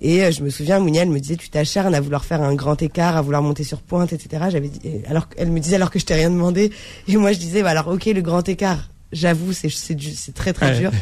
Et 0.00 0.22
euh, 0.22 0.30
je 0.30 0.42
me 0.42 0.50
souviens, 0.50 0.78
Mounia, 0.78 1.02
elle 1.02 1.08
me 1.08 1.18
disait, 1.18 1.36
tu 1.36 1.48
t'acharnes 1.48 1.94
à 1.94 2.00
vouloir 2.00 2.24
faire 2.24 2.42
un 2.42 2.54
grand 2.54 2.80
écart, 2.82 3.16
à 3.16 3.22
vouloir 3.22 3.42
monter 3.42 3.64
sur 3.64 3.80
pointe, 3.80 4.12
etc. 4.12 4.44
J'avais 4.50 4.70
alors 5.08 5.26
elle 5.38 5.50
me 5.50 5.58
disait 5.58 5.76
alors 5.76 5.90
que 5.90 5.98
je 5.98 6.04
t'ai 6.04 6.14
rien 6.14 6.30
demandé. 6.30 6.70
Et 7.08 7.16
moi, 7.16 7.32
je 7.32 7.38
disais, 7.38 7.62
bah, 7.62 7.70
alors, 7.70 7.88
ok, 7.88 8.04
le 8.04 8.20
grand 8.20 8.46
écart. 8.48 8.90
J'avoue, 9.12 9.52
c'est, 9.52 9.68
c'est, 9.68 9.96
c'est 10.00 10.34
très, 10.34 10.52
très 10.52 10.78
dur 10.78 10.92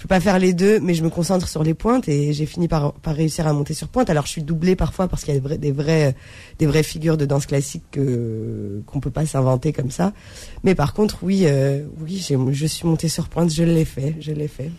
je 0.00 0.04
peux 0.04 0.08
pas 0.08 0.20
faire 0.20 0.38
les 0.38 0.54
deux, 0.54 0.80
mais 0.80 0.94
je 0.94 1.02
me 1.02 1.10
concentre 1.10 1.46
sur 1.46 1.62
les 1.62 1.74
pointes 1.74 2.08
et 2.08 2.32
j'ai 2.32 2.46
fini 2.46 2.68
par, 2.68 2.94
par 2.94 3.14
réussir 3.14 3.46
à 3.46 3.52
monter 3.52 3.74
sur 3.74 3.88
pointe. 3.88 4.08
Alors 4.08 4.24
je 4.24 4.30
suis 4.30 4.42
doublée 4.42 4.74
parfois 4.74 5.08
parce 5.08 5.24
qu'il 5.24 5.34
y 5.34 5.36
a 5.36 5.40
des 5.40 5.46
vrais, 5.46 5.58
des 5.58 5.72
vrais, 5.72 6.16
des 6.58 6.66
vraies 6.66 6.82
figures 6.82 7.18
de 7.18 7.26
danse 7.26 7.44
classique 7.44 7.82
que 7.90 8.82
qu'on 8.86 9.00
peut 9.00 9.10
pas 9.10 9.26
s'inventer 9.26 9.74
comme 9.74 9.90
ça. 9.90 10.14
Mais 10.64 10.74
par 10.74 10.94
contre, 10.94 11.18
oui, 11.22 11.42
euh, 11.44 11.82
oui, 12.00 12.24
je 12.52 12.66
suis 12.66 12.86
montée 12.86 13.08
sur 13.08 13.28
pointe, 13.28 13.52
je 13.52 13.62
l'ai 13.62 13.84
fait, 13.84 14.16
je 14.20 14.32
l'ai 14.32 14.48
fait. 14.48 14.70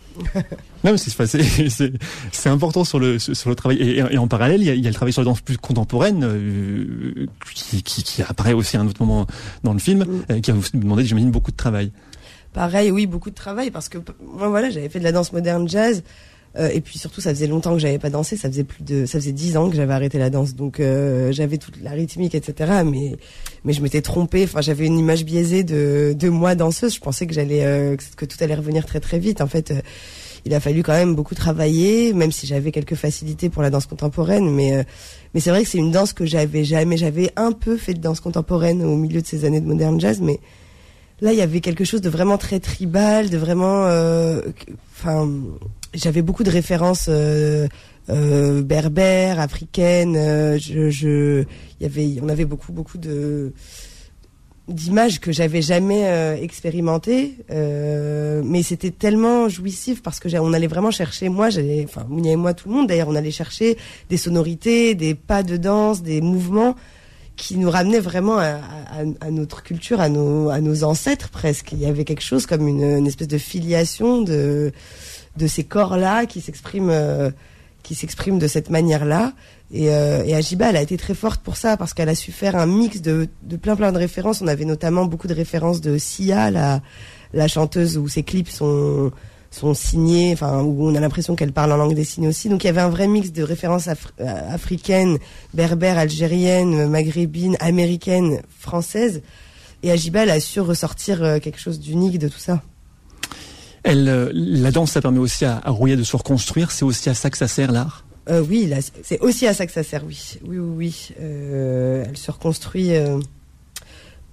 non, 0.82 0.90
mais 0.92 0.98
c'est 0.98 1.92
c'est 2.32 2.48
important 2.48 2.82
sur 2.82 2.98
le 2.98 3.20
sur 3.20 3.48
le 3.48 3.54
travail 3.54 3.78
et, 3.78 4.18
en 4.18 4.26
parallèle, 4.26 4.60
il 4.60 4.66
y, 4.66 4.70
a, 4.70 4.74
il 4.74 4.82
y, 4.82 4.86
a, 4.86 4.90
le 4.90 4.94
travail 4.94 5.12
sur 5.12 5.22
la 5.22 5.26
danse 5.26 5.40
plus 5.40 5.56
contemporaine 5.56 6.24
euh, 6.24 7.26
qui, 7.54 7.82
qui, 7.82 8.02
qui, 8.02 8.22
apparaît 8.22 8.54
aussi 8.54 8.76
à 8.76 8.80
un 8.80 8.88
autre 8.88 9.04
moment 9.04 9.26
dans 9.62 9.72
le 9.72 9.78
film, 9.78 10.00
mm. 10.00 10.24
euh, 10.30 10.40
qui 10.40 10.50
a 10.50 10.54
vous 10.54 10.64
demandé, 10.74 11.04
j'imagine, 11.04 11.30
beaucoup 11.30 11.52
de 11.52 11.56
travail. 11.56 11.92
Pareil, 12.52 12.90
oui, 12.90 13.06
beaucoup 13.06 13.30
de 13.30 13.34
travail 13.34 13.70
parce 13.70 13.88
que 13.88 13.98
moi 14.20 14.48
voilà, 14.48 14.70
j'avais 14.70 14.88
fait 14.88 14.98
de 14.98 15.04
la 15.04 15.12
danse 15.12 15.32
moderne 15.32 15.68
jazz 15.68 16.02
euh, 16.58 16.68
et 16.68 16.82
puis 16.82 16.98
surtout 16.98 17.22
ça 17.22 17.30
faisait 17.30 17.46
longtemps 17.46 17.72
que 17.72 17.78
j'avais 17.78 17.98
pas 17.98 18.10
dansé, 18.10 18.36
ça 18.36 18.48
faisait 18.50 18.64
plus 18.64 18.82
de 18.82 19.06
ça 19.06 19.18
faisait 19.18 19.32
dix 19.32 19.56
ans 19.56 19.70
que 19.70 19.76
j'avais 19.76 19.94
arrêté 19.94 20.18
la 20.18 20.28
danse. 20.28 20.54
Donc 20.54 20.80
euh, 20.80 21.32
j'avais 21.32 21.56
toute 21.56 21.80
la 21.82 21.92
rythmique 21.92 22.34
etc. 22.34 22.82
mais 22.84 23.16
mais 23.64 23.72
je 23.72 23.80
m'étais 23.80 24.02
trompée, 24.02 24.44
enfin 24.44 24.60
j'avais 24.60 24.86
une 24.86 24.98
image 24.98 25.24
biaisée 25.24 25.64
de 25.64 26.14
de 26.18 26.28
moi 26.28 26.54
danseuse, 26.54 26.94
je 26.94 27.00
pensais 27.00 27.26
que 27.26 27.32
j'allais 27.32 27.64
euh, 27.64 27.96
que 28.16 28.26
tout 28.26 28.36
allait 28.40 28.54
revenir 28.54 28.84
très 28.84 29.00
très 29.00 29.18
vite 29.18 29.40
en 29.40 29.46
fait. 29.46 29.72
il 30.44 30.52
a 30.54 30.60
fallu 30.60 30.82
quand 30.82 30.92
même 30.92 31.14
beaucoup 31.14 31.34
travailler, 31.34 32.12
même 32.12 32.32
si 32.32 32.46
j'avais 32.46 32.72
quelques 32.72 32.96
facilités 32.96 33.48
pour 33.48 33.62
la 33.62 33.70
danse 33.70 33.86
contemporaine, 33.86 34.50
mais 34.50 34.84
mais 35.32 35.40
c'est 35.40 35.50
vrai 35.50 35.62
que 35.62 35.68
c'est 35.70 35.78
une 35.78 35.92
danse 35.92 36.12
que 36.12 36.26
j'avais 36.26 36.64
jamais, 36.64 36.98
j'avais 36.98 37.30
un 37.36 37.52
peu 37.52 37.78
fait 37.78 37.94
de 37.94 38.00
danse 38.00 38.20
contemporaine 38.20 38.82
au 38.82 38.96
milieu 38.96 39.22
de 39.22 39.26
ces 39.26 39.46
années 39.46 39.60
de 39.60 39.66
moderne 39.66 39.98
jazz, 39.98 40.20
mais 40.20 40.38
là, 41.22 41.32
il 41.32 41.38
y 41.38 41.42
avait 41.42 41.60
quelque 41.60 41.84
chose 41.84 42.02
de 42.02 42.10
vraiment 42.10 42.36
très 42.36 42.60
tribal, 42.60 43.30
de 43.30 43.38
vraiment, 43.38 43.86
enfin, 44.92 45.30
j'avais 45.94 46.22
beaucoup 46.22 46.44
de 46.44 46.50
références. 46.50 47.08
berbères, 48.08 49.40
africaines, 49.40 50.14
je, 50.58 51.44
y 51.80 51.84
avait, 51.86 52.18
on 52.20 52.28
avait 52.28 52.44
beaucoup, 52.44 52.72
beaucoup 52.72 52.98
de, 52.98 53.54
d'images 54.68 55.20
que 55.20 55.32
j'avais 55.32 55.62
jamais 55.62 56.06
euh, 56.06 56.36
expérimentées 56.36 57.36
euh, 57.50 58.42
mais 58.44 58.62
c'était 58.62 58.90
tellement 58.90 59.48
jouissif 59.48 60.02
parce 60.02 60.20
que 60.20 60.28
on 60.38 60.52
allait 60.52 60.68
vraiment 60.68 60.92
chercher 60.92 61.28
moi 61.28 61.48
enfin 61.84 62.06
Mounia 62.08 62.32
et 62.32 62.36
moi 62.36 62.54
tout 62.54 62.68
le 62.68 62.74
monde 62.74 62.86
d'ailleurs 62.86 63.08
on 63.08 63.16
allait 63.16 63.32
chercher 63.32 63.76
des 64.08 64.16
sonorités 64.16 64.94
des 64.94 65.14
pas 65.14 65.42
de 65.42 65.56
danse 65.56 66.02
des 66.02 66.20
mouvements 66.20 66.76
qui 67.36 67.56
nous 67.56 67.70
ramenaient 67.70 68.00
vraiment 68.00 68.38
à, 68.38 69.30
notre 69.30 69.62
culture 69.62 70.00
à 70.00 70.08
nos 70.08 70.84
ancêtres 70.84 71.30
presque 71.30 71.72
il 71.72 71.80
y 71.80 71.86
avait 71.86 72.04
quelque 72.04 72.22
chose 72.22 72.46
comme 72.46 72.68
une, 72.68 73.06
espèce 73.06 73.28
de 73.28 73.38
filiation 73.38 74.22
de 74.22 74.72
ces 75.46 75.64
corps 75.64 75.96
là 75.96 76.26
qui 76.26 76.40
s'expriment 76.40 76.90
euh, 76.90 77.30
qui 77.82 77.94
s'expriment 77.94 78.38
de 78.38 78.46
cette 78.46 78.70
manière 78.70 79.04
là 79.04 79.32
et, 79.72 79.88
euh, 79.88 80.22
et 80.24 80.34
Ajiba, 80.34 80.68
elle 80.68 80.76
a 80.76 80.82
été 80.82 80.98
très 80.98 81.14
forte 81.14 81.40
pour 81.40 81.56
ça 81.56 81.78
parce 81.78 81.94
qu'elle 81.94 82.10
a 82.10 82.14
su 82.14 82.30
faire 82.30 82.56
un 82.56 82.66
mix 82.66 83.00
de, 83.00 83.26
plein 83.60 83.74
plein 83.74 83.90
de 83.90 83.96
références. 83.96 84.42
On 84.42 84.46
avait 84.46 84.66
notamment 84.66 85.06
beaucoup 85.06 85.28
de 85.28 85.34
références 85.34 85.80
de 85.80 85.96
Sia, 85.96 86.50
la 86.50 87.48
chanteuse 87.48 87.96
où 87.96 88.06
ses 88.06 88.22
clips 88.22 88.50
sont 88.50 89.10
sont 89.52 89.74
signés, 89.74 90.32
enfin 90.32 90.62
où 90.62 90.88
on 90.88 90.94
a 90.94 91.00
l'impression 91.00 91.36
qu'elle 91.36 91.52
parle 91.52 91.72
en 91.72 91.76
langue 91.76 91.94
dessinée 91.94 92.26
aussi. 92.26 92.48
Donc 92.48 92.64
il 92.64 92.66
y 92.66 92.70
avait 92.70 92.80
un 92.80 92.88
vrai 92.88 93.06
mix 93.06 93.32
de 93.32 93.42
références 93.42 93.86
euh, 93.86 94.54
africaines, 94.54 95.18
berbères, 95.54 95.98
algériennes, 95.98 96.88
maghrébines, 96.88 97.56
américaines, 97.60 98.42
françaises. 98.58 99.22
Et 99.82 99.90
Ajiba, 99.90 100.22
elle 100.22 100.30
a 100.30 100.40
su 100.40 100.60
ressortir 100.60 101.22
euh, 101.22 101.38
quelque 101.38 101.60
chose 101.60 101.78
d'unique 101.78 102.18
de 102.18 102.28
tout 102.28 102.38
ça. 102.38 102.62
Elle, 103.82 104.08
euh, 104.08 104.30
la 104.32 104.70
danse, 104.70 104.92
ça 104.92 105.02
permet 105.02 105.18
aussi 105.18 105.44
à, 105.44 105.60
à 105.62 105.70
Rouillet 105.70 105.96
de 105.96 106.04
se 106.04 106.16
reconstruire. 106.16 106.70
C'est 106.70 106.84
aussi 106.84 107.10
à 107.10 107.14
ça 107.14 107.30
que 107.30 107.36
ça 107.36 107.48
sert 107.48 107.72
l'art. 107.72 108.04
Euh, 108.30 108.44
oui, 108.48 108.72
c'est 109.02 109.18
aussi 109.20 109.48
à 109.48 109.54
ça 109.54 109.66
que 109.66 109.72
ça 109.72 109.82
sert, 109.82 110.04
oui. 110.06 110.38
Oui, 110.46 110.58
oui, 110.58 110.74
oui. 110.76 111.08
Euh, 111.20 112.04
elle 112.08 112.16
se 112.16 112.30
reconstruit. 112.30 112.92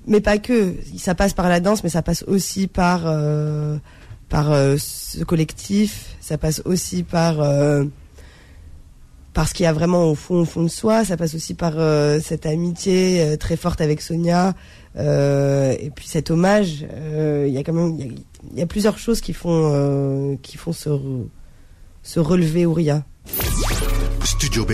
Mais 0.05 0.21
pas 0.21 0.37
que. 0.37 0.75
Ça 0.97 1.15
passe 1.15 1.33
par 1.33 1.49
la 1.49 1.59
danse, 1.59 1.83
mais 1.83 1.89
ça 1.89 2.03
passe 2.03 2.23
aussi 2.27 2.67
par, 2.67 3.11
par 4.29 4.53
ce 4.77 5.23
collectif. 5.23 6.15
Ça 6.21 6.37
passe 6.37 6.61
aussi 6.65 7.03
par, 7.03 7.37
par 9.33 9.47
ce 9.47 9.53
qu'il 9.53 9.63
y 9.63 9.67
a 9.67 9.73
vraiment 9.73 10.05
au 10.05 10.15
fond, 10.15 10.41
au 10.41 10.45
fond 10.45 10.63
de 10.63 10.67
soi. 10.67 11.03
Ça 11.03 11.17
passe 11.17 11.33
aussi 11.35 11.53
par 11.55 11.73
cette 12.21 12.45
amitié 12.45 13.35
très 13.39 13.57
forte 13.57 13.81
avec 13.81 14.01
Sonia. 14.01 14.53
et 14.95 15.91
puis 15.95 16.07
cet 16.07 16.31
hommage. 16.31 16.85
Il 17.45 17.51
y 17.53 17.57
a 17.57 17.63
quand 17.63 17.73
même. 17.73 17.97
A 18.59 18.65
plusieurs 18.65 18.97
choses 18.97 19.19
qui 19.21 19.33
font, 19.33 20.37
qui 20.41 20.57
font 20.57 20.73
se, 20.73 20.89
se 22.03 22.19
relever 22.19 22.65
Ouria. 22.65 23.03
Studio 24.23 24.65
B, 24.65 24.71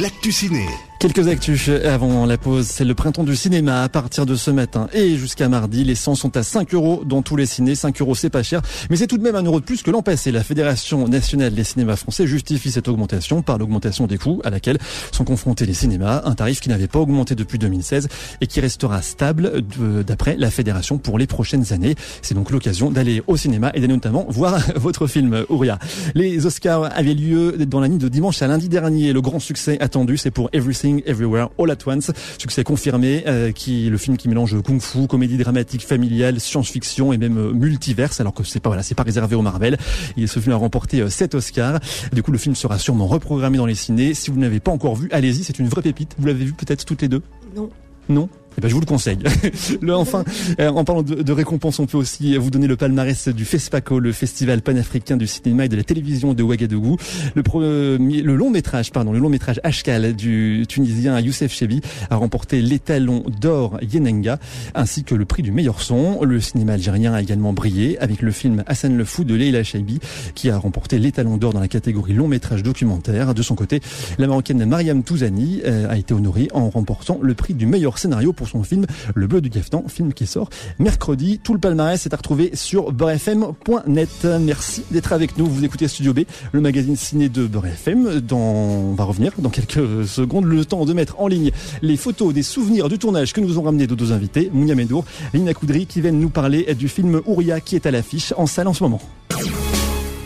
l'actu 0.00 0.32
ciné. 0.32 0.66
Quelques 0.98 1.28
actus 1.28 1.68
avant 1.68 2.26
la 2.26 2.36
pause. 2.36 2.66
C'est 2.66 2.84
le 2.84 2.92
printemps 2.92 3.22
du 3.22 3.36
cinéma 3.36 3.84
à 3.84 3.88
partir 3.88 4.26
de 4.26 4.34
ce 4.34 4.50
matin 4.50 4.88
et 4.92 5.16
jusqu'à 5.16 5.48
mardi. 5.48 5.84
Les 5.84 5.94
100 5.94 6.16
sont 6.16 6.36
à 6.36 6.42
5 6.42 6.74
euros 6.74 7.04
dans 7.06 7.22
tous 7.22 7.36
les 7.36 7.46
ciné. 7.46 7.76
5 7.76 8.00
euros, 8.00 8.16
c'est 8.16 8.30
pas 8.30 8.42
cher, 8.42 8.62
mais 8.90 8.96
c'est 8.96 9.06
tout 9.06 9.16
de 9.16 9.22
même 9.22 9.36
un 9.36 9.44
euro 9.44 9.60
de 9.60 9.64
plus 9.64 9.84
que 9.84 9.92
l'an 9.92 10.02
passé. 10.02 10.32
La 10.32 10.42
Fédération 10.42 11.06
nationale 11.06 11.54
des 11.54 11.62
cinémas 11.62 11.94
français 11.94 12.26
justifie 12.26 12.72
cette 12.72 12.88
augmentation 12.88 13.42
par 13.42 13.58
l'augmentation 13.58 14.08
des 14.08 14.18
coûts 14.18 14.40
à 14.44 14.50
laquelle 14.50 14.78
sont 15.12 15.22
confrontés 15.22 15.66
les 15.66 15.72
cinémas. 15.72 16.22
Un 16.24 16.34
tarif 16.34 16.58
qui 16.60 16.68
n'avait 16.68 16.88
pas 16.88 16.98
augmenté 16.98 17.36
depuis 17.36 17.60
2016 17.60 18.08
et 18.40 18.48
qui 18.48 18.58
restera 18.58 19.00
stable 19.00 19.62
d'après 20.04 20.36
la 20.36 20.50
Fédération 20.50 20.98
pour 20.98 21.16
les 21.16 21.28
prochaines 21.28 21.72
années. 21.72 21.94
C'est 22.22 22.34
donc 22.34 22.50
l'occasion 22.50 22.90
d'aller 22.90 23.22
au 23.28 23.36
cinéma 23.36 23.70
et 23.72 23.80
d'aller 23.80 23.94
notamment 23.94 24.26
voir 24.28 24.60
votre 24.74 25.06
film 25.06 25.44
Ouria. 25.48 25.78
Les 26.16 26.44
Oscars 26.44 26.90
avaient 26.92 27.14
lieu 27.14 27.52
dans 27.66 27.78
la 27.78 27.86
nuit 27.86 27.98
de 27.98 28.08
dimanche 28.08 28.42
à 28.42 28.48
lundi 28.48 28.68
dernier. 28.68 29.12
Le 29.12 29.20
grand 29.20 29.38
succès 29.38 29.78
attendu, 29.80 30.16
c'est 30.16 30.32
pour 30.32 30.50
Everything 30.52 30.87
Everywhere 31.06 31.48
All 31.58 31.70
at 31.70 31.78
Once. 31.86 32.10
Succès 32.38 32.64
confirmé, 32.64 33.24
euh, 33.26 33.52
qui 33.52 33.88
le 33.88 33.98
film 33.98 34.16
qui 34.16 34.28
mélange 34.28 34.60
kung-fu, 34.62 35.06
comédie 35.06 35.36
dramatique 35.36 35.86
familiale, 35.86 36.40
science-fiction 36.40 37.12
et 37.12 37.18
même 37.18 37.38
euh, 37.38 37.52
multiverse, 37.52 38.20
alors 38.20 38.34
que 38.34 38.44
c'est 38.44 38.60
pas 38.60 38.70
voilà, 38.70 38.82
c'est 38.82 38.94
pas 38.94 39.02
réservé 39.02 39.36
au 39.36 39.42
Marvel. 39.42 39.76
Et 40.16 40.26
ce 40.26 40.40
film 40.40 40.52
a 40.54 40.56
remporté 40.56 41.08
7 41.08 41.34
euh, 41.34 41.38
Oscars. 41.38 41.80
Du 42.12 42.22
coup, 42.22 42.32
le 42.32 42.38
film 42.38 42.54
sera 42.54 42.78
sûrement 42.78 43.06
reprogrammé 43.06 43.58
dans 43.58 43.66
les 43.66 43.74
ciné. 43.74 44.14
Si 44.14 44.30
vous 44.30 44.38
ne 44.38 44.42
l'avez 44.42 44.60
pas 44.60 44.72
encore 44.72 44.96
vu, 44.96 45.08
allez-y, 45.12 45.44
c'est 45.44 45.58
une 45.58 45.68
vraie 45.68 45.82
pépite. 45.82 46.14
Vous 46.18 46.26
l'avez 46.26 46.44
vu 46.44 46.52
peut-être 46.52 46.84
toutes 46.84 47.02
les 47.02 47.08
deux? 47.08 47.22
Non. 47.54 47.70
Non? 48.08 48.28
Eh 48.58 48.60
ben, 48.60 48.66
je 48.66 48.74
vous 48.74 48.80
le 48.80 48.86
conseille. 48.86 49.18
le, 49.80 49.94
enfin, 49.94 50.24
euh, 50.58 50.68
en 50.68 50.82
parlant 50.82 51.04
de, 51.04 51.22
de 51.22 51.32
récompenses, 51.32 51.78
on 51.78 51.86
peut 51.86 51.96
aussi 51.96 52.36
vous 52.36 52.50
donner 52.50 52.66
le 52.66 52.74
palmarès 52.74 53.28
du 53.28 53.44
FESPACO, 53.44 54.00
le 54.00 54.10
Festival 54.10 54.62
panafricain 54.62 55.16
du 55.16 55.28
cinéma 55.28 55.66
et 55.66 55.68
de 55.68 55.76
la 55.76 55.84
télévision 55.84 56.34
de 56.34 56.42
Ouagadougou. 56.42 56.96
Le, 57.36 57.42
premier, 57.44 58.20
le 58.20 58.34
long 58.34 58.50
métrage, 58.50 58.90
pardon, 58.90 59.12
le 59.12 59.20
long 59.20 59.28
métrage 59.28 59.60
Ashkal 59.62 60.12
du 60.16 60.64
Tunisien 60.68 61.20
Youssef 61.20 61.52
Chebi 61.52 61.82
a 62.10 62.16
remporté 62.16 62.60
l'étalon 62.60 63.22
d'or 63.40 63.78
Yenenga, 63.80 64.40
ainsi 64.74 65.04
que 65.04 65.14
le 65.14 65.24
prix 65.24 65.44
du 65.44 65.52
meilleur 65.52 65.80
son. 65.80 66.24
Le 66.24 66.40
cinéma 66.40 66.72
algérien 66.72 67.14
a 67.14 67.22
également 67.22 67.52
brillé 67.52 67.96
avec 68.00 68.22
le 68.22 68.32
film 68.32 68.64
Hassan 68.66 68.96
le 68.96 69.04
Fou 69.04 69.22
de 69.22 69.36
Leila 69.36 69.62
Chaibi, 69.62 70.00
qui 70.34 70.50
a 70.50 70.58
remporté 70.58 70.98
l'étalon 70.98 71.36
d'or 71.36 71.52
dans 71.52 71.60
la 71.60 71.68
catégorie 71.68 72.12
long 72.12 72.26
métrage 72.26 72.64
documentaire. 72.64 73.34
De 73.34 73.42
son 73.42 73.54
côté, 73.54 73.80
la 74.18 74.26
marocaine 74.26 74.64
Mariam 74.64 75.04
Touzani 75.04 75.60
euh, 75.64 75.88
a 75.88 75.96
été 75.96 76.12
honorée 76.12 76.48
en 76.52 76.70
remportant 76.70 77.20
le 77.22 77.34
prix 77.34 77.54
du 77.54 77.66
meilleur 77.66 77.98
scénario 77.98 78.32
pour 78.32 78.47
son 78.48 78.62
film 78.62 78.86
Le 79.14 79.26
Bleu 79.26 79.40
du 79.40 79.50
Gaftan, 79.50 79.84
film 79.88 80.12
qui 80.12 80.26
sort 80.26 80.50
mercredi. 80.78 81.38
Tout 81.42 81.52
le 81.54 81.60
palmarès 81.60 82.04
est 82.06 82.14
à 82.14 82.16
retrouver 82.16 82.50
sur 82.54 82.92
beurrefm.net. 82.92 84.26
Merci 84.40 84.82
d'être 84.90 85.12
avec 85.12 85.36
nous. 85.36 85.46
Vous 85.46 85.64
écoutez 85.64 85.88
Studio 85.88 86.14
B, 86.14 86.20
le 86.52 86.60
magazine 86.60 86.96
ciné 86.96 87.28
de 87.28 87.46
Beurre 87.46 87.66
FM. 87.66 88.20
Dans... 88.20 88.38
On 88.38 88.94
va 88.94 89.04
revenir 89.04 89.32
dans 89.38 89.50
quelques 89.50 90.06
secondes. 90.06 90.46
Le 90.46 90.64
temps 90.64 90.84
de 90.84 90.92
mettre 90.92 91.20
en 91.20 91.28
ligne 91.28 91.50
les 91.82 91.96
photos 91.96 92.32
des 92.32 92.42
souvenirs 92.42 92.88
du 92.88 92.98
tournage 92.98 93.32
que 93.32 93.40
nous 93.40 93.58
ont 93.58 93.62
ramené 93.62 93.86
deux 93.86 94.12
invités, 94.12 94.50
Mounia 94.52 94.74
Mendour 94.74 95.04
et 95.34 95.38
Nina 95.38 95.54
Koudry, 95.54 95.86
qui 95.86 96.00
viennent 96.00 96.20
nous 96.20 96.30
parler 96.30 96.74
du 96.74 96.88
film 96.88 97.20
Ouria 97.26 97.60
qui 97.60 97.76
est 97.76 97.86
à 97.86 97.90
l'affiche 97.90 98.32
en 98.36 98.46
salle 98.46 98.68
en 98.68 98.74
ce 98.74 98.82
moment. 98.82 99.00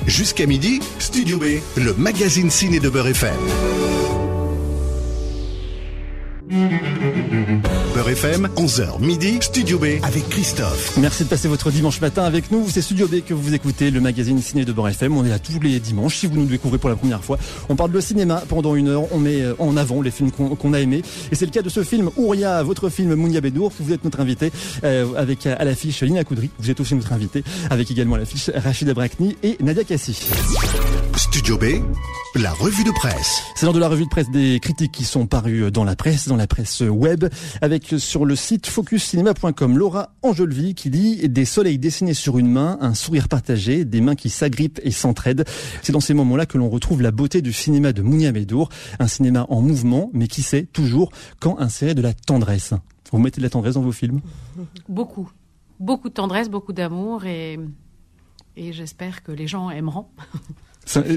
Jusqu'à 0.06 0.46
midi, 0.46 0.80
Studio 0.98 1.38
B, 1.38 1.44
le 1.76 1.94
magazine 1.94 2.50
ciné 2.50 2.80
de 2.80 2.88
Beurre 2.88 3.08
FM. 3.08 3.32
Beurre 8.02 8.14
FM, 8.14 8.48
11h 8.56 9.00
midi, 9.00 9.38
Studio 9.40 9.78
B 9.78 9.84
avec 10.02 10.28
Christophe. 10.28 10.96
Merci 10.96 11.22
de 11.22 11.28
passer 11.28 11.46
votre 11.46 11.70
dimanche 11.70 12.00
matin 12.00 12.24
avec 12.24 12.50
nous. 12.50 12.66
C'est 12.68 12.82
Studio 12.82 13.06
B 13.06 13.20
que 13.24 13.32
vous 13.32 13.54
écoutez, 13.54 13.92
le 13.92 14.00
magazine 14.00 14.42
ciné 14.42 14.64
de 14.64 14.72
Beurre 14.72 14.88
FM. 14.88 15.16
On 15.16 15.24
est 15.24 15.28
là 15.28 15.38
tous 15.38 15.60
les 15.60 15.78
dimanches. 15.78 16.16
Si 16.16 16.26
vous 16.26 16.34
nous 16.34 16.46
découvrez 16.46 16.78
pour 16.78 16.90
la 16.90 16.96
première 16.96 17.22
fois, 17.22 17.38
on 17.68 17.76
parle 17.76 17.92
de 17.92 18.00
cinéma 18.00 18.42
pendant 18.48 18.74
une 18.74 18.88
heure. 18.88 19.04
On 19.12 19.18
met 19.18 19.42
euh, 19.42 19.54
en 19.60 19.76
avant 19.76 20.02
les 20.02 20.10
films 20.10 20.32
qu'on 20.32 20.72
a 20.72 20.80
aimés. 20.80 21.02
Et 21.30 21.36
c'est 21.36 21.44
le 21.44 21.52
cas 21.52 21.62
de 21.62 21.68
ce 21.68 21.84
film 21.84 22.10
Ouria, 22.16 22.64
votre 22.64 22.88
film 22.88 23.14
Mounia 23.14 23.40
Bedour. 23.40 23.70
Vous 23.78 23.92
êtes 23.92 24.02
notre 24.02 24.18
invité 24.18 24.50
euh, 24.82 25.06
avec 25.16 25.46
à 25.46 25.62
l'affiche 25.62 26.02
Lina 26.02 26.24
Koudry. 26.24 26.50
Vous 26.58 26.72
êtes 26.72 26.80
aussi 26.80 26.96
notre 26.96 27.12
invité 27.12 27.44
avec 27.70 27.88
également 27.88 28.16
à 28.16 28.18
l'affiche 28.18 28.50
Rachida 28.52 28.94
Brakni 28.94 29.36
et 29.44 29.58
Nadia 29.60 29.84
Kassi. 29.84 30.18
Studio 31.16 31.56
B, 31.56 31.64
la 32.34 32.52
revue 32.52 32.84
de 32.84 32.90
presse. 32.90 33.42
C'est 33.54 33.64
l'heure 33.64 33.74
de 33.74 33.78
la 33.78 33.88
revue 33.88 34.04
de 34.04 34.10
presse 34.10 34.30
des 34.30 34.58
critiques 34.60 34.92
qui 34.92 35.04
sont 35.04 35.26
parues 35.26 35.70
dans 35.70 35.84
la 35.84 35.94
presse, 35.94 36.26
dans 36.26 36.36
la 36.36 36.46
presse 36.46 36.80
web, 36.80 37.26
avec 37.60 37.91
sur 37.98 38.24
le 38.24 38.36
site 38.36 38.66
focuscinema.com 38.66 39.78
Laura 39.78 40.14
Angelvi 40.22 40.74
qui 40.74 40.90
dit 40.90 41.28
des 41.28 41.44
soleils 41.44 41.78
dessinés 41.78 42.14
sur 42.14 42.38
une 42.38 42.48
main, 42.48 42.78
un 42.80 42.94
sourire 42.94 43.28
partagé, 43.28 43.84
des 43.84 44.00
mains 44.00 44.14
qui 44.14 44.30
s'agrippent 44.30 44.80
et 44.82 44.90
s'entraident. 44.90 45.44
C'est 45.82 45.92
dans 45.92 46.00
ces 46.00 46.14
moments-là 46.14 46.46
que 46.46 46.58
l'on 46.58 46.68
retrouve 46.68 47.02
la 47.02 47.10
beauté 47.10 47.42
du 47.42 47.52
cinéma 47.52 47.92
de 47.92 48.02
Mounia 48.02 48.32
Medour, 48.32 48.68
un 48.98 49.06
cinéma 49.06 49.46
en 49.48 49.60
mouvement, 49.60 50.10
mais 50.12 50.28
qui 50.28 50.42
sait 50.42 50.64
toujours 50.64 51.10
quand 51.40 51.58
insérer 51.58 51.94
de 51.94 52.02
la 52.02 52.14
tendresse. 52.14 52.74
Vous 53.10 53.18
mettez 53.18 53.40
de 53.40 53.46
la 53.46 53.50
tendresse 53.50 53.74
dans 53.74 53.82
vos 53.82 53.92
films? 53.92 54.20
Beaucoup. 54.88 55.30
Beaucoup 55.78 56.08
de 56.08 56.14
tendresse, 56.14 56.48
beaucoup 56.48 56.72
d'amour 56.72 57.26
et 57.26 57.58
j'espère 58.56 59.22
que 59.22 59.32
les 59.32 59.46
gens 59.46 59.70
aimeront. 59.70 60.06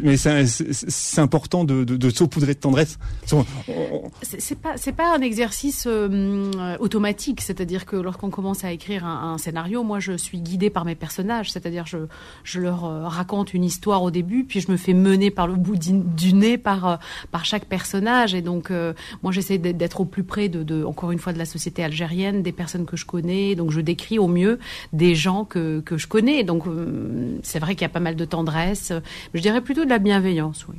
Mais 0.04 0.15
c'est 0.17 1.21
important 1.21 1.63
de, 1.63 1.84
de, 1.84 1.97
de, 1.97 2.10
saupoudrer 2.10 2.54
de 2.54 2.60
tendresse. 2.60 2.97
C'est 4.21 4.60
pas 4.60 4.78
c'est 4.78 4.91
pas 4.91 5.15
un 5.15 5.21
exercice 5.21 5.86
euh, 5.88 6.78
automatique, 6.80 7.41
c'est-à-dire 7.41 7.86
que 7.86 7.95
lorsqu'on 7.95 8.30
commence 8.30 8.63
à 8.63 8.71
écrire 8.71 9.06
un, 9.06 9.38
scénario, 9.38 9.84
moi 9.84 9.99
je 9.99 10.13
suis 10.13 10.39
guidée 10.39 10.69
par 10.69 10.86
mes 10.86 10.95
personnages, 10.95 11.51
c'est-à-dire 11.51 11.86
je 11.86 11.97
je 12.43 12.60
leur 12.60 12.86
euh, 12.86 13.08
raconte 13.08 13.54
une 13.54 13.63
histoire 13.63 14.04
au 14.04 14.12
début, 14.12 14.43
puis 14.43 14.62
je 14.62 14.71
me 14.71 14.78
fais 14.78 14.93
mener 14.93 15.32
par 15.32 15.47
le 15.47 15.56
bout 15.56 15.78
du 15.78 16.34
nez 16.34 16.58
par 16.58 16.88
euh, 16.88 16.95
par 17.32 17.43
chaque 17.43 17.65
personnage, 17.65 18.36
et 18.36 18.41
donc 18.41 18.71
moi 19.23 19.32
j'essaie 19.32 19.58
d'être 19.58 20.01
au 20.01 20.06
plus 20.06 20.23
près 20.23 20.47
de, 20.47 20.84
encore 20.84 21.12
une 21.12 21.19
fois 21.19 21.34
de 21.34 21.38
la 21.38 21.45
société 21.45 21.84
algérienne, 21.84 22.43
des 22.43 22.51
personnes 22.51 22.86
que 22.86 22.97
je 22.97 23.06
connais, 23.06 23.56
donc 23.56 23.71
je 23.71 23.82
décris 23.82 24.19
au 24.19 24.28
mieux 24.28 24.60
des 24.93 25.15
gens 25.15 25.43
que 25.43 25.82
que 25.82 25.97
je 25.97 26.08
connais, 26.08 26.43
donc 26.43 26.63
c'est 27.41 27.60
vrai 27.60 27.73
qu'il 27.75 27.82
y 27.82 27.86
a 27.86 27.89
pas 27.89 27.99
mal 27.99 28.15
de 28.15 28.25
tendresse, 28.25 28.93
plutôt 29.61 29.85
de 29.85 29.89
la 29.89 29.99
bienveillance, 29.99 30.65
oui. 30.67 30.75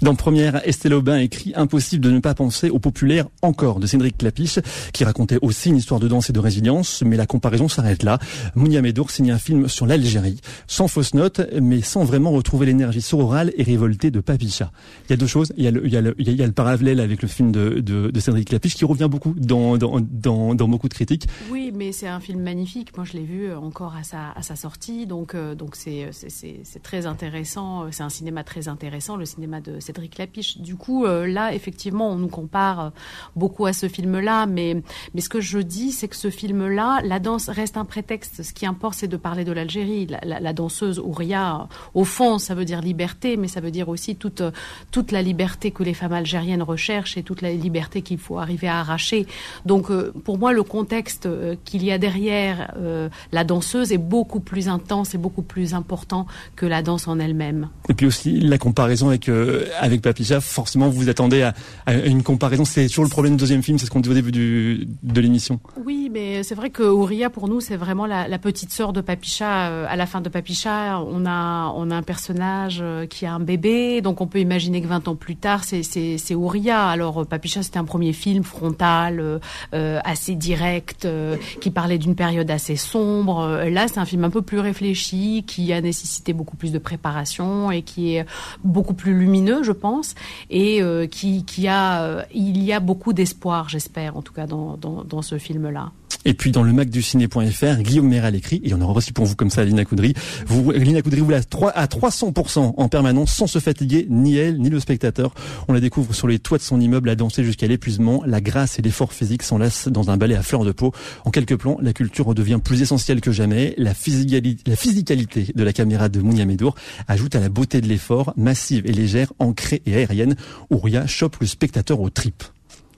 Dans 0.00 0.14
première, 0.14 0.66
Estelle 0.68 0.94
Aubin 0.94 1.18
écrit 1.18 1.52
Impossible 1.56 2.04
de 2.04 2.10
ne 2.10 2.20
pas 2.20 2.34
penser 2.34 2.70
au 2.70 2.78
populaire 2.78 3.26
encore 3.42 3.80
de 3.80 3.86
Cédric 3.86 4.18
Clapiche, 4.18 4.60
qui 4.92 5.02
racontait 5.02 5.38
aussi 5.42 5.70
une 5.70 5.76
histoire 5.76 5.98
de 5.98 6.06
danse 6.06 6.30
et 6.30 6.32
de 6.32 6.38
résilience, 6.38 7.02
mais 7.04 7.16
la 7.16 7.26
comparaison 7.26 7.68
s'arrête 7.68 8.04
là. 8.04 8.20
Mounia 8.54 8.80
Medour 8.80 9.10
signe 9.10 9.32
un 9.32 9.38
film 9.38 9.66
sur 9.66 9.86
l'Algérie, 9.86 10.40
sans 10.68 10.86
fausse 10.86 11.14
note, 11.14 11.40
mais 11.60 11.82
sans 11.82 12.04
vraiment 12.04 12.30
retrouver 12.30 12.66
l'énergie 12.66 13.02
sororale 13.02 13.52
et 13.56 13.64
révoltée 13.64 14.12
de 14.12 14.20
Papicha. 14.20 14.70
Il 15.08 15.10
y 15.10 15.14
a 15.14 15.16
deux 15.16 15.26
choses, 15.26 15.52
il 15.56 15.64
y 15.64 15.66
a 15.66 15.70
le, 15.72 16.52
parallèle 16.52 17.00
avec 17.00 17.20
le 17.22 17.28
film 17.28 17.50
de, 17.50 17.80
de, 17.80 18.20
Cédric 18.20 18.48
Clapiche 18.48 18.76
qui 18.76 18.84
revient 18.84 19.08
beaucoup 19.10 19.34
dans, 19.36 19.76
beaucoup 19.76 20.88
de 20.88 20.94
critiques. 20.94 21.26
Oui, 21.50 21.72
mais 21.74 21.90
c'est 21.90 22.08
un 22.08 22.20
film 22.20 22.42
magnifique. 22.42 22.96
Moi, 22.96 23.04
je 23.04 23.14
l'ai 23.14 23.24
vu 23.24 23.52
encore 23.52 23.96
à 23.96 24.04
sa, 24.04 24.56
sortie, 24.56 25.06
donc 25.06 25.34
euh, 25.34 25.56
c'est 25.72 26.82
très 26.82 27.06
intéressant. 27.06 27.90
C'est 27.90 28.04
un 28.04 28.08
cinéma 28.08 28.44
très 28.44 28.68
intéressant, 28.68 29.16
de 29.48 29.80
Cédric 29.80 30.18
Lapiche. 30.18 30.58
Du 30.58 30.76
coup, 30.76 31.04
euh, 31.04 31.26
là, 31.26 31.54
effectivement, 31.54 32.10
on 32.10 32.16
nous 32.16 32.28
compare 32.28 32.80
euh, 32.80 32.90
beaucoup 33.36 33.66
à 33.66 33.72
ce 33.72 33.88
film-là, 33.88 34.46
mais 34.46 34.82
mais 35.14 35.20
ce 35.20 35.28
que 35.28 35.40
je 35.40 35.58
dis, 35.58 35.92
c'est 35.92 36.08
que 36.08 36.16
ce 36.16 36.30
film-là, 36.30 37.00
la 37.04 37.18
danse 37.18 37.48
reste 37.48 37.76
un 37.76 37.84
prétexte. 37.84 38.42
Ce 38.42 38.52
qui 38.52 38.66
importe, 38.66 38.94
c'est 38.94 39.08
de 39.08 39.16
parler 39.16 39.44
de 39.44 39.52
l'Algérie. 39.52 40.06
La, 40.22 40.52
danseuse 40.52 40.98
Ouria, 40.98 41.68
au 41.94 42.04
fond, 42.04 42.38
ça 42.38 42.54
veut 42.54 42.64
dire 42.64 42.80
liberté, 42.80 43.36
mais 43.36 43.48
ça 43.48 43.60
veut 43.60 43.70
dire 43.70 43.88
aussi 43.88 44.16
toute 44.16 44.42
toute 44.90 45.12
la 45.12 45.22
liberté 45.22 45.70
que 45.70 45.82
les 45.82 45.94
femmes 45.94 46.12
algériennes 46.12 46.62
recherchent 46.62 47.16
et 47.16 47.22
toute 47.22 47.42
la 47.42 47.52
liberté 47.52 48.02
qu'il 48.02 48.18
faut 48.18 48.38
arriver 48.38 48.68
à 48.68 48.80
arracher. 48.80 49.26
Donc, 49.66 49.90
euh, 49.90 50.12
pour 50.24 50.38
moi, 50.38 50.52
le 50.52 50.62
contexte 50.62 51.26
euh, 51.26 51.56
qu'il 51.64 51.84
y 51.84 51.92
a 51.92 51.98
derrière 51.98 52.74
euh, 52.78 53.08
la 53.32 53.44
danseuse 53.44 53.92
est 53.92 53.98
beaucoup 53.98 54.40
plus 54.40 54.68
intense 54.68 55.14
et 55.14 55.18
beaucoup 55.18 55.42
plus 55.42 55.74
important 55.74 56.26
que 56.56 56.66
la 56.66 56.82
danse 56.82 57.08
en 57.08 57.18
elle-même. 57.18 57.68
Et 57.88 57.94
puis 57.94 58.06
aussi 58.06 58.40
la 58.40 58.58
comparaison 58.58 59.08
avec 59.08 59.28
euh, 59.38 59.68
avec 59.78 60.02
Papicha, 60.02 60.40
forcément 60.40 60.88
vous 60.88 61.00
vous 61.00 61.08
attendez 61.08 61.42
à, 61.42 61.54
une 61.94 62.22
comparaison. 62.22 62.64
C'est 62.64 62.88
toujours 62.88 63.04
le 63.04 63.10
problème 63.10 63.34
du 63.34 63.38
deuxième 63.38 63.62
film, 63.62 63.78
c'est 63.78 63.86
ce 63.86 63.90
qu'on 63.90 64.00
dit 64.00 64.10
au 64.10 64.14
début 64.14 64.32
de 64.32 65.20
l'émission. 65.20 65.60
Oui, 65.84 66.10
mais 66.12 66.42
c'est 66.42 66.54
vrai 66.54 66.70
que 66.70 66.82
Ouria 66.82 67.30
pour 67.30 67.48
nous 67.48 67.60
c'est 67.60 67.76
vraiment 67.76 68.06
la, 68.06 68.38
petite 68.38 68.70
sœur 68.70 68.92
de 68.92 69.00
Papicha. 69.00 69.86
À 69.86 69.96
la 69.96 70.06
fin 70.06 70.20
de 70.20 70.28
Papicha, 70.28 71.00
on 71.00 71.26
a 71.26 71.96
un 71.96 72.02
personnage 72.02 72.82
qui 73.10 73.26
a 73.26 73.34
un 73.34 73.40
bébé, 73.40 74.00
donc 74.00 74.20
on 74.20 74.26
peut 74.26 74.40
imaginer 74.40 74.80
que 74.80 74.86
20 74.86 75.08
ans 75.08 75.16
plus 75.16 75.36
tard 75.36 75.64
c'est 75.64 76.34
Ouria. 76.34 76.86
Alors 76.86 77.26
Papicha 77.26 77.62
c'était 77.62 77.78
un 77.78 77.84
premier 77.84 78.12
film 78.12 78.44
frontal, 78.44 79.40
euh, 79.74 80.00
assez 80.04 80.34
direct, 80.34 81.04
euh, 81.04 81.36
qui 81.60 81.70
parlait 81.70 81.98
d'une 81.98 82.14
période 82.14 82.50
assez 82.50 82.76
sombre. 82.76 83.64
Là 83.70 83.88
c'est 83.88 83.98
un 83.98 84.04
film 84.04 84.24
un 84.24 84.30
peu 84.30 84.42
plus 84.42 84.60
réfléchi, 84.60 85.44
qui 85.46 85.72
a 85.72 85.80
nécessité 85.80 86.32
beaucoup 86.32 86.56
plus 86.56 86.72
de 86.72 86.78
préparation 86.78 87.70
et 87.70 87.82
qui 87.82 88.16
est 88.16 88.26
beaucoup 88.64 88.94
plus 88.94 89.14
lumineux, 89.28 89.62
je 89.62 89.72
pense, 89.72 90.14
et 90.48 90.82
euh, 90.82 91.06
qui, 91.06 91.68
a, 91.68 92.02
euh, 92.02 92.22
il 92.32 92.62
y 92.62 92.72
a 92.72 92.80
beaucoup 92.80 93.12
d'espoir, 93.12 93.68
j'espère, 93.68 94.16
en 94.16 94.22
tout 94.22 94.32
cas 94.32 94.46
dans 94.46 95.22
ce 95.22 95.38
film-là. 95.38 95.92
Et 96.24 96.34
puis 96.34 96.50
dans 96.50 96.62
le 96.62 96.72
Mac 96.72 96.90
du 96.90 97.02
ciné.fr, 97.02 97.82
Guillaume 97.82 98.08
Méral 98.08 98.34
écrit, 98.34 98.60
et 98.64 98.70
y 98.70 98.74
en 98.74 98.80
aussi 98.94 99.12
pour 99.12 99.24
vous 99.24 99.36
comme 99.36 99.50
ça, 99.50 99.64
Lina 99.64 99.84
Coudry. 99.84 100.14
Vous, 100.46 100.72
Lina 100.72 101.02
Coudry, 101.02 101.20
vous 101.20 101.30
la 101.30 101.38
à 101.74 101.86
300% 101.86 102.74
en 102.76 102.88
permanence, 102.88 103.32
sans 103.32 103.46
se 103.46 103.58
fatiguer, 103.58 104.06
ni 104.10 104.36
elle, 104.36 104.58
ni 104.60 104.70
le 104.70 104.80
spectateur. 104.80 105.32
On 105.68 105.72
la 105.72 105.80
découvre 105.80 106.14
sur 106.14 106.28
les 106.28 106.38
toits 106.38 106.58
de 106.58 106.62
son 106.62 106.80
immeuble 106.80 107.08
à 107.08 107.14
danser 107.14 107.44
jusqu'à 107.44 107.66
l'épuisement. 107.66 108.22
La 108.26 108.40
grâce 108.40 108.78
et 108.78 108.82
l'effort 108.82 109.12
physique 109.12 109.42
s'enlacent 109.42 109.88
dans 109.88 110.10
un 110.10 110.16
ballet 110.16 110.34
à 110.34 110.42
fleur 110.42 110.64
de 110.64 110.72
peau. 110.72 110.92
En 111.24 111.30
quelques 111.30 111.56
plans, 111.56 111.78
la 111.80 111.92
culture 111.92 112.26
redevient 112.26 112.58
plus 112.62 112.82
essentielle 112.82 113.20
que 113.20 113.32
jamais. 113.32 113.74
La, 113.78 113.94
physicalité, 113.94 114.62
la 114.66 114.76
physicalité 114.76 115.52
de 115.54 115.64
la 115.64 115.72
caméra 115.72 116.08
de 116.08 116.20
Mounia 116.20 116.44
Medour 116.44 116.74
ajoute 117.06 117.34
à 117.36 117.40
la 117.40 117.48
beauté 117.48 117.80
de 117.80 117.86
l'effort, 117.86 118.32
massive 118.36 118.86
et 118.86 118.92
légère, 118.92 119.32
ancrée 119.38 119.82
et 119.86 119.96
aérienne. 119.96 120.36
Ouria 120.70 121.06
chope 121.06 121.36
le 121.40 121.46
spectateur 121.46 122.00
aux 122.00 122.10
tripes. 122.10 122.44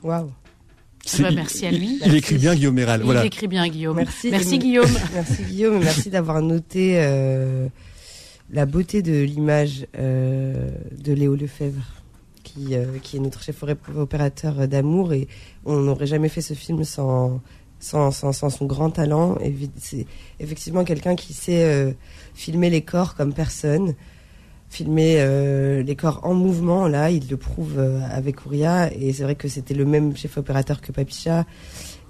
Waouh 0.02 0.30
bah, 1.18 1.30
merci 1.34 1.66
à 1.66 1.70
lui. 1.70 1.98
Il, 2.02 2.08
il 2.08 2.14
écrit 2.14 2.36
bien 2.36 2.54
Guillaume 2.54 2.74
Méral. 2.74 3.00
Il 3.00 3.04
voilà. 3.04 3.24
écrit 3.24 3.48
bien 3.48 3.66
Guillaume. 3.68 3.96
Merci, 3.96 4.30
merci 4.30 4.58
Guillaume. 4.58 4.90
merci 5.14 5.42
Guillaume 5.42 5.76
et 5.76 5.84
merci 5.84 6.10
d'avoir 6.10 6.42
noté 6.42 6.94
euh, 6.96 7.68
la 8.52 8.66
beauté 8.66 9.02
de 9.02 9.22
l'image 9.22 9.86
euh, 9.98 10.70
de 10.98 11.12
Léo 11.12 11.36
Lefebvre, 11.36 11.84
qui, 12.42 12.74
euh, 12.74 12.98
qui 13.02 13.16
est 13.16 13.20
notre 13.20 13.42
chef 13.42 13.62
opérateur 13.96 14.66
d'amour 14.66 15.12
et 15.12 15.28
on 15.64 15.76
n'aurait 15.76 16.06
jamais 16.06 16.28
fait 16.28 16.40
ce 16.40 16.54
film 16.54 16.84
sans, 16.84 17.40
sans, 17.78 18.10
sans, 18.10 18.32
sans 18.32 18.50
son 18.50 18.66
grand 18.66 18.90
talent. 18.90 19.38
C'est 19.76 20.06
effectivement 20.38 20.84
quelqu'un 20.84 21.16
qui 21.16 21.32
sait 21.32 21.64
euh, 21.64 21.92
filmer 22.34 22.70
les 22.70 22.82
corps 22.82 23.14
comme 23.14 23.32
personne 23.32 23.94
filmer 24.70 25.16
euh, 25.18 25.82
les 25.82 25.96
corps 25.96 26.20
en 26.22 26.32
mouvement. 26.32 26.86
Là, 26.86 27.10
il 27.10 27.28
le 27.28 27.36
prouve 27.36 27.78
euh, 27.78 28.00
avec 28.10 28.46
Ouria. 28.46 28.90
Et 28.94 29.12
c'est 29.12 29.24
vrai 29.24 29.34
que 29.34 29.48
c'était 29.48 29.74
le 29.74 29.84
même 29.84 30.16
chef 30.16 30.38
opérateur 30.38 30.80
que 30.80 30.92
Papicha. 30.92 31.44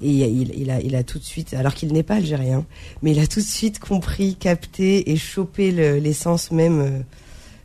Et 0.03 0.11
il, 0.11 0.95
a 0.95 1.03
tout 1.03 1.19
de 1.19 1.25
suite, 1.25 1.53
alors 1.53 1.75
qu'il 1.75 1.93
n'est 1.93 2.03
pas 2.03 2.15
algérien, 2.15 2.65
mais 3.03 3.11
il 3.11 3.19
a 3.19 3.27
tout 3.27 3.41
de 3.41 3.45
suite 3.45 3.81
compris, 3.81 4.35
capté 4.35 5.11
et 5.11 5.17
chopé 5.17 5.73
l'essence 6.01 6.53
même 6.53 6.81
euh, 6.81 7.01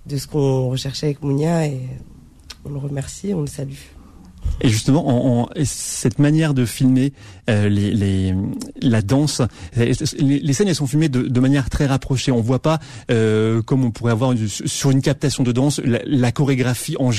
de 0.05 0.17
ce 0.17 0.27
qu'on 0.27 0.67
recherchait 0.69 1.05
avec 1.07 1.21
Mounia. 1.21 1.67
Et 1.67 1.79
on 2.65 2.69
le 2.69 2.77
remercie, 2.77 3.33
on 3.33 3.41
le 3.41 3.47
salue. 3.47 3.94
Et 4.61 4.69
justement, 4.69 5.07
en, 5.07 5.43
en, 5.43 5.49
cette 5.63 6.19
manière 6.19 6.53
de 6.53 6.65
filmer 6.65 7.13
euh, 7.49 8.33
la 8.81 9.01
danse, 9.01 9.41
les, 9.75 10.53
scènes 10.53 10.67
elles 10.67 10.75
sont 10.75 10.87
filmées 10.87 11.09
de, 11.09 11.39
manière 11.39 11.69
très 11.69 11.85
rapprochée. 11.85 12.31
On 12.31 12.41
voit 12.41 12.61
pas 12.61 12.79
euh, 13.11 13.61
comme 13.61 13.83
on 13.83 13.91
pourrait 13.91 14.13
avoir 14.13 14.33
sur 14.47 14.91
une 14.91 15.01
captation 15.01 15.43
de 15.43 15.51
danse 15.51 15.79
la, 15.83 15.99
la 16.05 16.31
chorégraphie 16.31 16.95
en, 16.99 17.11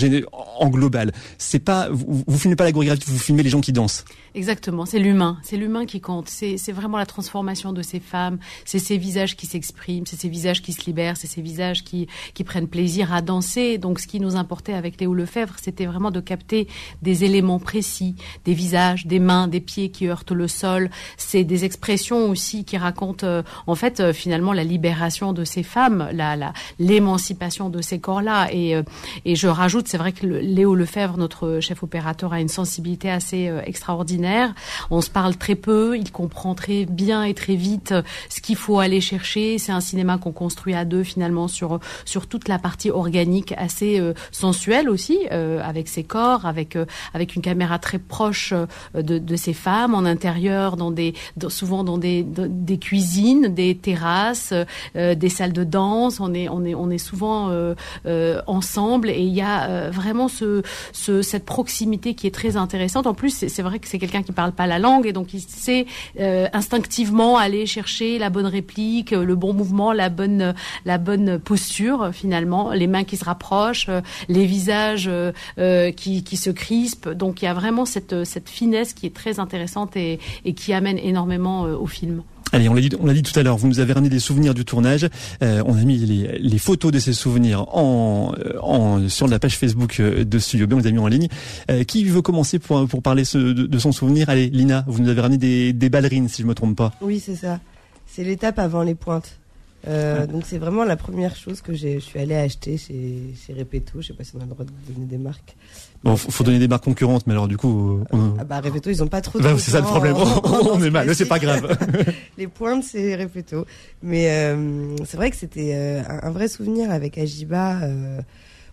en 0.59 0.69
global. 0.69 1.13
C'est 1.39 1.59
pas 1.59 1.89
vous, 1.91 2.25
vous 2.27 2.39
filmez 2.39 2.57
pas 2.57 2.65
la 2.65 2.73
chorégraphie, 2.73 3.03
vous 3.07 3.19
filmez 3.19 3.43
les 3.43 3.51
gens 3.51 3.61
qui 3.61 3.73
dansent. 3.73 4.05
Exactement, 4.35 4.85
c'est 4.85 4.99
l'humain, 4.99 5.39
c'est 5.43 5.57
l'humain 5.57 5.87
qui 5.87 6.01
compte. 6.01 6.29
C'est 6.29 6.73
vraiment 6.73 6.99
la 6.99 7.07
transformation 7.07 7.73
de 7.73 7.83
ces 7.83 8.01
femmes. 8.01 8.39
C'est 8.65 8.79
ces 8.79 8.99
visages 8.99 9.37
qui 9.37 9.47
s'expriment, 9.47 10.05
c'est 10.07 10.21
ces 10.21 10.29
visages 10.29 10.63
qui 10.63 10.73
se 10.73 10.85
libèrent, 10.87 11.17
c'est 11.17 11.27
ces 11.27 11.43
visages 11.43 11.85
qui 11.85 12.07
qui 12.35 12.45
prennent 12.45 12.69
plaisir 12.69 13.13
à 13.13 13.23
danser. 13.23 13.79
Donc, 13.79 13.99
ce 13.99 14.07
qui 14.07 14.21
nous 14.21 14.37
importait 14.37 14.75
avec 14.75 15.01
Léo 15.01 15.15
Lefebvre, 15.15 15.55
c'était 15.63 15.87
vraiment 15.87 16.11
de 16.11 16.21
capter 16.21 16.69
des 17.03 17.16
éléments 17.25 17.59
précis, 17.59 18.17
des 18.45 18.55
visages, 18.55 19.07
des 19.07 19.19
mains, 19.19 19.49
des 19.49 19.61
pieds 19.61 19.91
qui 19.91 20.09
heurtent 20.09 20.33
le 20.33 20.49
sol. 20.49 20.91
C'est 21.17 21.45
des 21.45 21.65
expressions 21.65 22.29
aussi 22.31 22.65
qui 22.65 22.77
racontent, 22.77 23.27
euh, 23.27 23.43
en 23.67 23.75
fait, 23.75 24.01
euh, 24.01 24.13
finalement, 24.13 24.53
la 24.53 24.65
libération 24.65 25.33
de 25.33 25.45
ces 25.45 25.63
femmes, 25.63 26.09
la 26.13 26.37
l'émancipation 26.79 27.71
de 27.71 27.81
ces 27.81 27.99
corps-là. 27.99 28.49
Et, 28.53 28.75
euh, 28.77 28.83
et 29.25 29.37
je 29.37 29.49
rajoute, 29.49 29.89
c'est 29.89 29.99
vrai 29.99 30.13
que 30.13 30.27
le, 30.27 30.39
Léo 30.39 30.75
Lefebvre, 30.75 31.17
notre 31.17 31.61
chef 31.61 31.83
opérateur, 31.83 32.33
a 32.33 32.41
une 32.41 32.49
sensibilité 32.49 33.11
assez 33.11 33.49
euh, 33.49 33.61
extraordinaire. 33.65 34.55
On 34.91 35.01
se 35.01 35.11
parle 35.11 35.37
très 35.37 35.55
peu, 35.55 35.97
il 35.97 36.11
comprend 36.13 36.55
très 36.55 36.85
bien 36.85 37.25
et 37.25 37.35
très 37.35 37.57
vite 37.57 37.95
ce 38.29 38.41
qu'il 38.41 38.57
faut 38.57 38.79
aller 38.79 39.01
chercher. 39.01 39.59
C'est 39.59 39.73
un 39.73 39.81
cinéma 39.81 40.19
qu'on 40.19 40.33
construit 40.33 40.75
à 40.75 40.85
deux 40.85 41.03
finalement 41.03 41.49
sur 41.49 41.81
sur 42.05 42.27
toute 42.27 42.49
la 42.49 42.59
partie 42.59 42.91
organique, 42.91 43.53
assez 43.57 44.01
euh, 44.01 44.15
sensuelle 44.33 44.89
aussi, 44.89 45.19
euh, 45.33 45.61
avec 45.63 45.89
ses 45.89 46.05
corps, 46.05 46.47
avec 46.47 46.77
euh, 46.77 46.87
avec 47.15 47.37
une 47.37 47.43
caméra 47.43 47.79
très 47.79 47.99
proche 47.99 48.53
de, 48.95 49.19
de 49.19 49.37
ces 49.37 49.53
femmes 49.53 49.95
en 49.95 50.05
intérieur, 50.05 50.77
dans 50.77 50.91
des 50.91 51.15
souvent 51.49 51.85
dans 51.85 51.99
des 51.99 52.25
des 52.25 52.79
cuisines, 52.79 53.49
des 53.49 53.77
terrasses, 53.77 54.53
euh, 54.97 55.15
des 55.15 55.29
salles 55.29 55.53
de 55.53 55.65
danse. 55.65 56.21
On 56.21 56.35
est 56.35 56.49
on 56.49 56.65
est 56.65 56.75
on 56.75 56.91
est 56.91 56.99
souvent 56.99 57.51
euh, 57.51 57.75
euh, 58.07 58.41
ensemble 58.47 59.11
et 59.11 59.23
il 59.23 59.35
y 59.35 59.43
a 59.43 59.91
vraiment 59.91 60.29
ce, 60.29 60.63
ce 60.93 61.23
cette 61.23 61.45
proximité 61.45 62.15
qui 62.15 62.27
est 62.27 62.35
très 62.35 62.57
intéressante. 62.57 63.07
En 63.07 63.15
plus, 63.15 63.47
c'est 63.49 63.63
vrai 63.63 63.79
que 63.79 63.89
c'est 63.89 63.99
quelqu'un 63.99 64.23
qui 64.23 64.33
parle 64.33 64.53
pas 64.53 64.67
la 64.67 64.79
langue 64.79 65.07
et 65.07 65.13
donc 65.13 65.35
il 65.35 65.41
sait 65.41 65.87
euh, 66.21 66.49
instinctivement 66.53 67.37
aller 67.37 67.67
chercher 67.67 68.19
la 68.19 68.31
bonne 68.31 68.47
réplique, 68.47 69.11
le 69.11 69.37
bon 69.37 69.53
mouvement, 69.53 69.93
la 69.93 70.09
bonne 70.09 70.55
la 70.85 70.99
bonne 70.99 71.39
posture 71.39 72.11
finalement, 72.13 72.73
les 72.73 72.87
mains 72.87 73.05
qui 73.05 73.17
se 73.17 73.25
rapprochent, 73.25 73.91
les 74.29 74.47
visages 74.47 75.09
euh, 75.09 75.91
qui, 75.93 76.25
qui 76.25 76.37
se 76.37 76.51
crispent. 76.51 76.96
Donc 77.09 77.43
il 77.43 77.45
y 77.45 77.49
a 77.49 77.55
vraiment 77.55 77.85
cette 77.85 78.25
cette 78.25 78.49
finesse 78.49 78.93
qui 78.93 79.07
est 79.07 79.15
très 79.15 79.39
intéressante 79.39 79.97
et, 79.97 80.19
et 80.45 80.53
qui 80.55 80.73
amène 80.73 80.99
énormément 80.99 81.67
euh, 81.67 81.77
au 81.77 81.87
film. 81.87 82.23
Allez, 82.53 82.69
on 82.69 82.75
l'a 82.75 82.81
dit, 82.81 82.91
on 83.01 83.07
l'a 83.07 83.13
dit 83.13 83.25
tout 83.25 83.37
à 83.39 83.43
l'heure. 83.43 83.57
Vous 83.57 83.67
nous 83.67 83.81
avez 83.81 83.93
ramené 83.93 84.09
des 84.09 84.21
souvenirs 84.21 84.55
du 84.55 84.65
tournage. 84.65 85.09
Euh, 85.43 85.63
on 85.67 85.77
a 85.77 85.83
mis 85.83 85.99
les, 85.99 86.39
les, 86.39 86.59
photos 86.59 86.93
de 86.93 87.01
ces 87.01 87.13
souvenirs 87.13 87.67
en, 87.77 88.35
en, 88.63 89.09
sur 89.09 89.27
la 89.27 89.41
page 89.41 89.59
Facebook 89.59 90.01
de 90.01 90.39
Studio 90.39 90.69
B. 90.69 90.75
On 90.75 90.79
les 90.79 90.87
a 90.87 90.91
mis 90.93 90.99
en 91.01 91.09
ligne. 91.09 91.27
Euh, 91.71 91.83
qui 91.83 92.05
veut 92.05 92.23
commencer 92.23 92.61
pour, 92.61 92.87
pour 92.87 93.03
parler 93.03 93.25
ce, 93.25 93.39
de, 93.39 93.67
de, 93.67 93.79
son 93.79 93.91
souvenir? 93.91 94.31
Allez, 94.31 94.49
Lina, 94.49 94.85
vous 94.87 95.03
nous 95.03 95.09
avez 95.09 95.21
ramené 95.21 95.39
des, 95.39 95.73
des 95.73 95.91
ballerines, 95.91 96.29
si 96.29 96.43
je 96.43 96.47
me 96.47 96.55
trompe 96.55 96.77
pas. 96.77 96.93
Oui, 97.01 97.19
c'est 97.19 97.35
ça. 97.35 97.59
C'est 98.07 98.23
l'étape 98.23 98.61
avant 98.61 98.85
les 98.85 98.95
pointes. 98.95 99.39
Euh. 99.87 100.27
Donc 100.27 100.45
c'est 100.47 100.59
vraiment 100.59 100.85
la 100.85 100.97
première 100.97 101.37
chose 101.37 101.61
que 101.61 101.73
je 101.75 101.99
suis 101.99 102.19
allée 102.19 102.35
acheter 102.35 102.77
chez, 102.77 103.35
chez 103.37 103.53
Repetto. 103.53 104.01
Je 104.01 104.09
sais 104.09 104.15
pas 104.15 104.25
si 104.25 104.35
on 104.37 104.41
a 104.41 104.45
le 104.45 104.51
droit 104.51 104.65
de 104.65 104.93
donner 104.93 105.07
des 105.07 105.19
marques. 105.19 105.57
Bon, 106.03 106.17
faut, 106.17 106.31
faut 106.31 106.45
donner 106.45 106.59
des 106.59 106.69
marques 106.69 106.85
concurrentes, 106.85 107.27
mais 107.27 107.33
alors 107.33 107.49
du 107.49 107.57
coup, 107.57 108.03
on... 108.11 108.35
ah 108.39 108.45
bah 108.45 108.61
Repetto, 108.61 108.91
ils 108.91 109.03
ont 109.03 109.09
pas 109.09 109.21
trop. 109.21 109.39
Bah, 109.39 109.55
c'est 109.59 109.71
ça 109.71 109.81
le 109.81 109.87
problème. 109.87 110.17
on 110.45 110.83
est 110.83 110.91
mal, 110.91 111.15
c'est 111.15 111.27
pas 111.27 111.39
grave. 111.39 111.77
Les 112.39 112.49
pointes, 112.49 112.85
c'est 112.85 113.15
Repetto, 113.17 113.65
mais 114.03 114.31
euh, 114.31 114.97
c'est 115.05 115.17
vrai 115.17 115.31
que 115.31 115.37
c'était 115.37 115.75
euh, 115.75 116.03
un, 116.09 116.29
un, 116.29 116.31
vrai 116.31 116.49
souvenir 116.49 116.91
avec 116.91 117.17
Ajiba. 117.19 117.81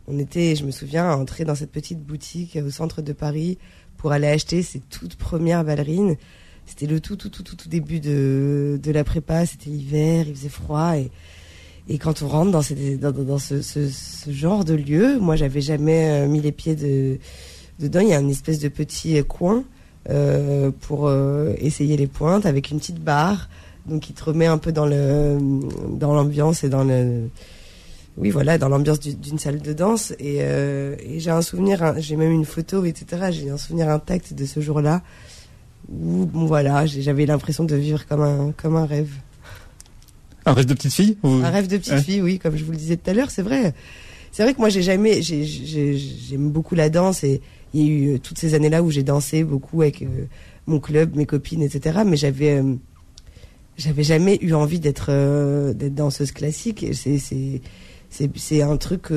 On 0.07 0.19
était, 0.19 0.55
je 0.55 0.65
me 0.65 0.71
souviens, 0.71 1.11
entrer 1.13 1.45
dans 1.45 1.55
cette 1.55 1.71
petite 1.71 2.01
boutique 2.03 2.57
au 2.61 2.69
centre 2.69 3.01
de 3.01 3.13
Paris 3.13 3.57
pour 3.97 4.11
aller 4.11 4.27
acheter 4.27 4.61
ses 4.61 4.79
toutes 4.79 5.15
premières 5.15 5.63
ballerines. 5.63 6.17
C'était 6.65 6.87
le 6.87 6.99
tout, 6.99 7.15
tout, 7.15 7.29
tout, 7.29 7.43
tout, 7.43 7.55
tout 7.55 7.69
début 7.69 7.99
de, 7.99 8.79
de 8.81 8.91
la 8.91 9.03
prépa. 9.03 9.45
C'était 9.45 9.69
l'hiver, 9.69 10.25
il 10.27 10.35
faisait 10.35 10.49
froid 10.49 10.97
et 10.97 11.11
et 11.89 11.97
quand 11.97 12.21
on 12.21 12.27
rentre 12.27 12.51
dans, 12.51 12.61
ces, 12.61 12.95
dans, 12.97 13.39
ce, 13.39 13.61
ce, 13.61 14.31
genre 14.31 14.63
de 14.63 14.73
lieu, 14.73 15.19
moi 15.19 15.35
j'avais 15.35 15.59
jamais 15.59 16.23
euh, 16.23 16.27
mis 16.27 16.39
les 16.39 16.53
pieds 16.53 16.75
de, 16.75 17.17
dedans. 17.79 17.99
Il 17.99 18.07
y 18.07 18.13
a 18.13 18.19
une 18.19 18.29
espèce 18.29 18.59
de 18.59 18.69
petit 18.69 19.21
coin 19.25 19.65
euh, 20.09 20.71
pour 20.81 21.07
euh, 21.07 21.53
essayer 21.57 21.97
les 21.97 22.07
pointes 22.07 22.45
avec 22.45 22.71
une 22.71 22.79
petite 22.79 23.03
barre, 23.03 23.49
donc 23.85 24.01
qui 24.01 24.13
te 24.13 24.23
remet 24.23 24.45
un 24.45 24.57
peu 24.57 24.71
dans 24.71 24.85
le 24.85 25.37
dans 25.89 26.13
l'ambiance 26.13 26.63
et 26.63 26.69
dans 26.69 26.85
le 26.85 27.29
oui 28.17 28.29
voilà 28.29 28.57
dans 28.57 28.69
l'ambiance 28.69 29.01
d'une 29.01 29.37
salle 29.37 29.61
de 29.61 29.73
danse. 29.73 30.13
Euh, 30.21 30.95
et 30.99 31.19
j'ai 31.19 31.31
un 31.31 31.41
souvenir, 31.41 31.95
j'ai 31.97 32.15
même 32.15 32.31
une 32.31 32.45
photo, 32.45 32.85
etc. 32.85 33.27
J'ai 33.31 33.49
un 33.49 33.57
souvenir 33.57 33.89
intact 33.89 34.33
de 34.33 34.45
ce 34.45 34.61
jour-là 34.61 35.01
où 35.89 36.25
bon 36.25 36.45
voilà, 36.45 36.85
j'avais 36.85 37.25
l'impression 37.25 37.63
de 37.63 37.75
vivre 37.75 38.05
comme 38.07 38.21
un 38.21 38.51
comme 38.55 38.75
un 38.75 38.85
rêve. 38.85 39.11
Un 40.45 40.53
rêve 40.53 40.65
de 40.65 40.73
petite 40.73 40.93
fille 40.93 41.17
Un 41.23 41.49
rêve 41.49 41.67
de 41.67 41.77
petite 41.77 41.99
fille, 41.99 42.21
oui, 42.21 42.37
comme 42.37 42.57
je 42.57 42.65
vous 42.65 42.71
le 42.71 42.77
disais 42.77 42.97
tout 42.97 43.09
à 43.09 43.13
l'heure, 43.13 43.31
c'est 43.31 43.41
vrai. 43.41 43.73
C'est 44.31 44.43
vrai 44.43 44.53
que 44.53 44.59
moi 44.59 44.69
j'ai 44.69 44.81
jamais, 44.81 45.21
j'aime 45.21 46.49
beaucoup 46.49 46.75
la 46.75 46.89
danse 46.89 47.23
et 47.23 47.41
il 47.73 47.81
y 47.81 47.83
a 47.83 47.87
eu 47.87 48.15
euh, 48.15 48.19
toutes 48.19 48.39
ces 48.39 48.55
années-là 48.55 48.83
où 48.83 48.91
j'ai 48.91 49.03
dansé 49.03 49.43
beaucoup 49.43 49.81
avec 49.81 50.01
euh, 50.01 50.25
mon 50.67 50.79
club, 50.79 51.15
mes 51.15 51.25
copines, 51.25 51.61
etc. 51.61 51.99
Mais 52.05 52.17
j'avais, 52.17 52.59
euh, 52.59 52.75
j'avais 53.77 54.03
jamais 54.03 54.39
eu 54.41 54.53
envie 54.53 54.79
d'être 54.79 55.11
d'être 55.73 55.95
danseuse 55.95 56.31
classique. 56.31 56.85
C'est 56.93 57.19
c'est 57.19 57.61
c'est 58.09 58.29
c'est 58.35 58.61
un 58.61 58.77
truc. 58.77 59.11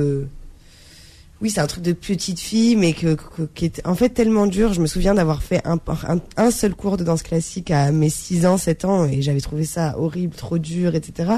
Oui, 1.43 1.51
c'est 1.51 1.61
un 1.61 1.67
truc 1.67 1.85
de 1.85 1.93
petite 1.93 2.41
fille, 2.41 2.77
mais 2.77 2.95
que, 2.95 3.17
qui 3.55 3.67
est 3.67 3.87
en 3.87 3.95
fait 3.95 4.09
tellement 4.09 4.47
dur. 4.47 4.73
Je 4.73 4.81
me 4.81 4.87
souviens 4.87 5.15
d'avoir 5.15 5.43
fait 5.43 5.61
un, 5.67 5.79
un, 6.09 6.19
un, 6.39 6.51
seul 6.51 6.75
cours 6.75 6.97
de 6.97 7.05
danse 7.05 7.23
classique 7.23 7.71
à 7.71 7.93
mes 7.93 8.09
6 8.09 8.47
ans, 8.47 8.57
7 8.57 8.85
ans, 8.87 9.05
et 9.05 9.21
j'avais 9.21 9.41
trouvé 9.41 9.65
ça 9.65 9.99
horrible, 9.99 10.35
trop 10.35 10.57
dur, 10.57 10.95
etc. 10.95 11.33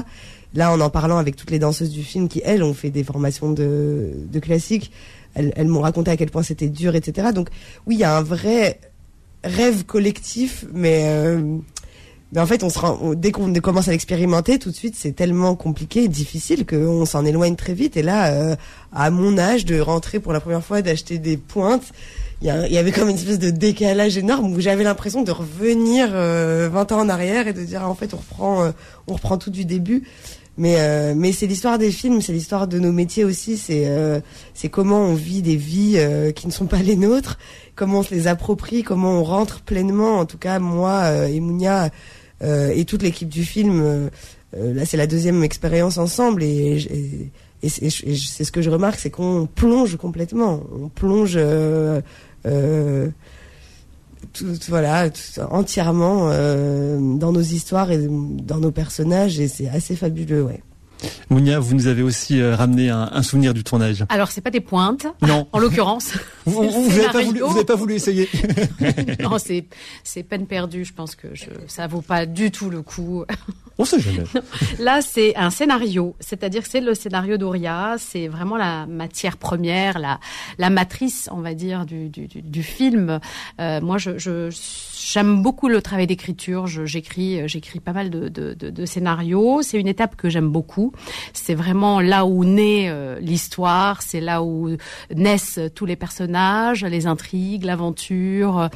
Là, 0.53 0.71
en 0.71 0.79
en 0.79 0.89
parlant 0.89 1.17
avec 1.17 1.35
toutes 1.35 1.51
les 1.51 1.59
danseuses 1.59 1.91
du 1.91 2.03
film 2.03 2.29
qui, 2.29 2.41
elles, 2.45 2.63
ont 2.63 2.73
fait 2.73 2.91
des 2.91 3.03
formations 3.03 3.51
de, 3.51 4.11
de 4.31 4.39
classique, 4.39 4.91
elles, 5.33 5.51
elles 5.57 5.67
m'ont 5.67 5.81
raconté 5.81 6.11
à 6.11 6.17
quel 6.17 6.31
point 6.31 6.43
c'était 6.43 6.69
dur, 6.69 6.95
etc. 6.95 7.29
Donc, 7.33 7.49
oui, 7.85 7.95
il 7.95 7.99
y 7.99 8.05
a 8.05 8.15
un 8.15 8.23
vrai 8.23 8.79
rêve 9.43 9.83
collectif, 9.83 10.65
mais, 10.73 11.03
euh, 11.07 11.57
mais 12.31 12.39
en 12.41 12.45
fait, 12.45 12.63
on 12.63 12.69
se 12.69 12.77
rend, 12.77 13.13
dès 13.15 13.31
qu'on 13.31 13.51
commence 13.55 13.87
à 13.87 13.91
l'expérimenter, 13.91 14.59
tout 14.59 14.69
de 14.69 14.75
suite, 14.75 14.95
c'est 14.95 15.13
tellement 15.13 15.55
compliqué 15.55 16.03
et 16.03 16.07
difficile 16.07 16.65
qu'on 16.65 17.05
s'en 17.05 17.25
éloigne 17.25 17.55
très 17.55 17.73
vite. 17.73 17.97
Et 17.97 18.03
là, 18.03 18.31
euh, 18.31 18.55
à 18.93 19.09
mon 19.09 19.37
âge, 19.37 19.65
de 19.65 19.79
rentrer 19.79 20.19
pour 20.19 20.31
la 20.31 20.39
première 20.39 20.63
fois, 20.63 20.81
d'acheter 20.81 21.17
des 21.17 21.37
pointes, 21.37 21.85
il 22.41 22.45
y, 22.45 22.73
y, 22.73 22.77
avait 22.77 22.91
comme 22.91 23.09
une 23.09 23.15
espèce 23.15 23.39
de 23.39 23.49
décalage 23.49 24.17
énorme 24.17 24.53
où 24.53 24.61
j'avais 24.61 24.83
l'impression 24.83 25.23
de 25.23 25.31
revenir 25.31 26.09
euh, 26.13 26.69
20 26.71 26.91
ans 26.93 26.99
en 27.01 27.09
arrière 27.09 27.47
et 27.47 27.53
de 27.53 27.61
dire 27.63 27.83
en 27.83 27.95
fait 27.95 28.13
on 28.13 28.17
reprend 28.17 28.63
euh, 28.63 28.71
on 29.07 29.15
reprend 29.15 29.37
tout 29.37 29.49
du 29.49 29.65
début 29.65 30.03
mais 30.59 30.75
euh, 30.79 31.13
mais 31.15 31.31
c'est 31.31 31.47
l'histoire 31.47 31.77
des 31.77 31.89
films, 31.89 32.21
c'est 32.21 32.33
l'histoire 32.33 32.67
de 32.67 32.79
nos 32.79 32.91
métiers 32.91 33.23
aussi. 33.23 33.55
C'est 33.57 33.87
euh, 33.87 34.19
c'est 34.53 34.67
comment 34.67 34.99
on 34.99 35.13
vit 35.13 35.41
des 35.41 35.55
vies 35.55 35.93
euh, 35.95 36.33
qui 36.33 36.47
ne 36.47 36.51
sont 36.51 36.65
pas 36.65 36.79
les 36.79 36.97
nôtres, 36.97 37.39
comment 37.75 37.99
on 37.99 38.03
se 38.03 38.13
les 38.13 38.27
approprie, 38.27 38.83
comment 38.83 39.21
on 39.21 39.23
rentre 39.23 39.61
pleinement. 39.61 40.19
En 40.19 40.25
tout 40.25 40.37
cas, 40.37 40.59
moi 40.59 41.27
et 41.29 41.39
Mounia 41.39 41.89
et 42.41 42.85
toute 42.85 43.03
l'équipe 43.03 43.29
du 43.29 43.43
film. 43.43 44.09
là, 44.53 44.85
c'est 44.85 44.97
la 44.97 45.07
deuxième 45.07 45.43
expérience 45.43 45.97
ensemble 45.97 46.43
et, 46.43 46.77
et, 46.77 47.31
et 47.61 47.69
c'est 47.69 47.89
ce 48.43 48.51
que 48.51 48.61
je 48.61 48.69
remarque, 48.69 48.99
c'est 48.99 49.09
qu'on 49.09 49.47
plonge 49.53 49.97
complètement. 49.97 50.63
On 50.81 50.89
plonge. 50.89 51.37
Tout, 54.33 54.53
voilà, 54.67 55.09
tout, 55.09 55.41
entièrement 55.49 56.29
euh, 56.29 56.99
dans 56.99 57.31
nos 57.31 57.41
histoires 57.41 57.91
et 57.91 58.07
dans 58.09 58.57
nos 58.57 58.71
personnages 58.71 59.39
et 59.39 59.47
c'est 59.47 59.69
assez 59.69 59.95
fabuleux, 59.95 60.43
ouais. 60.43 60.61
Mounia, 61.29 61.59
vous 61.59 61.75
nous 61.75 61.87
avez 61.87 62.01
aussi 62.01 62.41
euh, 62.41 62.55
ramené 62.55 62.89
un, 62.89 63.09
un, 63.11 63.23
souvenir 63.23 63.53
du 63.53 63.63
tournage. 63.63 64.05
Alors, 64.09 64.31
c'est 64.31 64.41
pas 64.41 64.49
des 64.49 64.59
pointes. 64.59 65.07
Non. 65.21 65.47
En 65.51 65.59
l'occurrence. 65.59 66.13
vous 66.45 66.63
n'avez 66.89 67.07
pas, 67.07 67.21
voulu, 67.21 67.39
vous 67.41 67.63
pas 67.63 67.75
voulu 67.75 67.95
essayer. 67.95 68.27
non, 69.21 69.37
c'est, 69.37 70.23
peine 70.23 70.47
perdue. 70.47 70.85
Je 70.85 70.93
pense 70.93 71.15
que 71.15 71.27
je, 71.33 71.45
ça 71.67 71.87
vaut 71.87 72.01
pas 72.01 72.25
du 72.25 72.51
tout 72.51 72.69
le 72.69 72.81
coup. 72.81 73.23
On 73.77 73.85
sait 73.85 73.99
jamais. 73.99 74.23
Là, 74.79 75.01
c'est 75.01 75.35
un 75.37 75.49
scénario. 75.49 76.15
C'est-à-dire 76.19 76.63
que 76.63 76.69
c'est 76.69 76.81
le 76.81 76.93
scénario 76.93 77.37
d'Oria. 77.37 77.95
C'est 77.97 78.27
vraiment 78.27 78.57
la 78.57 78.85
matière 78.85 79.37
première, 79.37 79.99
la, 79.99 80.19
la 80.57 80.69
matrice, 80.69 81.29
on 81.31 81.41
va 81.41 81.53
dire, 81.53 81.85
du, 81.85 82.09
du, 82.09 82.27
du, 82.27 82.41
du 82.41 82.63
film. 82.63 83.19
Euh, 83.59 83.79
moi, 83.81 83.97
je, 83.97 84.17
je 84.17 84.49
J'aime 85.01 85.41
beaucoup 85.41 85.69
le 85.69 85.81
travail 85.81 86.07
d'écriture. 86.07 86.67
J'écris, 86.67 87.47
j'écris 87.47 87.79
pas 87.79 87.93
mal 87.93 88.09
de, 88.09 88.27
de, 88.27 88.53
de, 88.53 88.69
de 88.69 88.85
scénarios. 88.85 89.61
C'est 89.61 89.79
une 89.79 89.87
étape 89.87 90.15
que 90.17 90.29
j'aime 90.29 90.49
beaucoup. 90.49 90.88
C'est 91.33 91.55
vraiment 91.55 91.99
là 92.01 92.25
où 92.25 92.43
naît 92.45 92.89
euh, 92.89 93.19
l'histoire. 93.19 94.01
C'est 94.01 94.21
là 94.21 94.43
où 94.43 94.69
naissent 95.13 95.59
tous 95.75 95.85
les 95.85 95.95
personnages, 95.95 96.83
les 96.83 97.07
intrigues, 97.07 97.63
l'aventure. 97.63 98.69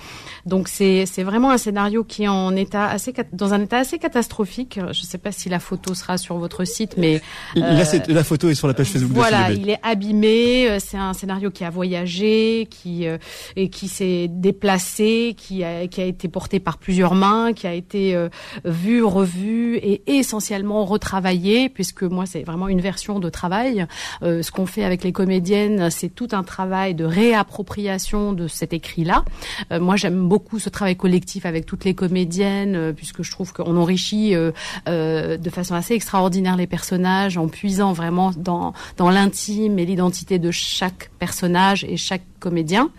Donc 0.46 0.68
c'est 0.68 1.06
c'est 1.06 1.24
vraiment 1.24 1.52
un 1.52 1.58
scénario 1.58 2.04
qui 2.04 2.24
est 2.24 2.28
en 2.28 2.56
état 2.56 2.88
assez 2.88 3.14
dans 3.32 3.54
un 3.54 3.62
état 3.62 3.78
assez 3.78 3.98
catastrophique. 3.98 4.76
Je 4.76 4.88
ne 4.88 4.94
sais 4.94 5.18
pas 5.18 5.32
si 5.32 5.50
la 5.50 5.60
photo 5.60 5.94
sera 5.94 6.18
sur 6.18 6.38
votre 6.38 6.66
site, 6.66 6.96
mais 6.98 7.22
euh, 7.58 7.60
là 7.60 7.86
c'est 7.86 8.08
la 8.08 8.24
photo 8.24 8.50
est 8.50 8.56
sur 8.56 8.68
la 8.68 8.74
page 8.74 8.88
Facebook. 8.88 9.12
Voilà, 9.14 9.52
il 9.52 9.70
est 9.70 9.80
abîmé. 9.84 10.80
C'est 10.80 10.98
un 10.98 11.14
scénario 11.14 11.52
qui 11.52 11.64
a 11.64 11.70
voyagé, 11.70 12.68
qui 12.70 13.08
euh, 13.08 13.18
et 13.56 13.70
qui 13.70 13.88
s'est 13.88 14.28
déplacé, 14.30 15.36
qui 15.38 15.64
a 15.64 15.88
qui 15.88 16.02
a 16.02 16.06
été 16.06 16.28
porté 16.28 16.60
par 16.60 16.78
plusieurs 16.78 17.16
mains, 17.16 17.54
qui 17.54 17.68
a 17.68 17.74
été 17.74 18.16
euh, 18.16 18.30
vu, 18.66 19.04
revu 19.04 19.78
et 19.78 20.04
essentiellement 20.18 20.86
retravaillé, 20.86 21.70
puisque 21.70 22.03
moi 22.06 22.26
c'est 22.26 22.44
vraiment 22.44 22.68
une 22.68 22.82
version 22.82 23.20
de 23.20 23.30
travail. 23.30 23.86
Euh, 24.22 24.42
ce 24.42 24.52
qu'on 24.52 24.66
fait 24.66 24.84
avec 24.84 25.04
les 25.04 25.12
comédiennes, 25.12 25.90
c'est 25.90 26.10
tout 26.10 26.30
un 26.32 26.44
travail 26.44 26.96
de 26.96 27.06
réappropriation 27.06 28.34
de 28.34 28.48
cet 28.48 28.74
écrit-là. 28.74 29.24
Euh, 29.72 29.80
moi 29.80 29.96
j'aime 29.96 30.28
beaucoup 30.28 30.60
ce 30.60 30.70
travail 30.70 30.96
collectif 30.96 31.46
avec 31.46 31.66
toutes 31.66 31.86
les 31.86 31.94
comédiennes, 31.94 32.76
euh, 32.76 32.94
puisque 32.94 33.24
je 33.24 33.32
trouve 33.32 33.54
qu'on 33.54 33.78
enrichit 33.78 34.36
euh, 34.36 34.52
euh, 34.88 35.38
de 35.38 35.50
façon 35.50 35.76
assez 35.76 35.94
extraordinaire 35.94 36.56
les 36.56 36.68
personnages 36.68 37.38
en 37.38 37.48
puisant 37.48 37.94
vraiment 37.94 38.32
dans, 38.36 38.74
dans 38.98 39.10
l'intime 39.10 39.80
et 39.80 39.86
l'identité 39.86 40.40
de 40.40 40.52
chaque 40.52 41.12
personnage 41.20 41.84
et 41.84 41.98
chaque 41.98 42.24
comédien. 42.40 42.90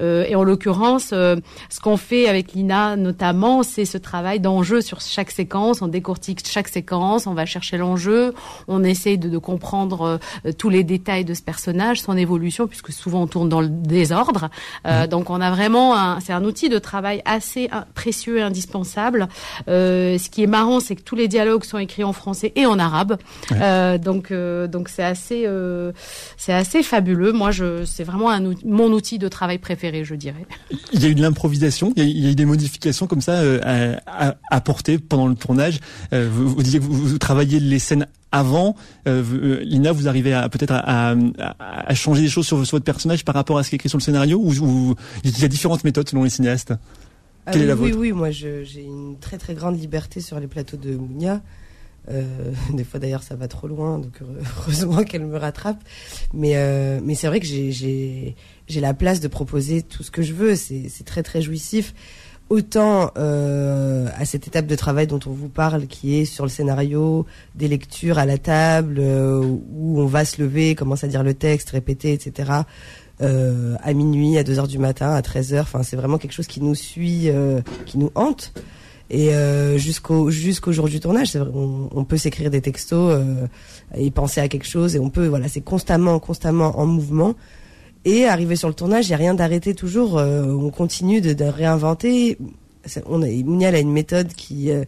Euh, 0.00 0.24
et 0.26 0.34
en 0.34 0.42
l'occurrence, 0.42 1.08
ce 1.08 1.80
qu'on 1.82 1.96
fait 1.98 2.28
avec 2.28 2.52
Lina 2.52 2.96
notamment, 2.96 3.62
c'est 3.62 3.84
ce 3.84 3.98
travail 3.98 4.40
d'enjeu 4.40 4.80
sur 4.80 5.00
chaque 5.00 5.30
séquence. 5.30 5.82
On 5.82 5.88
décortique 5.88 6.46
chaque 6.46 6.68
séquence, 6.68 7.26
on 7.26 7.34
va 7.34 7.44
chercher 7.44 7.76
l'enjeu, 7.76 8.34
on 8.68 8.84
essaye 8.84 9.18
de, 9.18 9.28
de 9.28 9.38
comprendre 9.38 10.18
euh, 10.46 10.52
tous 10.52 10.68
les 10.68 10.84
détails 10.84 11.24
de 11.24 11.34
ce 11.34 11.42
personnage, 11.42 12.00
son 12.00 12.16
évolution, 12.16 12.66
puisque 12.66 12.92
souvent 12.92 13.22
on 13.22 13.26
tourne 13.26 13.48
dans 13.48 13.60
le 13.60 13.68
désordre. 13.68 14.50
Euh, 14.86 15.06
donc 15.06 15.30
on 15.30 15.40
a 15.40 15.50
vraiment, 15.50 16.18
c'est 16.20 16.32
un 16.32 16.44
outil 16.44 16.68
de 16.68 16.78
travail 16.78 17.22
assez 17.24 17.68
précieux 17.94 18.38
et 18.38 18.42
indispensable. 18.42 19.28
Euh, 19.68 20.18
ce 20.18 20.30
qui 20.30 20.42
est 20.42 20.48
marrant, 20.48 20.80
c'est 20.80 20.96
que 20.96 21.02
tous 21.02 21.16
les 21.16 21.28
dialogues 21.28 21.64
sont 21.64 21.78
écrits 21.78 22.04
en 22.04 22.12
français 22.12 22.52
et 22.56 22.66
en 22.66 22.78
arabe. 22.78 23.18
Ouais. 23.50 23.98
donc 23.98 24.32
donc 24.32 24.88
c'est 24.88 25.02
assez 25.02 25.46
c'est 26.36 26.52
assez 26.52 26.82
fabuleux. 26.82 27.32
Moi, 27.32 27.50
je 27.50 27.84
c'est 27.84 28.04
vraiment 28.04 28.30
un 28.30 28.54
mon 28.64 28.92
outil 28.92 29.18
de 29.18 29.28
travail 29.28 29.58
préféré, 29.58 30.04
je 30.04 30.14
dirais. 30.14 30.46
Il 30.92 31.02
y 31.02 31.06
a 31.06 31.08
eu 31.08 31.14
de 31.14 31.22
l'improvisation, 31.22 31.92
il, 31.96 32.08
il 32.08 32.24
y 32.24 32.28
a 32.28 32.30
eu 32.30 32.34
des 32.34 32.44
modifications 32.44 33.06
comme 33.06 33.20
ça 33.20 33.40
à, 33.62 33.96
à 34.06 34.34
apporter 34.50 34.98
pendant 34.98 35.26
le 35.26 35.34
tournage. 35.34 35.80
Vous, 36.12 36.48
vous, 36.48 36.62
disiez 36.62 36.78
que 36.78 36.84
vous, 36.84 36.94
vous, 36.94 37.18
travailliez 37.18 37.60
les 37.60 37.78
scènes 37.78 38.06
avant. 38.36 38.76
Euh, 39.08 39.60
Lina, 39.62 39.92
vous 39.92 40.08
arrivez 40.08 40.32
à 40.32 40.48
peut-être 40.48 40.72
à, 40.72 41.12
à, 41.12 41.16
à, 41.88 41.94
changer 41.94 42.22
des 42.22 42.28
choses 42.28 42.46
sur, 42.46 42.64
sur, 42.66 42.76
votre 42.76 42.84
personnage 42.84 43.24
par 43.24 43.34
rapport 43.34 43.58
à 43.58 43.62
ce 43.62 43.70
qui 43.70 43.76
est 43.76 43.78
écrit 43.78 43.88
sur 43.88 43.98
le 43.98 44.02
scénario 44.02 44.38
ou, 44.38 44.52
ou 44.60 44.94
il 45.24 45.38
y 45.38 45.44
a 45.44 45.48
différentes 45.48 45.84
méthodes 45.84 46.08
selon 46.08 46.24
les 46.24 46.30
cinéastes? 46.30 46.74
Ah, 47.46 47.52
Quelle 47.52 47.62
oui, 47.62 47.64
est 47.64 47.68
la 47.68 47.74
oui, 47.74 47.90
vôtre? 47.90 48.00
oui, 48.00 48.12
moi 48.12 48.30
j'ai 48.30 48.82
une 48.82 49.16
très 49.20 49.38
très 49.38 49.54
grande 49.54 49.78
liberté 49.78 50.20
sur 50.20 50.40
les 50.40 50.46
plateaux 50.46 50.76
de 50.76 50.96
Mounia. 50.96 51.42
Euh, 52.08 52.52
des 52.72 52.84
fois 52.84 53.00
d'ailleurs 53.00 53.22
ça 53.22 53.34
va 53.36 53.48
trop 53.48 53.68
loin, 53.68 53.98
donc 53.98 54.20
heureusement 54.60 55.02
qu'elle 55.04 55.26
me 55.26 55.36
rattrape. 55.36 55.82
Mais 56.34 56.56
euh, 56.56 57.00
mais 57.02 57.14
c'est 57.14 57.28
vrai 57.28 57.40
que 57.40 57.46
j'ai 57.46 58.34
j'ai 58.68 58.80
la 58.80 58.94
place 58.94 59.20
de 59.20 59.28
proposer 59.28 59.82
tout 59.82 60.02
ce 60.02 60.10
que 60.10 60.22
je 60.22 60.34
veux. 60.34 60.56
C'est 60.56 60.88
c'est 60.88 61.04
très 61.04 61.22
très 61.22 61.40
jouissif. 61.40 61.94
Autant 62.48 63.10
euh, 63.18 64.08
à 64.16 64.24
cette 64.24 64.46
étape 64.46 64.66
de 64.66 64.76
travail 64.76 65.06
dont 65.06 65.20
on 65.26 65.30
vous 65.30 65.48
parle, 65.48 65.86
qui 65.86 66.18
est 66.18 66.24
sur 66.24 66.44
le 66.44 66.50
scénario, 66.50 67.26
des 67.54 67.66
lectures 67.66 68.18
à 68.18 68.24
la 68.24 68.38
table, 68.38 68.96
euh, 68.98 69.40
où 69.40 70.00
on 70.00 70.06
va 70.06 70.24
se 70.24 70.40
lever, 70.40 70.74
commence 70.74 71.02
à 71.02 71.08
dire 71.08 71.22
le 71.22 71.34
texte, 71.34 71.70
répéter, 71.70 72.12
etc. 72.12 72.52
Euh, 73.20 73.74
à 73.82 73.92
minuit, 73.92 74.38
à 74.38 74.44
2 74.44 74.58
heures 74.58 74.68
du 74.68 74.78
matin, 74.78 75.12
à 75.12 75.22
13 75.22 75.54
heures. 75.54 75.64
Enfin, 75.64 75.82
c'est 75.82 75.96
vraiment 75.96 76.18
quelque 76.18 76.32
chose 76.32 76.46
qui 76.46 76.62
nous 76.62 76.74
suit, 76.74 77.30
qui 77.86 77.98
nous 77.98 78.10
hante. 78.14 78.52
Et 79.08 79.34
euh, 79.34 79.78
jusqu'au 79.78 80.30
jusqu'au 80.30 80.72
jour 80.72 80.88
du 80.88 80.98
tournage, 80.98 81.36
vrai, 81.36 81.50
on, 81.54 82.04
peut 82.04 82.16
s'écrire 82.16 82.50
des 82.50 82.60
textos 82.60 83.14
euh, 83.14 83.46
et 83.94 84.10
penser 84.10 84.40
à 84.40 84.48
quelque 84.48 84.66
chose 84.66 84.96
et 84.96 84.98
on 84.98 85.10
peut 85.10 85.28
voilà, 85.28 85.48
c'est 85.48 85.60
constamment 85.60 86.18
constamment 86.18 86.78
en 86.78 86.86
mouvement. 86.86 87.34
Et 88.06 88.24
arrivé 88.24 88.54
sur 88.54 88.68
le 88.68 88.74
tournage, 88.74 89.08
il 89.08 89.10
y 89.10 89.14
a 89.14 89.16
rien 89.16 89.34
d'arrêté 89.34 89.74
toujours. 89.74 90.16
euh, 90.16 90.44
on 90.46 90.70
continue 90.70 91.20
de, 91.20 91.44
réinventer. 91.44 92.38
On 93.06 93.20
a, 93.20 93.26
Mounia, 93.26 93.70
elle 93.70 93.74
a 93.74 93.80
une 93.80 93.90
méthode 93.90 94.28
qui 94.32 94.70
euh, 94.70 94.84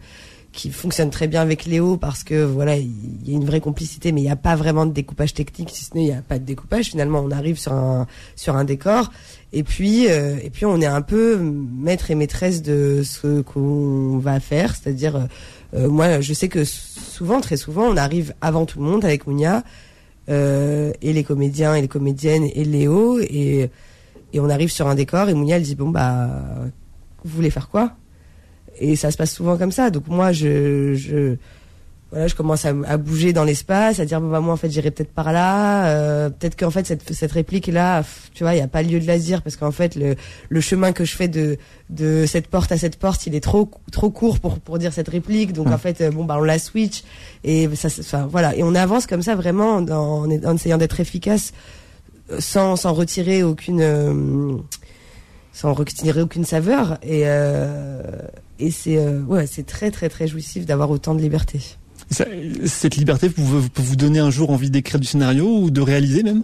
qui 0.53 0.71
fonctionne 0.71 1.09
très 1.09 1.27
bien 1.27 1.41
avec 1.41 1.65
Léo 1.65 1.97
parce 1.97 2.23
que 2.23 2.45
voilà, 2.45 2.77
il 2.77 3.27
y 3.27 3.33
a 3.33 3.35
une 3.35 3.43
vraie 3.43 3.59
complicité, 3.59 4.13
mais 4.13 4.21
il 4.21 4.23
n'y 4.23 4.31
a 4.31 4.37
pas 4.37 4.55
vraiment 4.55 4.85
de 4.85 4.93
découpage 4.93 5.33
technique, 5.33 5.69
si 5.69 5.83
ce 5.83 5.95
n'est 5.95 6.03
il 6.03 6.05
n'y 6.05 6.13
a 6.13 6.21
pas 6.21 6.39
de 6.39 6.45
découpage. 6.45 6.85
Finalement, 6.85 7.19
on 7.19 7.29
arrive 7.29 7.59
sur 7.59 7.73
un 7.73 8.07
sur 8.37 8.55
un 8.55 8.63
décor 8.63 9.11
et 9.51 9.63
puis 9.63 10.07
euh, 10.07 10.37
et 10.41 10.49
puis 10.49 10.65
on 10.65 10.79
est 10.79 10.85
un 10.85 11.01
peu 11.01 11.37
maître 11.39 12.11
et 12.11 12.15
maîtresse 12.15 12.61
de 12.61 13.01
ce 13.03 13.41
qu'on 13.41 14.17
va 14.17 14.39
faire, 14.39 14.77
c'est-à-dire 14.77 15.27
moi, 15.73 16.19
je 16.19 16.33
sais 16.33 16.47
que 16.47 16.63
souvent, 16.63 17.41
très 17.41 17.57
souvent, 17.57 17.83
on 17.83 17.95
arrive 17.95 18.33
avant 18.41 18.65
tout 18.65 18.79
le 18.79 18.85
monde 18.85 19.05
avec 19.05 19.27
Mounia 19.27 19.63
euh, 20.29 20.91
et 21.01 21.13
les 21.13 21.23
comédiens 21.23 21.75
et 21.75 21.81
les 21.81 21.87
comédiennes 21.87 22.47
et 22.53 22.63
Léo 22.63 23.19
et 23.19 23.69
et 24.31 24.39
on 24.39 24.49
arrive 24.49 24.69
sur 24.69 24.87
un 24.87 24.95
décor 24.95 25.29
et 25.29 25.33
Mounia 25.33 25.57
elle 25.57 25.63
dit 25.63 25.75
bon 25.75 25.89
bah 25.89 26.29
vous 27.23 27.35
voulez 27.35 27.49
faire 27.49 27.69
quoi? 27.69 27.95
Et 28.79 28.95
ça 28.95 29.11
se 29.11 29.17
passe 29.17 29.33
souvent 29.33 29.57
comme 29.57 29.71
ça. 29.71 29.89
Donc 29.89 30.07
moi 30.07 30.31
je 30.31 30.93
je 30.93 31.35
voilà 32.11 32.27
je 32.27 32.33
commence 32.33 32.65
à, 32.65 32.73
à 32.87 32.97
bouger 32.97 33.33
dans 33.33 33.43
l'espace 33.43 33.99
à 33.99 34.05
dire 34.05 34.19
bon 34.19 34.29
bah 34.31 34.39
moi 34.39 34.53
en 34.53 34.57
fait 34.57 34.71
j'irai 34.71 34.89
peut-être 34.89 35.11
par 35.13 35.31
là 35.31 35.85
euh, 35.89 36.29
peut-être 36.31 36.57
qu'en 36.57 36.71
fait 36.71 36.87
cette 36.87 37.13
cette 37.13 37.31
réplique 37.31 37.67
là 37.67 38.03
tu 38.33 38.43
vois 38.43 38.55
il 38.55 38.57
y 38.57 38.61
a 38.61 38.67
pas 38.67 38.81
lieu 38.81 38.99
de 38.99 39.05
la 39.05 39.19
dire 39.19 39.43
parce 39.43 39.55
qu'en 39.57 39.71
fait 39.71 39.95
le 39.95 40.15
le 40.49 40.61
chemin 40.61 40.91
que 40.91 41.05
je 41.05 41.15
fais 41.15 41.27
de 41.27 41.57
de 41.91 42.25
cette 42.25 42.47
porte 42.47 42.71
à 42.71 42.77
cette 42.79 42.97
porte 42.97 43.27
il 43.27 43.35
est 43.35 43.39
trop 43.43 43.69
trop 43.91 44.09
court 44.09 44.39
pour 44.39 44.59
pour 44.59 44.79
dire 44.79 44.91
cette 44.91 45.09
réplique 45.09 45.53
donc 45.53 45.67
Ouais. 45.67 45.73
en 45.73 45.77
fait 45.77 46.01
euh, 46.01 46.09
bon 46.09 46.25
bah 46.25 46.37
on 46.39 46.43
la 46.43 46.57
switch 46.57 47.03
et 47.43 47.69
ça 47.75 47.89
enfin 47.99 48.25
voilà 48.25 48.55
et 48.55 48.63
on 48.63 48.73
avance 48.73 49.05
comme 49.05 49.21
ça 49.21 49.35
vraiment 49.35 49.75
en, 49.75 50.29
en 50.31 50.55
essayant 50.55 50.77
d'être 50.79 50.99
efficace 50.99 51.53
euh, 52.31 52.37
sans 52.39 52.75
sans 52.75 52.93
retirer 52.93 53.43
aucune 53.43 53.81
euh, 53.81 54.57
sans 55.53 55.73
retirer 55.73 56.21
aucune 56.21 56.45
saveur 56.45 56.97
et 57.03 57.23
euh, 57.25 58.01
et 58.57 58.71
c'est 58.71 58.97
euh, 58.97 59.21
ouais 59.27 59.45
c'est 59.45 59.65
très 59.65 59.91
très 59.91 60.09
très 60.09 60.27
jouissif 60.27 60.65
d'avoir 60.65 60.89
autant 60.89 61.13
de 61.13 61.21
liberté. 61.21 61.59
Cette 62.11 62.95
liberté 62.95 63.29
peut 63.29 63.41
vous, 63.41 63.67
vous 63.75 63.95
donner 63.95 64.19
un 64.19 64.31
jour 64.31 64.49
envie 64.49 64.69
d'écrire 64.69 64.99
du 64.99 65.07
scénario 65.07 65.59
ou 65.59 65.69
de 65.69 65.81
réaliser 65.81 66.23
même? 66.23 66.43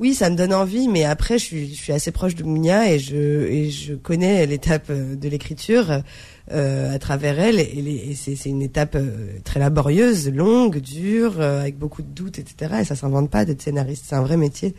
Oui, 0.00 0.14
ça 0.14 0.30
me 0.30 0.34
donne 0.34 0.54
envie, 0.54 0.88
mais 0.88 1.04
après, 1.04 1.38
je 1.38 1.44
suis, 1.44 1.92
assez 1.92 2.10
proche 2.10 2.34
de 2.34 2.42
Mounia 2.42 2.90
et 2.90 2.98
je, 2.98 3.94
connais 3.96 4.46
l'étape 4.46 4.86
euh, 4.88 5.14
de 5.14 5.28
l'écriture 5.28 6.02
euh, 6.50 6.94
à 6.94 6.98
travers 6.98 7.38
elle. 7.38 7.60
Et, 7.60 8.14
c'est, 8.14 8.48
une 8.48 8.62
étape 8.62 8.94
euh, 8.94 9.38
très 9.44 9.60
laborieuse, 9.60 10.30
longue, 10.30 10.78
dure, 10.78 11.42
avec 11.42 11.76
beaucoup 11.76 12.00
de 12.00 12.08
doutes, 12.08 12.38
etc. 12.38 12.76
Et 12.80 12.84
ça 12.84 12.96
s'invente 12.96 13.28
pas 13.28 13.44
d'être 13.44 13.60
scénariste, 13.60 14.06
c'est 14.08 14.14
un 14.14 14.22
vrai 14.22 14.38
métier. 14.38 14.74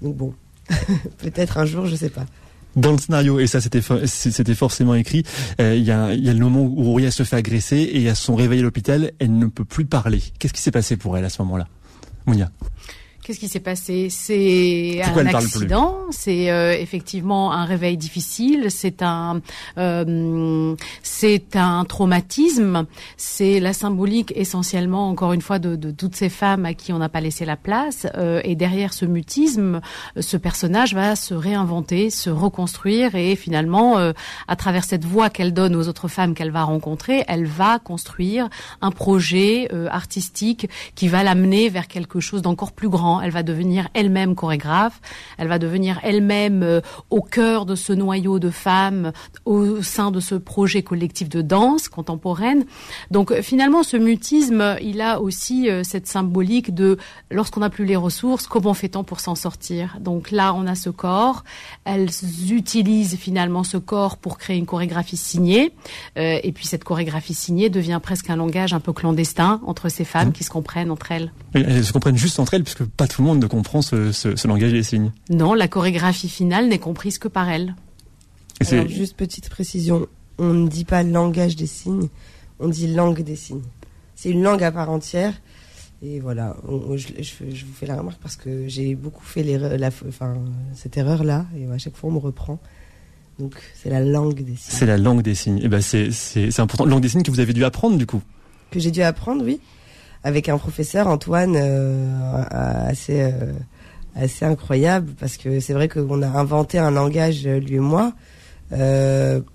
Donc 0.00 0.16
bon, 0.16 0.32
peut-être 1.18 1.58
un 1.58 1.66
jour, 1.66 1.84
je 1.84 1.96
sais 1.96 2.08
pas. 2.08 2.24
Dans 2.76 2.92
le 2.92 2.98
scénario, 2.98 3.38
et 3.38 3.46
ça 3.46 3.60
c'était 3.60 3.80
for- 3.80 4.00
c'était 4.06 4.54
forcément 4.54 4.94
écrit, 4.94 5.22
euh, 5.60 5.76
il 5.76 5.84
y, 5.84 5.90
a, 5.92 6.12
il 6.12 6.24
y 6.24 6.28
a 6.28 6.32
le 6.32 6.40
moment 6.40 6.62
où 6.62 6.82
Rouria 6.82 7.10
se 7.10 7.22
fait 7.22 7.36
agresser 7.36 7.88
et 7.92 8.08
à 8.08 8.14
son 8.14 8.34
réveil 8.34 8.60
à 8.60 8.62
l'hôpital, 8.62 9.12
elle 9.20 9.38
ne 9.38 9.46
peut 9.46 9.64
plus 9.64 9.84
parler. 9.86 10.20
Qu'est-ce 10.38 10.52
qui 10.52 10.60
s'est 10.60 10.70
passé 10.72 10.96
pour 10.96 11.16
elle 11.16 11.24
à 11.24 11.28
ce 11.28 11.40
moment-là 11.42 11.68
Mounia? 12.26 12.50
Qu'est-ce 13.24 13.40
qui 13.40 13.48
s'est 13.48 13.58
passé? 13.58 14.08
C'est 14.10 15.00
un 15.02 15.26
accident, 15.26 15.96
c'est 16.10 16.50
euh, 16.50 16.76
effectivement 16.78 17.52
un 17.52 17.64
réveil 17.64 17.96
difficile, 17.96 18.66
c'est 18.68 19.00
un 19.00 19.40
euh, 19.78 20.74
c'est 21.02 21.56
un 21.56 21.86
traumatisme, 21.86 22.84
c'est 23.16 23.60
la 23.60 23.72
symbolique 23.72 24.30
essentiellement 24.36 25.08
encore 25.08 25.32
une 25.32 25.40
fois 25.40 25.58
de, 25.58 25.74
de 25.74 25.90
toutes 25.90 26.14
ces 26.14 26.28
femmes 26.28 26.66
à 26.66 26.74
qui 26.74 26.92
on 26.92 26.98
n'a 26.98 27.08
pas 27.08 27.22
laissé 27.22 27.46
la 27.46 27.56
place. 27.56 28.06
Euh, 28.14 28.42
et 28.44 28.56
derrière 28.56 28.92
ce 28.92 29.06
mutisme, 29.06 29.80
ce 30.20 30.36
personnage 30.36 30.94
va 30.94 31.16
se 31.16 31.32
réinventer, 31.32 32.10
se 32.10 32.28
reconstruire. 32.28 33.14
Et 33.14 33.36
finalement 33.36 33.96
euh, 33.96 34.12
à 34.48 34.56
travers 34.56 34.84
cette 34.84 35.06
voix 35.06 35.30
qu'elle 35.30 35.54
donne 35.54 35.76
aux 35.76 35.88
autres 35.88 36.08
femmes 36.08 36.34
qu'elle 36.34 36.50
va 36.50 36.64
rencontrer, 36.64 37.24
elle 37.26 37.46
va 37.46 37.78
construire 37.78 38.50
un 38.82 38.90
projet 38.90 39.68
euh, 39.72 39.88
artistique 39.90 40.68
qui 40.94 41.08
va 41.08 41.22
l'amener 41.22 41.70
vers 41.70 41.88
quelque 41.88 42.20
chose 42.20 42.42
d'encore 42.42 42.72
plus 42.72 42.90
grand. 42.90 43.13
Elle 43.20 43.30
va 43.30 43.42
devenir 43.42 43.88
elle-même 43.94 44.34
chorégraphe, 44.34 45.00
elle 45.38 45.48
va 45.48 45.58
devenir 45.58 46.00
elle-même 46.02 46.62
euh, 46.62 46.80
au 47.10 47.22
cœur 47.22 47.66
de 47.66 47.74
ce 47.74 47.92
noyau 47.92 48.38
de 48.38 48.50
femmes, 48.50 49.12
au 49.44 49.82
sein 49.82 50.10
de 50.10 50.20
ce 50.20 50.34
projet 50.34 50.82
collectif 50.82 51.28
de 51.28 51.42
danse 51.42 51.88
contemporaine. 51.88 52.64
Donc 53.10 53.30
euh, 53.30 53.42
finalement, 53.42 53.82
ce 53.82 53.96
mutisme, 53.96 54.76
il 54.80 55.00
a 55.00 55.20
aussi 55.20 55.68
euh, 55.68 55.82
cette 55.84 56.06
symbolique 56.06 56.74
de 56.74 56.98
lorsqu'on 57.30 57.60
n'a 57.60 57.70
plus 57.70 57.84
les 57.84 57.96
ressources, 57.96 58.46
comment 58.46 58.74
fait-on 58.74 59.04
pour 59.04 59.20
s'en 59.20 59.34
sortir? 59.34 59.96
Donc 60.00 60.30
là, 60.30 60.54
on 60.54 60.66
a 60.66 60.74
ce 60.74 60.90
corps. 60.90 61.44
Elles 61.84 62.10
utilisent 62.50 63.16
finalement 63.16 63.64
ce 63.64 63.76
corps 63.76 64.16
pour 64.16 64.38
créer 64.38 64.56
une 64.56 64.66
chorégraphie 64.66 65.16
signée. 65.16 65.72
Euh, 66.18 66.38
et 66.42 66.52
puis 66.52 66.66
cette 66.66 66.84
chorégraphie 66.84 67.34
signée 67.34 67.70
devient 67.70 68.00
presque 68.02 68.30
un 68.30 68.36
langage 68.36 68.72
un 68.72 68.80
peu 68.80 68.92
clandestin 68.92 69.60
entre 69.66 69.88
ces 69.88 70.04
femmes 70.04 70.32
qui 70.32 70.44
se 70.44 70.50
comprennent 70.50 70.90
entre 70.90 71.12
elles. 71.12 71.32
Elles 71.54 71.84
se 71.84 71.92
comprennent 71.92 72.16
juste 72.16 72.38
entre 72.38 72.54
elles, 72.54 72.64
puisque 72.64 72.84
pas 72.84 73.03
tout 73.08 73.22
le 73.22 73.28
monde 73.28 73.40
ne 73.42 73.46
comprend 73.46 73.82
ce, 73.82 74.12
ce, 74.12 74.36
ce 74.36 74.48
langage 74.48 74.72
des 74.72 74.82
signes. 74.82 75.12
Non, 75.30 75.54
la 75.54 75.68
chorégraphie 75.68 76.28
finale 76.28 76.68
n'est 76.68 76.78
comprise 76.78 77.18
que 77.18 77.28
par 77.28 77.48
c'est- 78.60 78.76
Alors, 78.78 78.88
juste 78.88 79.16
petite 79.16 79.48
précision, 79.48 80.06
on 80.38 80.52
ne 80.52 80.68
dit 80.68 80.84
pas 80.84 81.02
langage 81.02 81.56
des 81.56 81.66
signes, 81.66 82.08
on 82.60 82.68
dit 82.68 82.92
langue 82.92 83.22
des 83.22 83.36
signes. 83.36 83.62
C'est 84.14 84.30
une 84.30 84.42
langue 84.42 84.62
à 84.62 84.70
part 84.72 84.90
entière. 84.90 85.34
Et 86.02 86.20
voilà, 86.20 86.56
on- 86.68 86.74
on- 86.92 86.96
je, 86.96 87.08
je- 87.18 87.54
je 87.54 87.64
vous 87.64 87.72
fais 87.72 87.86
la 87.86 87.96
remarque 87.96 88.20
parce 88.20 88.36
que 88.36 88.68
j'ai 88.68 88.94
beaucoup 88.94 89.24
fait 89.24 89.42
l'erreur- 89.42 89.78
la, 89.78 89.88
enfin, 90.08 90.34
cette 90.74 90.96
erreur-là, 90.96 91.46
et 91.56 91.66
à 91.72 91.78
chaque 91.78 91.96
fois 91.96 92.10
on 92.10 92.12
me 92.12 92.18
reprend. 92.18 92.58
Donc 93.38 93.54
c'est 93.74 93.90
la 93.90 94.00
langue 94.00 94.36
des 94.44 94.54
signes. 94.56 94.58
C'est 94.78 94.86
la 94.86 94.96
langue 94.98 95.22
des 95.22 95.34
signes. 95.34 95.58
Et 95.62 95.68
ben 95.68 95.80
c'est 95.80 96.10
c'est 96.12 96.50
c'est 96.50 96.60
important. 96.62 96.84
Langue 96.84 97.00
des 97.00 97.08
signes 97.08 97.22
que 97.22 97.30
vous 97.30 97.40
avez 97.40 97.52
dû 97.52 97.64
apprendre 97.64 97.96
du 97.96 98.06
coup. 98.06 98.22
que 98.70 98.78
j'ai 98.80 98.90
dû 98.90 99.02
apprendre, 99.02 99.44
oui, 99.44 99.60
avec 100.24 100.48
un 100.48 100.56
professeur 100.56 101.06
Antoine 101.06 101.54
euh, 101.56 102.42
assez 102.50 103.22
euh, 103.22 103.52
assez 104.16 104.44
incroyable 104.44 105.12
parce 105.20 105.36
que 105.36 105.60
c'est 105.60 105.74
vrai 105.74 105.88
qu'on 105.88 106.22
a 106.22 106.26
inventé 106.26 106.78
un 106.78 106.90
langage 106.90 107.46
euh, 107.46 107.60
lui 107.60 107.76
et 107.76 107.80
moi. 107.80 108.14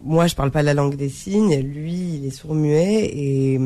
Moi, 0.01 0.27
je 0.27 0.35
parle 0.35 0.51
pas 0.51 0.63
la 0.63 0.73
langue 0.73 0.95
des 0.95 1.09
signes, 1.09 1.59
lui, 1.59 2.19
il 2.21 2.25
est 2.25 2.29
sourd-muet 2.29 3.05
et 3.05 3.59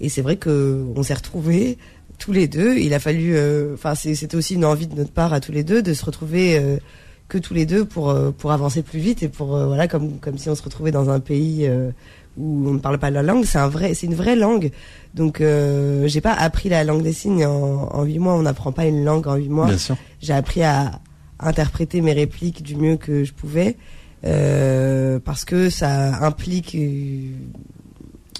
et 0.00 0.08
c'est 0.08 0.22
vrai 0.22 0.36
que 0.36 0.84
on 0.96 1.04
s'est 1.04 1.14
retrouvés 1.14 1.78
tous 2.18 2.32
les 2.32 2.48
deux. 2.48 2.76
Il 2.78 2.94
a 2.94 2.98
fallu, 2.98 3.38
enfin, 3.74 3.94
c'était 3.94 4.34
aussi 4.34 4.54
une 4.54 4.64
envie 4.64 4.88
de 4.88 4.96
notre 4.96 5.12
part 5.12 5.32
à 5.32 5.38
tous 5.38 5.52
les 5.52 5.62
deux 5.62 5.82
de 5.82 5.94
se 5.94 6.04
retrouver 6.04 6.60
que 7.28 7.38
tous 7.38 7.54
les 7.54 7.64
deux 7.64 7.84
pour 7.84 8.12
pour 8.38 8.50
avancer 8.50 8.82
plus 8.82 8.98
vite 8.98 9.22
et 9.22 9.28
pour 9.28 9.48
voilà 9.48 9.86
comme 9.86 10.18
comme 10.18 10.36
si 10.36 10.48
on 10.48 10.56
se 10.56 10.62
retrouvait 10.64 10.90
dans 10.90 11.10
un 11.10 11.20
pays 11.20 11.70
où 12.36 12.68
on 12.68 12.72
ne 12.74 12.78
parle 12.78 12.98
pas 12.98 13.10
la 13.10 13.22
langue. 13.22 13.44
C'est 13.44 13.58
un 13.58 13.68
vrai, 13.68 13.94
c'est 13.94 14.06
une 14.06 14.14
vraie 14.14 14.36
langue. 14.36 14.70
Donc 15.14 15.40
euh, 15.40 16.06
j'ai 16.08 16.20
pas 16.20 16.32
appris 16.32 16.68
la 16.68 16.82
langue 16.84 17.02
des 17.02 17.12
signes 17.12 17.46
en 17.46 18.02
huit 18.04 18.18
mois. 18.18 18.34
On 18.34 18.42
n'apprend 18.42 18.72
pas 18.72 18.86
une 18.86 19.04
langue 19.04 19.26
en 19.28 19.36
huit 19.36 19.48
mois. 19.48 19.66
Bien 19.66 19.78
sûr. 19.78 19.96
J'ai 20.20 20.32
appris 20.32 20.62
à 20.62 21.00
interpréter 21.40 22.00
mes 22.00 22.12
répliques 22.12 22.62
du 22.62 22.76
mieux 22.76 22.96
que 22.96 23.24
je 23.24 23.32
pouvais 23.32 23.76
euh, 24.24 25.18
parce 25.24 25.44
que 25.44 25.68
ça 25.70 26.24
implique 26.24 26.74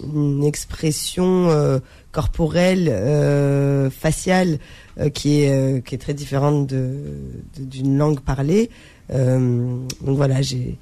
une 0.03 0.45
expression 0.45 1.49
euh, 1.51 1.78
corporelle, 2.12 2.88
euh, 2.90 3.90
faciale, 3.90 4.59
euh, 4.99 5.09
qui 5.09 5.42
est 5.42 5.51
euh, 5.51 5.80
qui 5.80 5.95
est 5.95 5.99
très 5.99 6.14
différente 6.14 6.66
de 6.66 6.97
de- 7.59 7.64
d'une 7.64 7.97
langue 7.99 8.20
parlée. 8.20 8.70
Euh, 9.12 9.76
donc 10.05 10.16
voilà, 10.16 10.40
j'ai 10.42 10.78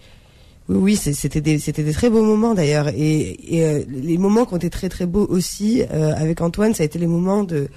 oui, 0.74 0.96
c'était 0.96 1.40
des, 1.40 1.58
c'était 1.58 1.82
des 1.82 1.92
très 1.92 2.10
beaux 2.10 2.22
moments 2.22 2.54
d'ailleurs. 2.54 2.88
Et, 2.88 3.56
et 3.56 3.64
euh, 3.64 3.82
les 3.88 4.18
moments 4.18 4.44
qui 4.44 4.54
ont 4.54 4.56
été 4.58 4.70
très 4.70 4.88
très 4.88 5.06
beaux 5.06 5.26
aussi 5.28 5.82
euh, 5.92 6.14
avec 6.16 6.40
Antoine, 6.40 6.74
ça 6.74 6.82
a 6.82 6.86
été 6.86 6.98
les 6.98 7.06
moments 7.06 7.44
de, 7.44 7.68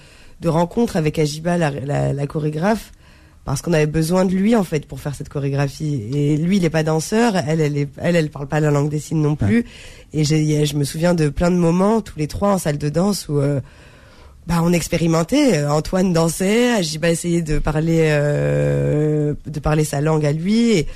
de 0.42 0.50
rencontre 0.50 0.98
avec 0.98 1.20
Ajiba, 1.20 1.58
la, 1.58 1.72
la, 1.72 2.14
la 2.14 2.28
chorégraphe, 2.28 2.92
parce 3.44 3.62
qu'on 3.62 3.74
avait 3.74 3.86
besoin 3.86 4.26
de 4.26 4.32
lui 4.34 4.56
en 4.56 4.64
fait 4.64 4.86
pour 4.88 5.00
faire 5.00 5.16
cette 5.16 5.30
chorégraphie. 5.30 6.04
Et 6.14 6.38
lui, 6.38 6.58
il 6.58 6.66
est 6.66 6.70
pas 6.70 6.84
danseur, 6.84 7.36
elle, 7.36 7.62
elle, 7.62 7.78
est, 7.78 7.90
elle, 7.98 8.16
elle 8.16 8.30
parle 8.30 8.48
pas 8.48 8.60
la 8.60 8.72
langue 8.72 8.90
des 8.90 9.00
signes 9.00 9.22
non 9.22 9.36
plus. 9.36 9.66
Et 10.14 10.24
j'ai, 10.24 10.66
je 10.66 10.76
me 10.76 10.84
souviens 10.84 11.14
de 11.14 11.30
plein 11.30 11.52
de 11.52 11.58
moments, 11.58 12.02
tous 12.02 12.18
les 12.18 12.28
trois 12.28 12.54
en 12.54 12.58
salle 12.58 12.78
de 12.78 12.90
danse 12.90 13.28
où 13.30 13.40
euh, 13.40 13.60
bah, 14.48 14.62
on 14.64 14.74
expérimentait. 14.74 15.66
Antoine 15.66 16.14
dansait, 16.14 16.72
Ajiba 16.72 17.10
essayait 17.10 17.42
de 17.42 17.60
parler, 17.60 18.08
euh, 18.10 19.34
de 19.46 19.60
parler 19.60 19.84
sa 19.84 20.02
langue 20.02 20.26
à 20.26 20.32
lui. 20.32 20.72
Et, 20.72 20.88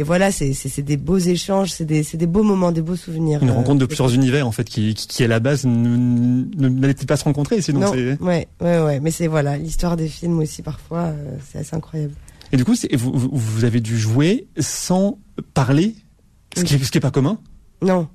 et 0.00 0.04
voilà, 0.04 0.30
c'est, 0.30 0.80
des 0.82 0.96
beaux 0.96 1.18
échanges, 1.18 1.72
c'est 1.72 1.84
des, 1.84 2.02
des 2.02 2.26
beaux 2.26 2.44
moments, 2.44 2.70
des 2.70 2.82
beaux 2.82 2.94
souvenirs. 2.94 3.42
Une 3.42 3.50
euh, 3.50 3.52
rencontre 3.52 3.80
de 3.80 3.86
plusieurs 3.86 4.14
univers 4.14 4.46
en 4.46 4.52
fait 4.52 4.62
qui, 4.62 4.94
qui, 4.94 5.08
qui 5.08 5.24
à 5.24 5.26
la 5.26 5.40
base 5.40 5.66
n'allait 5.66 6.94
pas 6.94 7.16
se 7.16 7.24
rencontrer. 7.24 7.60
Sinon 7.60 7.80
non, 7.80 7.90
ouais, 7.90 8.16
ouais, 8.20 8.46
ouais. 8.60 9.00
Mais 9.00 9.10
c'est 9.10 9.26
voilà, 9.26 9.58
l'histoire 9.58 9.96
des 9.96 10.06
films 10.06 10.38
aussi 10.38 10.62
parfois, 10.62 11.06
euh, 11.06 11.36
c'est 11.50 11.58
assez 11.58 11.74
incroyable. 11.74 12.14
Et 12.52 12.56
du 12.56 12.64
coup, 12.64 12.74
vous, 12.94 13.28
vous- 13.32 13.64
avez 13.64 13.80
dû 13.80 13.98
jouer 13.98 14.46
sans 14.58 15.18
parler, 15.52 15.96
ce 16.56 16.62
qui, 16.62 16.78
ce 16.78 16.90
qui 16.90 16.98
est 16.98 17.00
pas 17.00 17.10
commun? 17.10 17.38
Non, 17.82 18.08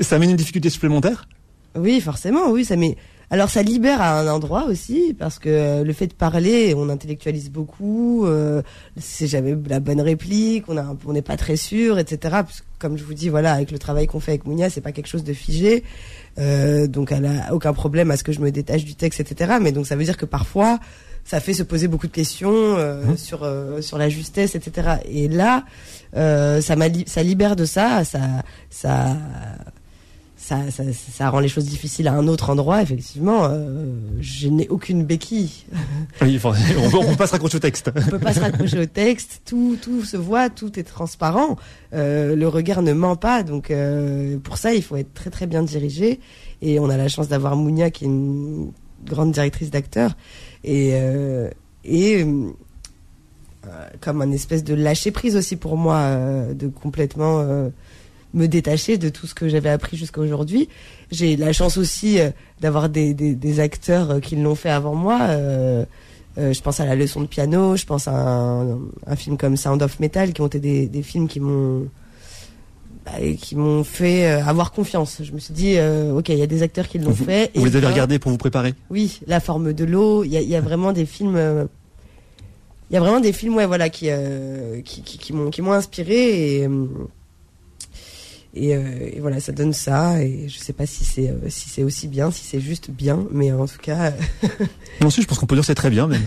ça 0.00 0.16
amène 0.16 0.30
une 0.30 0.36
difficulté 0.36 0.68
supplémentaire? 0.68 1.28
Oui, 1.76 2.00
forcément, 2.00 2.50
oui, 2.50 2.64
ça 2.64 2.76
met. 2.76 2.96
Alors 3.34 3.50
ça 3.50 3.64
libère 3.64 4.00
à 4.00 4.20
un 4.20 4.28
endroit 4.28 4.66
aussi 4.66 5.12
parce 5.18 5.40
que 5.40 5.48
euh, 5.48 5.82
le 5.82 5.92
fait 5.92 6.06
de 6.06 6.14
parler, 6.14 6.72
on 6.76 6.88
intellectualise 6.88 7.50
beaucoup. 7.50 8.24
Euh, 8.26 8.62
c'est 8.96 9.26
jamais 9.26 9.56
la 9.68 9.80
bonne 9.80 10.00
réplique, 10.00 10.66
on 10.68 10.76
a, 10.76 10.96
on 11.04 11.12
n'est 11.12 11.20
pas 11.20 11.36
très 11.36 11.56
sûr, 11.56 11.98
etc. 11.98 12.18
Parce 12.30 12.60
que, 12.60 12.66
comme 12.78 12.96
je 12.96 13.02
vous 13.02 13.12
dis, 13.12 13.30
voilà, 13.30 13.54
avec 13.54 13.72
le 13.72 13.80
travail 13.80 14.06
qu'on 14.06 14.20
fait 14.20 14.30
avec 14.30 14.46
Mounia, 14.46 14.70
c'est 14.70 14.80
pas 14.80 14.92
quelque 14.92 15.08
chose 15.08 15.24
de 15.24 15.32
figé. 15.32 15.82
Euh, 16.38 16.86
donc 16.86 17.10
elle 17.10 17.26
a 17.26 17.52
aucun 17.52 17.72
problème 17.72 18.12
à 18.12 18.16
ce 18.16 18.22
que 18.22 18.30
je 18.30 18.38
me 18.38 18.52
détache 18.52 18.84
du 18.84 18.94
texte, 18.94 19.18
etc. 19.18 19.54
Mais 19.60 19.72
donc 19.72 19.88
ça 19.88 19.96
veut 19.96 20.04
dire 20.04 20.16
que 20.16 20.26
parfois 20.26 20.78
ça 21.24 21.40
fait 21.40 21.54
se 21.54 21.64
poser 21.64 21.88
beaucoup 21.88 22.06
de 22.06 22.12
questions 22.12 22.52
euh, 22.52 23.02
mmh. 23.02 23.16
sur 23.16 23.42
euh, 23.42 23.80
sur 23.80 23.98
la 23.98 24.08
justesse, 24.08 24.54
etc. 24.54 24.98
Et 25.10 25.26
là, 25.26 25.64
euh, 26.16 26.60
ça, 26.60 26.76
ça 27.06 27.22
libère 27.24 27.56
de 27.56 27.64
ça, 27.64 28.04
ça 28.04 28.20
ça 28.70 29.16
ça, 30.44 30.70
ça, 30.70 30.82
ça, 30.92 31.30
rend 31.30 31.40
les 31.40 31.48
choses 31.48 31.64
difficiles 31.64 32.06
à 32.06 32.12
un 32.12 32.28
autre 32.28 32.50
endroit, 32.50 32.82
effectivement. 32.82 33.44
Euh, 33.44 33.94
je 34.20 34.48
n'ai 34.48 34.68
aucune 34.68 35.02
béquille. 35.02 35.64
Oui, 36.20 36.38
on 36.44 36.52
ne 36.52 37.10
peut 37.10 37.16
pas 37.16 37.26
se 37.26 37.32
raccrocher 37.32 37.56
au 37.56 37.60
texte. 37.60 37.90
on 37.96 38.10
peut 38.10 38.18
pas 38.18 38.34
se 38.34 38.40
raccrocher 38.40 38.78
au 38.78 38.86
texte. 38.86 39.40
Tout, 39.46 39.78
tout 39.80 40.04
se 40.04 40.18
voit, 40.18 40.50
tout 40.50 40.78
est 40.78 40.82
transparent. 40.82 41.56
Euh, 41.94 42.36
le 42.36 42.46
regard 42.46 42.82
ne 42.82 42.92
ment 42.92 43.16
pas. 43.16 43.42
Donc, 43.42 43.70
euh, 43.70 44.36
pour 44.38 44.58
ça, 44.58 44.74
il 44.74 44.82
faut 44.82 44.96
être 44.96 45.14
très, 45.14 45.30
très 45.30 45.46
bien 45.46 45.62
dirigé. 45.62 46.20
Et 46.60 46.78
on 46.78 46.90
a 46.90 46.98
la 46.98 47.08
chance 47.08 47.28
d'avoir 47.28 47.56
Mounia, 47.56 47.90
qui 47.90 48.04
est 48.04 48.08
une 48.08 48.70
grande 49.06 49.32
directrice 49.32 49.70
d'acteurs. 49.70 50.14
Et, 50.62 50.92
et 51.84 52.26
comme 54.00 54.20
un 54.20 54.30
espèce 54.30 54.62
de 54.62 54.74
lâcher 54.74 55.10
prise 55.10 55.36
aussi 55.36 55.56
pour 55.56 55.78
moi, 55.78 56.16
de 56.54 56.68
complètement 56.68 57.70
me 58.34 58.48
détacher 58.48 58.98
de 58.98 59.08
tout 59.08 59.26
ce 59.26 59.34
que 59.34 59.48
j'avais 59.48 59.70
appris 59.70 59.96
jusqu'à 59.96 60.20
aujourd'hui. 60.20 60.68
J'ai 61.10 61.36
la 61.36 61.52
chance 61.52 61.76
aussi 61.78 62.20
euh, 62.20 62.30
d'avoir 62.60 62.88
des, 62.88 63.14
des, 63.14 63.34
des, 63.34 63.60
acteurs 63.60 64.10
euh, 64.10 64.20
qui 64.20 64.36
l'ont 64.36 64.56
fait 64.56 64.70
avant 64.70 64.94
moi. 64.94 65.20
Euh, 65.22 65.84
euh, 66.36 66.52
je 66.52 66.60
pense 66.60 66.80
à 66.80 66.84
la 66.84 66.96
leçon 66.96 67.20
de 67.20 67.26
piano, 67.26 67.76
je 67.76 67.86
pense 67.86 68.08
à 68.08 68.12
un, 68.12 68.78
un 69.06 69.16
film 69.16 69.36
comme 69.36 69.56
Sound 69.56 69.82
of 69.82 70.00
Metal, 70.00 70.32
qui 70.32 70.40
ont 70.40 70.48
été 70.48 70.58
des, 70.58 70.88
des 70.88 71.02
films 71.02 71.28
qui 71.28 71.38
m'ont 71.38 71.86
bah, 73.06 73.12
qui 73.38 73.54
m'ont 73.54 73.84
fait 73.84 74.26
avoir 74.26 74.72
confiance. 74.72 75.18
Je 75.22 75.32
me 75.32 75.38
suis 75.38 75.54
dit, 75.54 75.76
ok, 76.12 76.30
il 76.30 76.38
y 76.38 76.42
a 76.42 76.46
des 76.46 76.62
acteurs 76.62 76.88
qui 76.88 76.98
l'ont 76.98 77.14
fait. 77.14 77.52
Vous 77.54 77.66
les 77.66 77.76
avez 77.76 77.86
regardés 77.86 78.18
pour 78.18 78.32
vous 78.32 78.38
préparer? 78.38 78.74
Oui, 78.88 79.20
La 79.26 79.40
forme 79.40 79.74
de 79.74 79.84
l'eau. 79.84 80.24
Il 80.24 80.32
y 80.32 80.38
a, 80.38 80.40
y 80.40 80.56
a, 80.56 80.62
vraiment 80.62 80.92
des 80.92 81.04
films. 81.04 81.68
Il 82.90 82.94
y 82.94 82.96
a 82.96 83.00
vraiment 83.00 83.20
des 83.20 83.34
films, 83.34 83.56
ouais, 83.56 83.66
voilà, 83.66 83.90
qui 83.90 84.08
qui, 84.84 85.02
qui, 85.02 85.18
qui 85.18 85.32
m'ont 85.34 85.50
qui 85.50 85.60
m'ont 85.60 85.72
inspiré 85.72 86.62
et 86.62 86.68
et, 88.54 88.74
euh, 88.74 88.80
et, 89.12 89.20
voilà, 89.20 89.40
ça 89.40 89.52
donne 89.52 89.72
ça. 89.72 90.22
Et 90.22 90.48
je 90.48 90.58
sais 90.58 90.72
pas 90.72 90.86
si 90.86 91.04
c'est 91.04 91.30
euh, 91.30 91.48
si 91.48 91.68
c'est 91.68 91.82
aussi 91.82 92.08
bien, 92.08 92.30
si 92.30 92.44
c'est 92.44 92.60
juste 92.60 92.90
bien, 92.90 93.26
mais 93.30 93.52
en 93.52 93.66
tout 93.66 93.78
cas. 93.80 94.12
non, 95.00 95.10
si, 95.10 95.22
je 95.22 95.26
pense 95.26 95.38
qu'on 95.38 95.46
peut 95.46 95.56
dire 95.56 95.64
c'est 95.64 95.74
très 95.74 95.90
bien. 95.90 96.06
Même. 96.06 96.22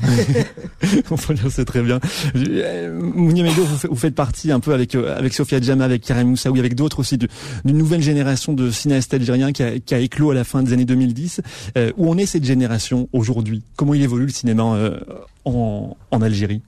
on 1.11 1.15
peut 1.15 1.33
dire 1.33 1.47
c'est 1.49 1.65
très 1.65 1.81
bien. 1.81 1.99
Euh, 2.35 2.99
Mounia 2.99 3.43
Medo, 3.43 3.63
vous, 3.63 3.95
faites 3.95 4.15
partie 4.15 4.51
un 4.51 4.59
peu 4.59 4.73
avec 4.73 4.95
avec 4.95 5.33
Sofia 5.33 5.61
Djama, 5.61 5.85
avec 5.85 6.03
Karim 6.03 6.29
Moussaoui, 6.29 6.59
avec 6.59 6.75
d'autres 6.75 6.99
aussi 6.99 7.17
d'une 7.17 7.29
nouvelle 7.77 8.01
génération 8.01 8.53
de 8.53 8.71
cinéastes 8.71 9.13
algériens 9.13 9.51
qui 9.51 9.63
a, 9.63 9.79
qui 9.79 9.95
a, 9.95 9.99
éclos 9.99 10.31
à 10.31 10.35
la 10.35 10.43
fin 10.43 10.63
des 10.63 10.73
années 10.73 10.85
2010. 10.85 11.41
Euh, 11.77 11.91
où 11.97 12.09
en 12.09 12.17
est 12.17 12.25
cette 12.25 12.45
génération 12.45 13.09
aujourd'hui? 13.13 13.63
Comment 13.75 13.93
il 13.93 14.01
évolue 14.01 14.25
le 14.25 14.31
cinéma 14.31 14.75
euh, 14.75 14.99
en, 15.45 15.95
en 16.11 16.21
Algérie? 16.21 16.61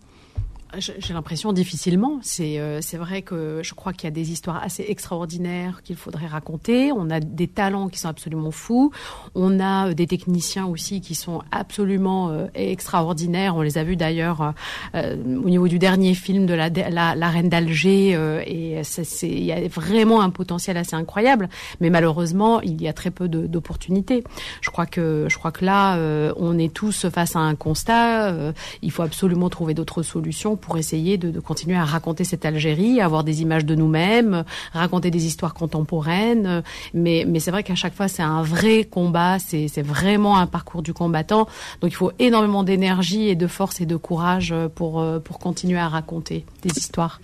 J'ai 0.78 1.14
l'impression 1.14 1.52
difficilement. 1.52 2.20
C'est 2.22 2.60
euh, 2.60 2.80
vrai 2.94 3.22
que 3.22 3.62
je 3.64 3.74
crois 3.74 3.94
qu'il 3.94 4.04
y 4.04 4.08
a 4.08 4.12
des 4.12 4.32
histoires 4.32 4.62
assez 4.62 4.86
extraordinaires 4.88 5.82
qu'il 5.84 5.96
faudrait 5.96 6.28
raconter. 6.28 6.92
On 6.92 7.10
a 7.10 7.20
des 7.20 7.48
talents 7.48 7.90
qui 7.90 7.98
sont 7.98 8.10
absolument 8.10 8.52
fous. 8.52 8.92
On 9.34 9.60
a 9.60 9.90
euh, 9.90 9.94
des 9.94 10.06
techniciens 10.06 10.68
aussi 10.68 11.02
qui 11.02 11.16
sont 11.16 11.42
absolument 11.52 12.30
euh, 12.30 12.48
extraordinaires. 12.54 13.56
On 13.56 13.62
les 13.62 13.78
a 13.78 13.84
vus 13.84 13.96
d'ailleurs 13.96 14.54
euh, 14.94 15.16
au 15.16 15.50
niveau 15.50 15.68
du 15.68 15.80
dernier 15.80 16.14
film 16.14 16.46
de 16.46 16.54
la, 16.54 16.70
la, 16.70 17.16
la 17.16 17.30
Reine 17.30 17.50
d'Alger. 17.50 18.12
et 18.46 18.82
il 19.24 19.44
y 19.44 19.52
a 19.52 19.68
vraiment 19.68 20.22
un 20.22 20.30
potentiel 20.30 20.78
assez 20.78 20.96
incroyable. 20.96 21.50
Mais 21.82 21.90
malheureusement, 21.90 22.62
il 22.62 22.82
y 22.82 22.88
a 22.88 22.94
très 22.94 23.12
peu 23.12 23.28
d'opportunités. 23.28 24.24
Je 24.62 24.70
je 24.70 25.38
crois 25.38 25.52
que 25.52 25.66
là, 25.66 25.98
on 26.38 26.58
est 26.58 26.74
tous 26.74 27.10
face 27.10 27.36
à 27.36 27.40
un 27.40 27.56
constat. 27.56 28.54
il 28.82 28.92
faut 28.92 29.04
absolument 29.04 29.50
trouver 29.50 29.74
d'autres 29.74 30.04
solutions 30.04 30.56
pour 30.60 30.78
essayer 30.78 31.18
de, 31.18 31.40
continuer 31.40 31.76
à 31.76 31.86
raconter 31.86 32.24
cette 32.24 32.46
Algérie, 32.46 33.02
avoir 33.02 33.24
des 33.24 33.42
images 33.42 33.66
de 33.66 33.76
nous-mêmes, 33.76 34.44
raconter 34.74 35.12
des 35.12 35.26
histoires 35.26 35.54
contemporaines. 35.54 36.64
Mais, 36.94 37.26
mais 37.28 37.40
c'est 37.40 37.52
vrai 37.52 37.64
qu'à 37.64 37.76
chaque 37.76 37.96
fois, 37.96 38.08
c'est 38.08 38.24
un 38.24 38.44
vrai 38.44 38.84
combat, 38.84 39.38
c'est 39.40 39.82
vraiment 39.82 40.38
un 40.38 40.48
parcours 40.48 40.82
du 40.82 40.94
combattant. 40.94 41.48
Donc 41.82 41.92
il 41.92 41.96
faut 41.96 42.12
énormément 42.20 42.64
d'énergie 42.64 43.28
et 43.28 43.36
de 43.36 43.48
force 43.48 43.82
et 43.82 43.86
de 43.86 43.96
courage 43.96 44.54
pour, 44.76 45.04
pour 45.24 45.40
continuer 45.40 45.80
à 45.80 45.88
raconter 45.88 46.46
des 46.62 46.78
histoires. 46.78 47.22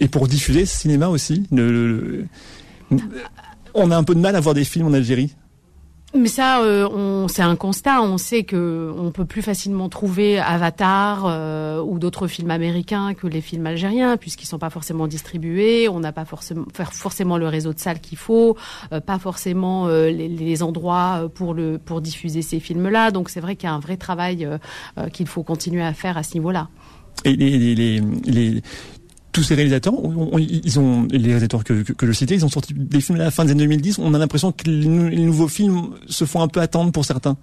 Et 0.00 0.08
pour 0.08 0.28
diffuser 0.28 0.66
ce 0.66 0.76
cinéma 0.78 1.08
aussi. 1.08 1.46
On 3.74 3.90
a 3.90 3.96
un 3.96 4.04
peu 4.04 4.14
de 4.14 4.20
mal 4.20 4.36
à 4.36 4.40
voir 4.40 4.54
des 4.54 4.64
films 4.64 4.86
en 4.86 4.92
Algérie? 4.92 5.34
Mais 6.14 6.28
ça, 6.28 6.62
euh, 6.62 7.26
c'est 7.28 7.42
un 7.42 7.56
constat. 7.56 8.00
On 8.00 8.16
sait 8.16 8.44
que 8.44 8.92
on 8.96 9.10
peut 9.10 9.24
plus 9.24 9.42
facilement 9.42 9.88
trouver 9.88 10.38
Avatar 10.38 11.24
euh, 11.26 11.82
ou 11.82 11.98
d'autres 11.98 12.28
films 12.28 12.50
américains 12.50 13.14
que 13.14 13.26
les 13.26 13.40
films 13.40 13.66
algériens, 13.66 14.16
puisqu'ils 14.16 14.46
sont 14.46 14.58
pas 14.58 14.70
forcément 14.70 15.08
distribués. 15.08 15.88
On 15.88 16.00
n'a 16.00 16.12
pas 16.12 16.24
forcément 16.24 16.64
forcément 16.72 17.38
le 17.38 17.48
réseau 17.48 17.72
de 17.72 17.78
salles 17.78 18.00
qu'il 18.00 18.18
faut, 18.18 18.56
euh, 18.92 19.00
pas 19.00 19.18
forcément 19.18 19.88
euh, 19.88 20.10
les, 20.10 20.28
les, 20.28 20.62
endroits 20.62 21.28
pour 21.34 21.54
le 21.54 21.78
pour 21.78 22.00
diffuser 22.00 22.40
ces 22.40 22.60
films-là. 22.60 23.10
Donc 23.10 23.28
c'est 23.28 23.40
vrai 23.40 23.56
qu'il 23.56 23.68
y 23.68 23.72
a 23.72 23.74
un 23.74 23.80
vrai 23.80 23.96
travail 23.96 24.46
euh, 24.46 25.08
qu'il 25.08 25.26
faut 25.26 25.42
continuer 25.42 25.82
à 25.82 25.92
faire 25.92 26.16
à 26.16 26.22
ce 26.22 26.34
niveau-là. 26.34 26.68
Et 27.24 27.34
les, 27.34 27.74
les, 27.74 28.00
les, 28.24 28.62
tous 29.36 29.42
ces 29.42 29.54
réalisateurs, 29.54 29.92
ils 30.38 30.80
ont 30.80 31.06
les 31.10 31.18
réalisateurs 31.18 31.62
que, 31.62 31.84
je 31.84 32.12
citais, 32.12 32.36
ils 32.36 32.44
ont 32.46 32.48
sorti 32.48 32.72
des 32.72 33.02
films 33.02 33.20
à 33.20 33.24
la 33.24 33.30
fin 33.30 33.44
des 33.44 33.50
années 33.50 33.64
2010. 33.64 33.98
On 33.98 34.14
a 34.14 34.18
l'impression 34.18 34.50
que 34.50 34.64
les 34.66 34.86
nouveaux 35.26 35.46
films 35.46 35.90
se 36.06 36.24
font 36.24 36.40
un 36.40 36.48
peu 36.48 36.60
attendre 36.60 36.90
pour 36.90 37.04
certains. 37.04 37.36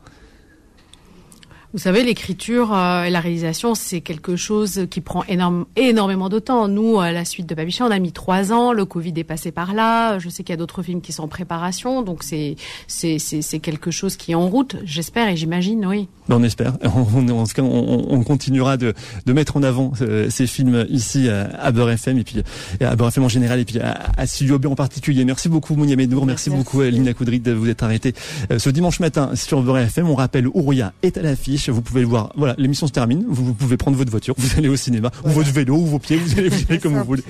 Vous 1.73 1.79
savez, 1.79 2.03
l'écriture 2.03 2.71
euh, 2.71 3.05
et 3.05 3.09
la 3.09 3.19
réalisation, 3.19 3.73
c'est 3.73 4.01
quelque 4.01 4.35
chose 4.35 4.85
qui 4.91 5.01
prend 5.01 5.23
énorme, 5.23 5.65
énormément 5.75 6.29
de 6.29 6.37
temps. 6.37 6.67
Nous, 6.67 6.99
à 6.99 7.11
la 7.11 7.25
suite 7.25 7.47
de 7.47 7.55
Babicha, 7.55 7.83
on 7.83 7.89
a 7.89 7.97
mis 7.97 8.11
trois 8.11 8.53
ans. 8.53 8.73
Le 8.73 8.85
Covid 8.85 9.13
est 9.17 9.23
passé 9.23 9.51
par 9.51 9.73
là. 9.73 10.19
Je 10.19 10.29
sais 10.29 10.43
qu'il 10.43 10.53
y 10.53 10.53
a 10.53 10.57
d'autres 10.57 10.83
films 10.83 11.01
qui 11.01 11.11
sont 11.11 11.23
en 11.23 11.27
préparation. 11.27 12.03
Donc, 12.03 12.21
c'est 12.21 12.57
c'est 12.85 13.17
c'est 13.17 13.57
quelque 13.57 13.89
chose 13.89 14.17
qui 14.17 14.33
est 14.33 14.35
en 14.35 14.47
route, 14.47 14.75
j'espère 14.83 15.27
et 15.27 15.35
j'imagine, 15.35 15.83
oui. 15.87 16.07
On 16.29 16.43
espère. 16.43 16.73
On, 16.83 17.27
en 17.29 17.43
tout 17.45 17.53
cas, 17.53 17.61
on, 17.63 18.05
on, 18.09 18.23
continuera 18.23 18.77
de, 18.77 18.93
de 19.25 19.33
mettre 19.33 19.57
en 19.57 19.63
avant 19.63 19.91
euh, 20.01 20.29
ces 20.29 20.47
films 20.47 20.85
ici 20.89 21.27
à, 21.27 21.49
à 21.59 21.71
Beurre 21.71 21.91
FM 21.91 22.19
et 22.19 22.23
puis 22.23 22.43
à 22.81 22.95
Beurre 22.95 23.09
FM 23.09 23.23
en 23.23 23.29
général 23.29 23.59
et 23.59 23.65
puis 23.65 23.79
à, 23.79 24.11
à 24.15 24.27
Studio 24.27 24.59
B 24.59 24.67
en 24.67 24.75
particulier. 24.75 25.25
Merci 25.25 25.49
beaucoup 25.49 25.75
Mounia 25.75 25.95
Medour. 25.95 26.25
Merci, 26.25 26.49
Merci, 26.49 26.63
beaucoup 26.63 26.81
Lina 26.81 27.13
Koudry 27.13 27.39
de 27.39 27.51
vous 27.51 27.67
être 27.67 27.83
arrêtée 27.83 28.13
euh, 28.51 28.59
ce 28.59 28.69
dimanche 28.69 28.99
matin 28.99 29.31
sur 29.35 29.61
Beurre 29.63 29.79
FM. 29.79 30.07
On 30.07 30.15
rappelle 30.15 30.47
Ouria 30.47 30.93
est 31.01 31.17
à 31.17 31.21
l'affiche 31.21 31.62
vous 31.71 31.81
pouvez 31.81 32.01
le 32.01 32.07
voir. 32.07 32.31
Voilà, 32.35 32.55
l'émission 32.57 32.87
se 32.87 32.91
termine. 32.91 33.25
Vous, 33.27 33.45
vous, 33.45 33.53
pouvez 33.53 33.77
prendre 33.77 33.97
votre 33.97 34.11
voiture, 34.11 34.35
vous 34.37 34.57
allez 34.57 34.69
au 34.69 34.75
cinéma, 34.75 35.11
voilà. 35.21 35.37
ou 35.37 35.39
votre 35.39 35.51
vélo, 35.53 35.75
ou 35.75 35.85
vos 35.85 35.99
pieds, 35.99 36.17
vous 36.17 36.37
allez, 36.37 36.49
vous 36.49 36.63
allez 36.69 36.79
comme 36.79 36.93
simple, 36.93 37.01
vous 37.01 37.07
voulez. 37.07 37.23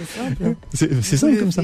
C'est 0.74 1.04
simple, 1.04 1.18
simple 1.18 1.38
comme 1.38 1.52
ça 1.52 1.64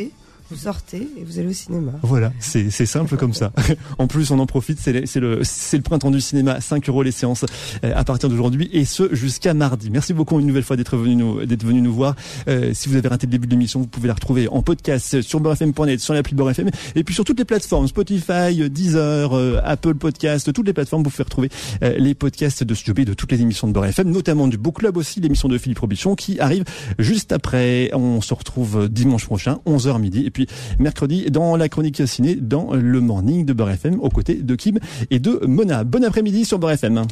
vous 0.49 0.57
sortez 0.57 1.07
et 1.17 1.23
vous 1.23 1.39
allez 1.39 1.49
au 1.49 1.53
cinéma. 1.53 1.91
Voilà, 2.01 2.31
c'est 2.39 2.69
simple 2.69 3.17
comme 3.17 3.33
ça. 3.33 3.51
en 3.97 4.07
plus, 4.07 4.31
on 4.31 4.39
en 4.39 4.45
profite, 4.45 4.79
c'est 4.79 4.91
le, 4.91 5.41
le, 5.41 5.81
printemps 5.81 6.11
du 6.11 6.21
cinéma, 6.21 6.59
5 6.61 6.87
euros 6.89 7.03
les 7.03 7.11
séances 7.11 7.45
euh, 7.83 7.93
à 7.95 8.03
partir 8.03 8.29
d'aujourd'hui 8.29 8.69
et 8.73 8.85
ce 8.85 9.13
jusqu'à 9.13 9.53
mardi. 9.53 9.89
Merci 9.89 10.13
beaucoup 10.13 10.39
une 10.39 10.47
nouvelle 10.47 10.63
fois 10.63 10.75
d'être 10.75 10.97
venu 10.97 11.15
nous 11.15 11.45
d'être 11.45 11.65
venu 11.65 11.81
nous 11.81 11.93
voir. 11.93 12.15
Euh, 12.47 12.71
si 12.73 12.89
vous 12.89 12.95
avez 12.95 13.07
raté 13.07 13.27
le 13.27 13.31
début 13.31 13.47
de 13.47 13.51
l'émission, 13.51 13.81
vous 13.81 13.87
pouvez 13.87 14.07
la 14.07 14.13
retrouver 14.13 14.47
en 14.47 14.61
podcast 14.61 15.21
sur 15.21 15.39
beurrefm.net, 15.39 15.99
sur 15.99 16.13
l'appli 16.13 16.35
Beurrefm 16.35 16.69
et 16.95 17.03
puis 17.03 17.13
sur 17.13 17.23
toutes 17.23 17.39
les 17.39 17.45
plateformes 17.45 17.87
Spotify, 17.87 18.69
Deezer, 18.69 19.33
euh, 19.33 19.59
Apple 19.63 19.95
Podcast, 19.95 20.51
toutes 20.53 20.67
les 20.67 20.73
plateformes 20.73 21.03
vous 21.03 21.09
pouvez 21.09 21.23
retrouver 21.23 21.49
euh, 21.83 21.95
les 21.97 22.15
podcasts 22.15 22.63
de 22.63 22.73
Studio 22.73 22.93
B 22.93 23.07
de 23.07 23.13
toutes 23.13 23.31
les 23.31 23.41
émissions 23.41 23.67
de 23.67 23.73
Beurrefm, 23.73 24.09
notamment 24.09 24.47
du 24.47 24.57
Book 24.57 24.79
Club 24.79 24.97
aussi, 24.97 25.19
l'émission 25.19 25.47
de 25.47 25.57
Philippe 25.57 25.79
Robichon 25.79 26.15
qui 26.15 26.39
arrive 26.39 26.63
juste 26.97 27.31
après. 27.31 27.91
On 27.93 28.21
se 28.21 28.33
retrouve 28.33 28.89
dimanche 28.89 29.25
prochain, 29.25 29.59
11h 29.65 29.99
midi 29.99 30.25
et 30.25 30.31
puis 30.31 30.38
mercredi 30.79 31.29
dans 31.31 31.55
la 31.55 31.69
chronique 31.69 32.01
ciné 32.07 32.35
dans 32.35 32.73
le 32.73 33.01
morning 33.01 33.45
de 33.45 33.53
Beurre 33.53 33.71
FM 33.71 33.99
aux 34.01 34.09
côtés 34.09 34.35
de 34.35 34.55
Kim 34.55 34.79
et 35.11 35.19
de 35.19 35.41
Mona. 35.45 35.83
Bon 35.83 36.03
après-midi 36.03 36.45
sur 36.45 36.59
Beurre 36.59 36.71
FM. 36.71 37.03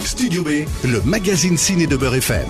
Studio 0.00 0.42
B, 0.42 0.48
le 0.84 1.00
magazine 1.04 1.56
ciné 1.56 1.86
de 1.86 1.96
Beurre 1.96 2.16
FM. 2.16 2.46